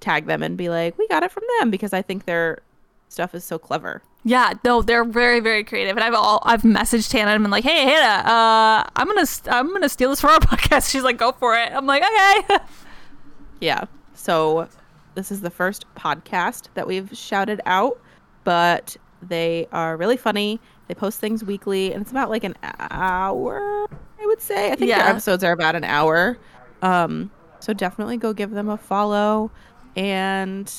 [0.00, 2.60] tag them and be like, we got it from them because I think their
[3.08, 4.02] stuff is so clever.
[4.24, 7.64] Yeah, no, they're very, very creative, and I've all I've messaged Hannah and been like,
[7.64, 11.16] "Hey, Hannah, uh, I'm gonna st- I'm gonna steal this for our podcast." She's like,
[11.18, 12.58] "Go for it." I'm like, "Okay."
[13.60, 13.84] Yeah.
[14.14, 14.68] So
[15.14, 18.00] this is the first podcast that we've shouted out,
[18.44, 20.60] but they are really funny.
[20.86, 23.86] They post things weekly, and it's about like an hour,
[24.20, 24.70] I would say.
[24.72, 24.98] I think Yeah.
[24.98, 26.38] their episodes are about an hour.
[26.82, 27.30] Um,
[27.60, 29.50] so definitely go give them a follow.
[29.96, 30.72] And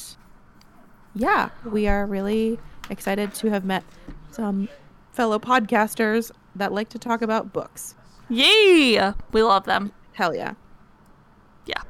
[1.16, 2.60] yeah, we are really
[2.90, 3.84] excited to have met
[4.32, 4.70] some
[5.12, 7.96] fellow podcasters that like to talk about books.
[8.30, 9.92] yeah, we love them.
[10.14, 10.54] Hell yeah.
[11.66, 11.82] Yeah.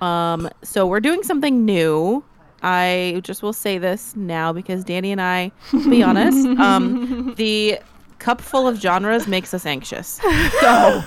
[0.00, 2.24] Um, so we're doing something new.
[2.62, 7.78] I just will say this now because Danny and I, to be honest, um, the
[8.18, 10.20] cup full of genres makes us anxious.
[10.60, 11.04] So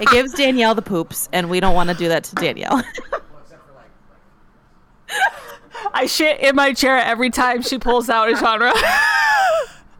[0.00, 2.82] it gives Danielle the poops, and we don't want to do that to Danielle.
[5.94, 8.72] I shit in my chair every time she pulls out a genre.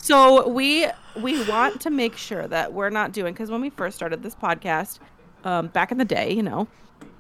[0.05, 3.97] So we we want to make sure that we're not doing because when we first
[3.97, 4.99] started this podcast,
[5.45, 6.69] um, back in the day, you know,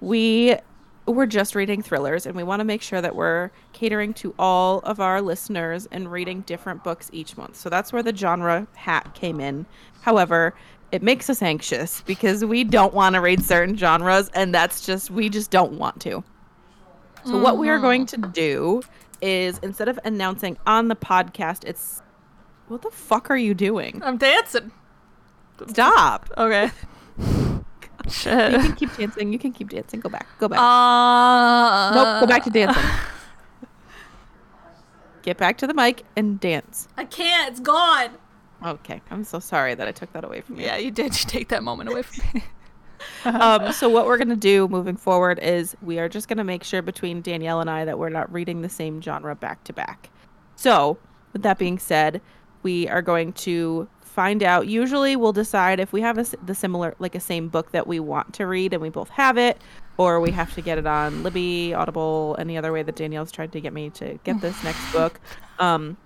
[0.03, 0.55] we
[1.07, 4.81] were just reading thrillers, and we want to make sure that we're catering to all
[4.81, 7.57] of our listeners and reading different books each month.
[7.57, 9.65] So that's where the genre hat came in.
[10.03, 10.55] However,
[10.93, 15.11] it makes us anxious because we don't want to read certain genres, and that's just
[15.11, 16.23] we just don't want to.
[17.25, 18.83] So what we are going to do
[19.23, 22.03] is instead of announcing on the podcast, it's
[22.69, 24.03] what the fuck are you doing?
[24.05, 24.71] I'm dancing.
[25.69, 26.31] Stop.
[26.37, 26.71] Okay.
[28.07, 29.33] You can keep dancing.
[29.33, 29.99] You can keep dancing.
[30.01, 30.27] Go back.
[30.39, 30.59] Go back.
[30.59, 32.21] Uh, nope.
[32.21, 32.83] Go back to dancing.
[35.23, 36.87] Get back to the mic and dance.
[36.99, 37.51] I can't.
[37.51, 38.11] It's gone.
[38.63, 39.01] Okay.
[39.11, 40.67] I'm so sorry that I took that away from you.
[40.67, 42.45] Yeah, you did You take that moment away from me.
[43.25, 46.83] um, so what we're gonna do moving forward is we are just gonna make sure
[46.83, 50.11] between Danielle and I that we're not reading the same genre back to back.
[50.57, 50.99] So
[51.33, 52.21] with that being said,
[52.63, 54.69] we are going to find out.
[54.69, 58.01] Usually, we'll decide if we have a, the similar, like a same book that we
[58.01, 59.61] want to read, and we both have it,
[59.97, 63.53] or we have to get it on Libby, Audible, any other way that Danielle's tried
[63.53, 65.21] to get me to get this next book.
[65.57, 65.97] Um,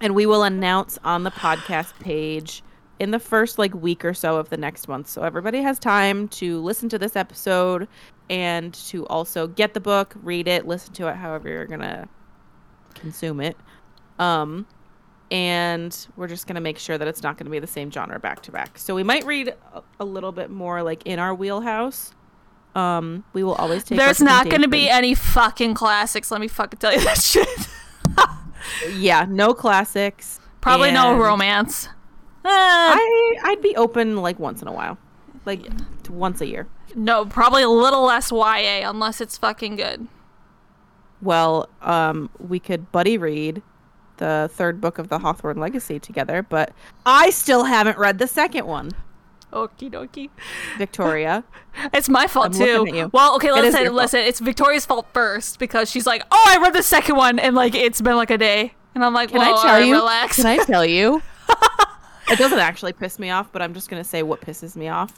[0.00, 2.64] and we will announce on the podcast page
[3.00, 6.28] in the first like week or so of the next month so everybody has time
[6.28, 7.88] to listen to this episode
[8.30, 12.08] and to also get the book read it listen to it however you're gonna
[12.94, 13.56] consume it
[14.18, 14.66] um
[15.30, 18.42] and we're just gonna make sure that it's not gonna be the same genre back
[18.42, 22.14] to back so we might read a, a little bit more like in our wheelhouse
[22.74, 26.30] um we will always take There's not going to be any fucking classics.
[26.30, 27.48] Let me fucking tell you that shit.
[28.94, 31.88] yeah no classics Probably no romance.
[32.44, 34.96] Eh, I I'd be open like once in a while,
[35.44, 36.66] like t- once a year.
[36.94, 40.06] no, probably a little less YA unless it's fucking good.
[41.20, 43.62] Well, um, we could buddy read
[44.18, 46.72] the third book of the Hawthorne Legacy together, but
[47.04, 48.92] I still haven't read the second one,
[49.52, 50.30] Okie dokie.
[50.76, 51.44] Victoria.
[51.92, 53.10] It's my fault I'm too.
[53.12, 54.28] Well, okay, It is listen, fault.
[54.28, 57.74] It's Victoria's fault first because she's like, "Oh, I read the second one," and like
[57.76, 59.94] it's been like a day, and I'm like, Can "Well, I tell alright, you?
[59.94, 61.22] Relax." Can I tell you?
[62.30, 65.12] it doesn't actually piss me off, but I'm just gonna say what pisses me off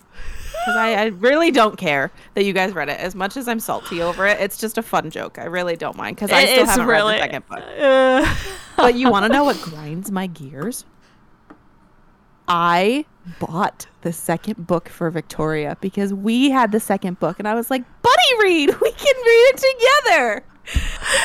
[0.50, 2.98] because I, I really don't care that you guys read it.
[3.00, 5.38] As much as I'm salty over it, it's just a fun joke.
[5.38, 7.14] I really don't mind because I still haven't really.
[7.14, 7.64] read the second book.
[7.78, 8.34] Uh,
[8.76, 10.84] But you want to know what grinds my gears?
[12.48, 13.04] I
[13.38, 17.70] bought the second book for Victoria because we had the second book, and I was
[17.70, 18.68] like, "Buddy, read.
[18.80, 20.44] We can read it together."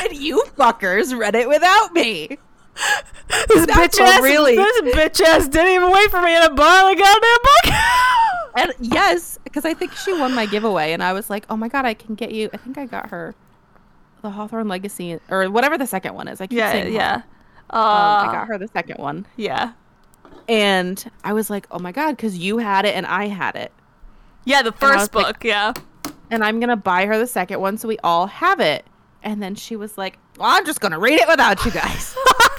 [0.02, 2.38] And you fuckers read it without me.
[3.48, 7.00] this bitch ass, really- this bitch ass didn't even wait for me to buy the
[7.00, 7.74] goddamn book.
[8.58, 11.68] And yes, because I think she won my giveaway, and I was like, "Oh my
[11.68, 13.34] god, I can get you." I think I got her
[14.22, 16.40] the Hawthorne Legacy or whatever the second one is.
[16.40, 17.22] I keep yeah, saying yeah,
[17.70, 19.72] uh, Um, I got her the second one, yeah,
[20.48, 23.72] and I was like, "Oh my god," because you had it and I had it.
[24.44, 24.62] yeah.
[24.62, 25.74] The first like- book, yeah.
[26.30, 28.86] and I'm gonna buy her the second one so we all have it.
[29.22, 32.14] And then she was like, well, I'm just gonna read it without you guys.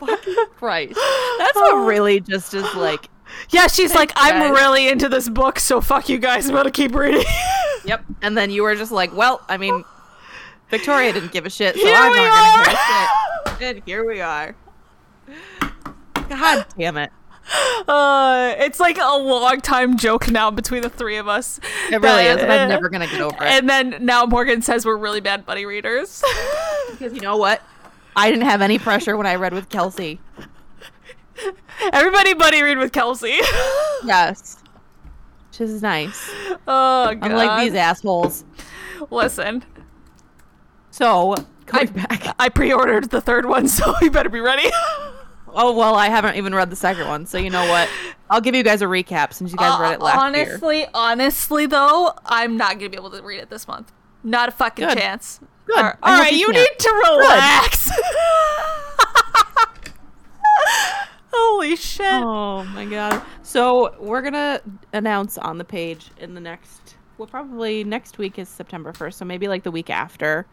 [0.00, 0.94] Fucking Christ.
[1.38, 3.08] That's what really just is like,
[3.50, 4.58] Yeah, she's like, I'm guys.
[4.58, 6.48] really into this book, so fuck you guys.
[6.48, 7.24] I'm gonna keep reading.
[7.84, 8.04] yep.
[8.22, 9.84] And then you were just like, well, I mean,
[10.70, 13.08] Victoria didn't give a shit, so Here I'm not gonna give a shit.
[13.62, 14.56] And here we are.
[16.30, 17.10] God damn it.
[17.88, 21.58] Uh, it's like a long time joke now between the three of us.
[21.90, 23.42] It really is, and I'm never gonna get over it.
[23.42, 26.22] And then now Morgan says we're really bad buddy readers.
[26.90, 27.60] Because you know what?
[28.16, 30.20] I didn't have any pressure when I read with Kelsey.
[31.92, 33.38] Everybody buddy read with Kelsey.
[34.02, 34.56] Yes.
[35.50, 36.30] Which is nice.
[36.66, 37.18] oh god.
[37.22, 38.44] Unlike these assholes.
[39.10, 39.62] Listen,
[40.90, 41.34] So
[41.70, 42.34] I, back.
[42.38, 44.70] I pre-ordered the third one, so you better be ready.
[45.48, 47.90] Oh well, I haven't even read the second one, so you know what?
[48.30, 50.44] I'll give you guys a recap since you guys read it last year.
[50.44, 53.92] Uh, honestly, honestly though, I'm not gonna be able to read it this month.
[54.24, 54.96] Not a fucking Good.
[54.98, 55.40] chance.
[55.70, 55.78] Good.
[55.78, 57.90] All right, all right, you need to relax.
[61.32, 62.06] Holy shit.
[62.06, 63.22] Oh my god!
[63.42, 64.60] So we're gonna
[64.92, 66.96] announce on the page in the next.
[67.18, 70.46] Well, probably next week is September first, so maybe like the week after,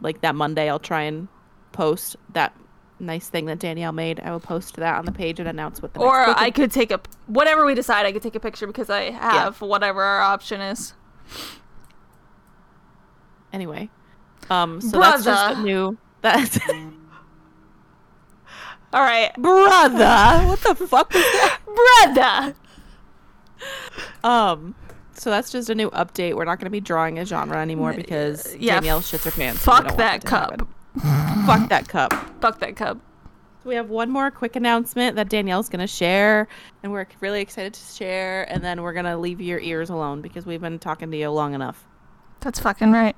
[0.00, 1.28] like that Monday, I'll try and
[1.72, 2.54] post that
[3.00, 4.20] nice thing that Danielle made.
[4.20, 6.52] I will post that on the page and announce what the Or next I is.
[6.54, 8.04] could take a whatever we decide.
[8.04, 10.94] I could take a picture because I have whatever our option is.
[13.52, 13.88] Anyway,
[14.50, 15.96] um, so that's just a new.
[16.20, 16.58] That's
[18.92, 20.46] All right, brother.
[20.46, 21.58] What the fuck was that?
[22.14, 22.54] brother.
[24.24, 24.74] Um,
[25.12, 26.34] so that's just a new update.
[26.34, 29.60] We're not going to be drawing a genre anymore because yeah, Danielle shits her pants.
[29.62, 30.66] Fuck don't that cup.
[31.44, 32.12] Fuck that cup.
[32.40, 32.98] Fuck that cup.
[33.62, 36.46] So we have one more quick announcement that Danielle's going to share,
[36.82, 38.44] and we're really excited to share.
[38.50, 41.30] And then we're going to leave your ears alone because we've been talking to you
[41.30, 41.84] long enough.
[42.40, 43.16] That's fucking right,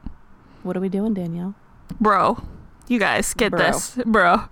[0.62, 1.54] What are we doing, Danielle?
[2.00, 2.42] bro.
[2.88, 3.60] You guys get Bro.
[3.60, 4.48] this, bro.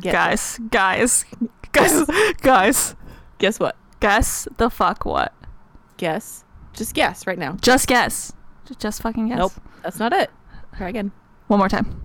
[0.00, 1.24] Get guys, guys,
[1.72, 2.04] guys,
[2.42, 2.94] guys.
[3.38, 3.76] Guess what?
[4.00, 5.34] Guess the fuck what?
[5.96, 6.44] Guess.
[6.72, 7.56] Just guess right now.
[7.60, 8.32] Just guess.
[8.66, 9.38] Just, just fucking guess.
[9.38, 9.52] Nope.
[9.82, 10.30] That's not it.
[10.76, 11.10] Try again.
[11.48, 12.02] One more time.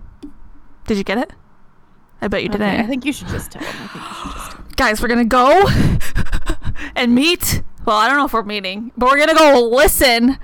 [0.86, 1.32] Did you get it?
[2.20, 2.80] I bet you Okay, didn't.
[2.80, 3.68] I think you should just tell him.
[3.70, 4.68] I think you should just tell him.
[4.76, 5.68] Guys, we're gonna go
[6.96, 7.62] and meet.
[7.84, 10.38] Well, I don't know if we're meeting, but we're gonna go listen.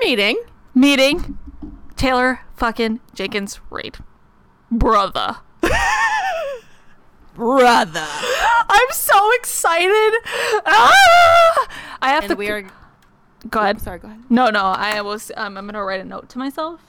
[0.00, 0.42] Meeting.
[0.74, 1.38] Meeting
[1.96, 3.96] Taylor fucking Jenkins Reid,
[4.70, 5.36] brother.
[7.34, 8.06] Brother.
[8.68, 10.14] I'm so excited.
[10.64, 11.68] Ah!
[12.00, 12.36] I have And to.
[12.36, 12.64] we are.
[13.50, 13.78] Go ahead.
[13.80, 14.22] Sorry, go ahead.
[14.30, 14.62] No, no.
[14.62, 15.30] I was.
[15.36, 16.80] Um, I'm gonna write a note to myself.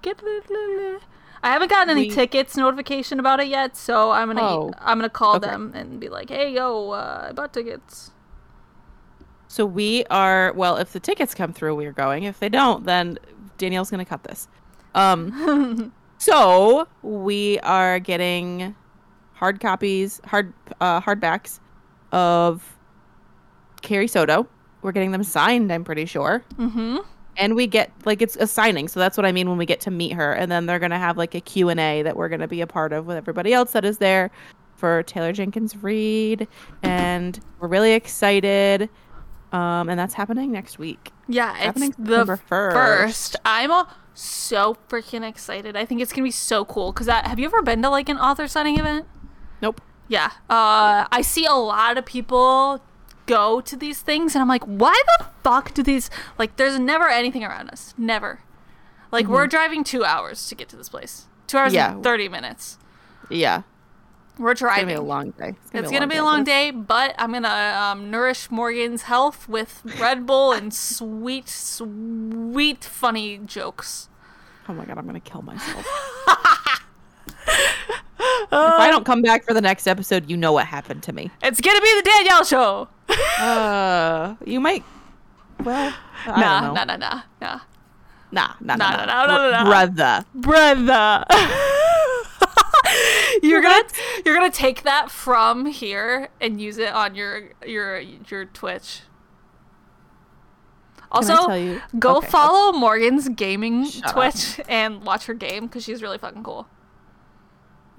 [0.00, 0.22] Get.
[0.22, 0.98] I
[1.42, 4.40] haven't gotten any We- tickets notification about it yet, so I'm gonna.
[4.42, 5.46] Oh, I'm gonna call okay.
[5.48, 8.12] them and be like, "Hey, yo, uh, I bought tickets."
[9.48, 10.52] So we are.
[10.54, 12.24] Well, if the tickets come through, we are going.
[12.24, 13.18] If they don't, then
[13.56, 14.48] Danielle's going to cut this.
[14.94, 15.92] Um.
[16.18, 18.74] so we are getting
[19.32, 21.60] hard copies, hard uh, hardbacks
[22.12, 22.76] of
[23.82, 24.46] Carrie Soto.
[24.82, 25.72] We're getting them signed.
[25.72, 26.44] I'm pretty sure.
[26.56, 26.98] Mm-hmm.
[27.36, 29.80] and we get like it's a signing so that's what i mean when we get
[29.80, 32.40] to meet her and then they're going to have like a q&a that we're going
[32.40, 34.30] to be a part of with everybody else that is there
[34.74, 36.48] for taylor jenkins reid
[36.82, 38.88] and we're really excited
[39.52, 43.32] um, and that's happening next week Yeah, it's happening the first.
[43.32, 43.36] 1st.
[43.44, 43.84] I'm uh,
[44.14, 45.76] so freaking excited.
[45.76, 46.92] I think it's gonna be so cool.
[46.92, 49.06] Cause I, have you ever been to like an author signing event?
[49.62, 50.32] nope Yeah.
[50.50, 52.80] Uh, I see a lot of people
[53.26, 56.08] go to these things, and I'm like, why the fuck do these?
[56.38, 57.92] Like, there's never anything around us.
[57.98, 58.40] Never.
[59.12, 61.26] Like, we're driving two hours to get to this place.
[61.46, 61.76] Two hours Mm-hmm.
[61.76, 61.92] Yeah.
[61.92, 62.78] and thirty minutes.
[63.30, 63.62] yeah
[64.38, 64.88] We're driving.
[64.88, 67.32] it's going to be a long day It's gonna be a long day, but I'm
[67.32, 74.08] gonna um, nourish Morgan's health with Red Bull and sweet, sweet, funny jokes.
[74.68, 75.84] oh my god i'm going to kill myself
[78.20, 81.30] if i don't come back for the next episode you know what happened to me
[81.42, 82.88] It's gonna be the Danielle show.
[83.40, 84.84] uh you might
[85.64, 85.94] well
[86.26, 86.72] I don't Nah, know.
[86.74, 87.60] nah, nah, nah, nah,
[88.30, 89.64] Nah, nah, Nah, nah, nah, nah, nah, nah, nah, nah.
[89.64, 90.24] brother.
[90.34, 91.24] brother.
[93.42, 93.84] you're gonna
[94.24, 99.02] you're gonna take that from here and use it on your your your Twitch.
[101.10, 104.14] Also, I tell you- go okay, follow Morgan's gaming Shut up.
[104.14, 106.68] Twitch and watch her game because she's really fucking cool.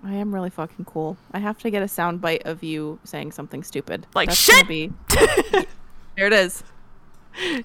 [0.03, 1.17] I am really fucking cool.
[1.33, 4.07] I have to get a sound bite of you saying something stupid.
[4.13, 4.93] Like, That's "Shit!" Be...
[6.15, 6.63] there it is.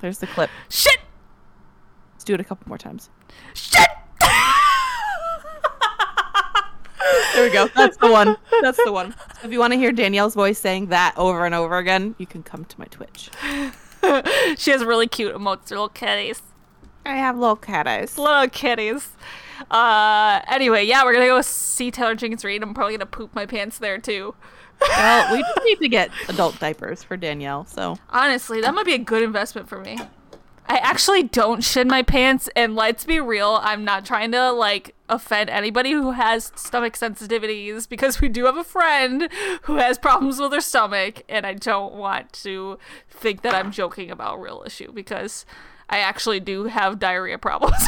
[0.00, 0.50] There's the clip.
[0.68, 0.98] Shit!
[2.12, 3.08] Let's do it a couple more times.
[3.54, 3.86] Shit!
[7.34, 7.68] There we go.
[7.76, 8.36] That's the one.
[8.62, 9.14] That's the one.
[9.42, 12.42] If you want to hear Danielle's voice saying that over and over again, you can
[12.42, 13.30] come to my Twitch.
[14.58, 16.42] she has really cute emotes, little kitties.
[17.06, 18.16] I have little kitties.
[18.18, 19.10] Little kitties.
[19.70, 22.62] Uh, anyway, yeah, we're gonna go see Taylor Jenkins Reid.
[22.62, 24.34] I'm probably gonna poop my pants there too.
[24.80, 27.64] Well, we need to get adult diapers for Danielle.
[27.64, 29.98] So Honestly, that might be a good investment for me.
[30.66, 34.94] I actually don't shit my pants, and let's be real, I'm not trying to like
[35.08, 39.28] offend anybody who has stomach sensitivities because we do have a friend
[39.62, 42.78] who has problems with her stomach, and I don't want to
[43.10, 45.44] think that I'm joking about a real issue because
[45.90, 47.76] I actually do have diarrhea problems.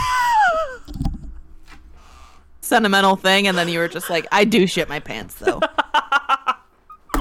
[2.60, 5.60] sentimental thing, and then you were just like, I do shit my pants though.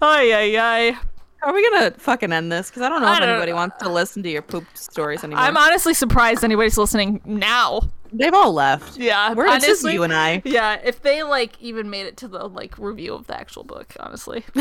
[0.00, 0.98] ay ay ay.
[1.42, 2.68] Are we gonna fucking end this?
[2.68, 5.22] Because I don't know I if don't- anybody wants to listen to your poop stories
[5.22, 5.44] anymore.
[5.44, 7.82] I'm honestly surprised anybody's listening now.
[8.12, 8.96] They've all left.
[8.98, 10.40] Yeah, We're it's just you and I.
[10.44, 13.94] Yeah, if they like even made it to the like review of the actual book,
[14.00, 14.44] honestly.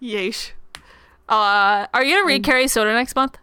[0.00, 0.52] Yeesh.
[1.28, 3.36] Uh, are you gonna read Carrie Soto next month?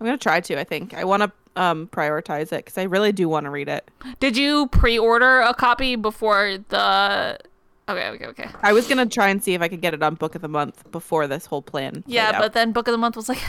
[0.00, 0.58] I'm gonna try to.
[0.58, 3.68] I think I want to um prioritize it because I really do want to read
[3.68, 3.90] it.
[4.20, 7.38] Did you pre-order a copy before the?
[7.88, 8.48] Okay, okay, okay.
[8.62, 10.48] I was gonna try and see if I could get it on Book of the
[10.48, 12.04] Month before this whole plan.
[12.06, 13.40] Yeah, but then Book of the Month was like,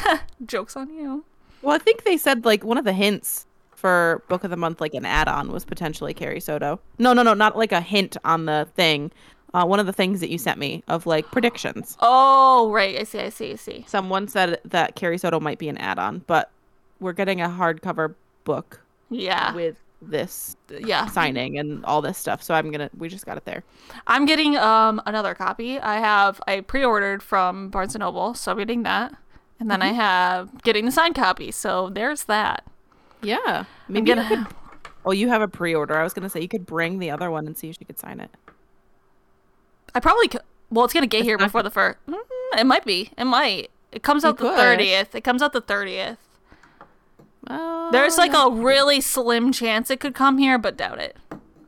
[0.46, 1.24] jokes on you.
[1.62, 3.46] well, I think they said like one of the hints
[3.76, 6.80] for Book of the Month, like an add-on, was potentially Carrie Soto.
[6.98, 9.12] No, no, no, not like a hint on the thing.
[9.54, 11.98] uh, one of the things that you sent me of like predictions.
[12.02, 13.00] Oh, right.
[13.00, 13.20] I see.
[13.20, 13.52] I see.
[13.54, 13.86] I see.
[13.88, 16.52] Someone said that Carrie Soto might be an add-on, but
[17.00, 18.14] we're getting a hardcover
[18.44, 19.56] book Yeah.
[19.56, 21.06] with this yeah.
[21.08, 22.42] signing and all this stuff.
[22.42, 22.90] So I'm gonna.
[22.98, 23.64] We just got it there.
[24.08, 25.80] I'm getting um another copy.
[25.80, 29.14] I have I pre-ordered from Barnes and Noble, so I'm getting that,
[29.60, 31.52] and then I have getting the signed copy.
[31.52, 32.66] So there's that.
[33.22, 33.40] Yeah.
[33.48, 34.08] I'm Maybe.
[34.08, 34.28] gonna.
[34.28, 34.48] could-
[35.06, 35.98] oh, you have a pre-order.
[35.98, 38.00] I was gonna say you could bring the other one and see if she could
[38.00, 38.32] sign it.
[39.94, 40.42] I probably could.
[40.70, 41.98] Well, it's gonna get here not before the first.
[42.58, 43.12] It might be.
[43.18, 43.72] It might.
[43.92, 44.58] It comes out the could.
[44.58, 45.16] thirtieth.
[45.16, 46.18] It comes out the thirtieth.
[47.50, 48.48] Oh, There's like yeah.
[48.48, 51.18] a really slim chance it could come here, but doubt it.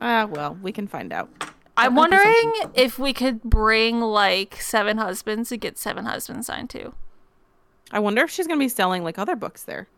[0.00, 1.28] Ah, well, we can find out.
[1.76, 6.94] I'm wondering if we could bring like Seven Husbands to get Seven Husbands signed too.
[7.90, 9.88] I wonder if she's gonna be selling like other books there.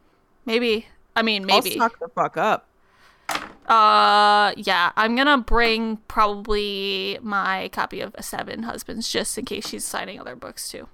[0.46, 0.86] Maybe.
[1.16, 1.72] I mean, I'll maybe.
[1.76, 2.66] stock the fuck up.
[3.66, 9.84] Uh, yeah, I'm gonna bring probably my copy of Seven Husbands just in case she's
[9.84, 10.88] signing other books too,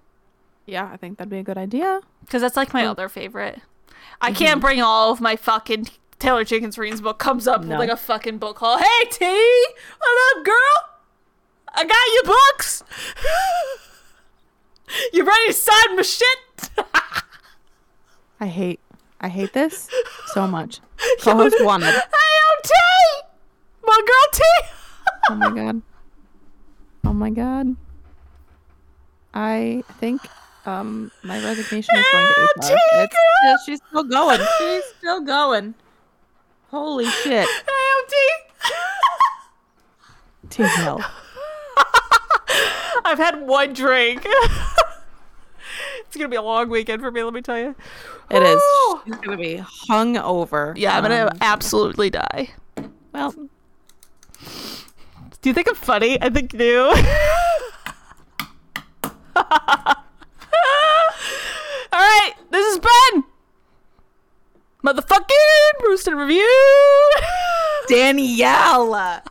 [0.66, 2.00] Yeah, I think that'd be a good idea.
[2.24, 3.60] because that's like my other favorite.
[4.20, 4.38] I mm-hmm.
[4.38, 7.78] can't bring all of my fucking Taylor Jenkins Reid's book comes up No.
[7.78, 8.78] with like a fucking book haul.
[8.78, 10.54] Hey T, what up, girl?
[11.74, 12.82] I got your books.
[15.12, 16.70] you ready to sign my shit?
[18.40, 18.80] I hate,
[19.20, 19.88] I hate this
[20.26, 20.80] so much.
[21.20, 21.86] Co-host wanted.
[21.86, 22.72] Hey, yo, T,
[23.86, 24.42] my girl T.
[25.30, 25.82] Oh my god.
[27.04, 27.76] Oh my god.
[29.32, 30.22] I think
[30.66, 32.46] um my resignation is going to HR.
[32.60, 32.66] It's
[33.42, 34.40] still, she's still going.
[34.58, 35.74] She's still going.
[36.70, 37.48] Holy shit.
[37.48, 38.16] Hey, yo, T.
[40.64, 41.04] TL.
[43.04, 44.22] I've had one drink.
[44.26, 47.22] it's gonna be a long weekend for me.
[47.22, 47.74] Let me tell you.
[48.30, 48.60] It is.
[48.88, 49.00] Woo!
[49.06, 49.56] She's gonna be
[49.88, 50.74] hung over.
[50.76, 52.50] Yeah, I'm gonna Um, absolutely die.
[53.12, 53.48] well, Do
[55.48, 56.20] you think I'm funny?
[56.22, 56.88] I think you do.
[61.92, 63.24] All right, this is Ben.
[64.84, 67.10] Motherfucking Roosted Review.
[67.88, 69.22] Danielle.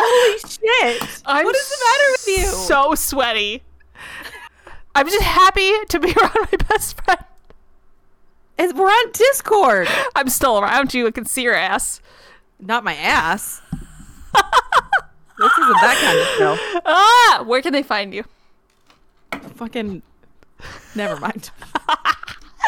[0.00, 1.22] Holy shit.
[1.26, 2.46] I'm what is the matter with you?
[2.46, 3.62] So sweaty.
[4.94, 7.24] I'm just happy to be around my best friend.
[8.58, 9.86] And we're on Discord.
[10.16, 11.06] I'm still around you.
[11.06, 12.00] I can see your ass.
[12.58, 13.62] Not my ass.
[14.32, 16.80] this isn't that kind of show.
[16.86, 18.24] Ah, where can they find you?
[19.54, 20.02] Fucking.
[20.96, 21.50] Never mind.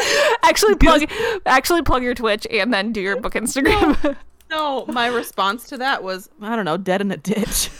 [0.43, 1.03] Actually, plug.
[1.47, 4.17] Actually, plug your Twitch and then do your book Instagram.
[4.51, 7.71] No, my response to that was, I don't know, dead in a ditch.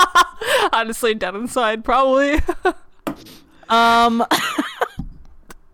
[0.72, 2.40] Honestly, dead inside, probably.
[3.68, 4.24] Um,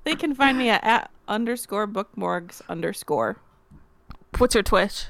[0.03, 3.37] they can find me at, at underscore bookmorgs underscore.
[4.39, 5.05] What's your Twitch?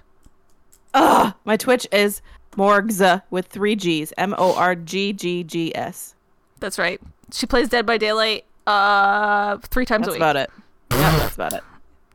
[0.92, 2.20] Ugh, my Twitch is
[2.52, 4.12] morgs uh, with three G's.
[4.18, 6.14] M O R G G G S.
[6.60, 7.00] That's right.
[7.32, 10.18] She plays Dead by Daylight uh three times That's a week.
[10.18, 10.50] about it.
[10.90, 11.62] Yeah, that's about it.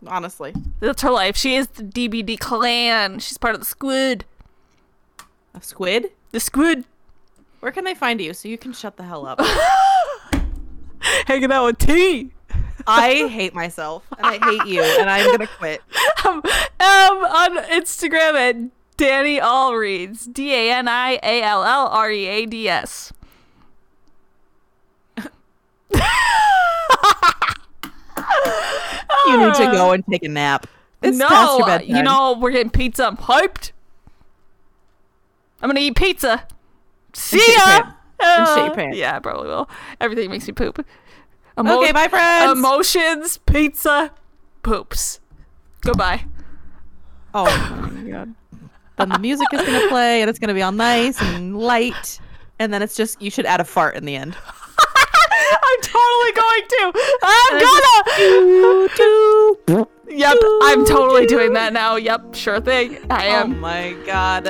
[0.08, 1.36] Honestly, That's her life.
[1.36, 3.20] She is the DBD clan.
[3.20, 4.24] She's part of the squid.
[5.54, 6.12] a squid.
[6.32, 6.86] The squid
[7.60, 9.42] Where can they find you so you can shut the hell up?
[11.26, 12.32] hanging out with T.
[12.88, 15.82] I hate myself and I hate you and I'm gonna quit.
[16.26, 16.44] um, um,
[16.80, 20.32] on Instagram at Danny Allreads.
[20.32, 23.12] D A N I A L L R E A D S.
[29.28, 30.66] You need to go and take a nap.
[31.02, 31.96] It's no, past your bedtime.
[31.96, 33.08] you know we're getting pizza.
[33.08, 33.72] I'm hyped.
[35.62, 36.46] I'm gonna eat pizza.
[37.14, 37.92] See ya.
[38.22, 38.70] Uh.
[38.92, 39.70] Yeah, I probably will.
[40.02, 40.86] Everything makes me poop.
[41.58, 42.58] Emo- Okay, bye, friends.
[42.58, 44.12] Emotions, pizza,
[44.64, 45.20] poops.
[45.82, 46.26] Goodbye.
[47.34, 47.46] Oh
[47.94, 48.34] my god.
[48.98, 52.20] Then the music is gonna play and it's gonna be all nice and light.
[52.60, 54.36] And then it's just you should add a fart in the end.
[55.68, 56.94] I'm totally going to.
[57.24, 58.00] I'm gonna.
[60.10, 61.96] Yep, I'm totally doing that now.
[61.96, 62.98] Yep, sure thing.
[63.10, 63.54] I oh am.
[63.54, 64.48] Oh my god.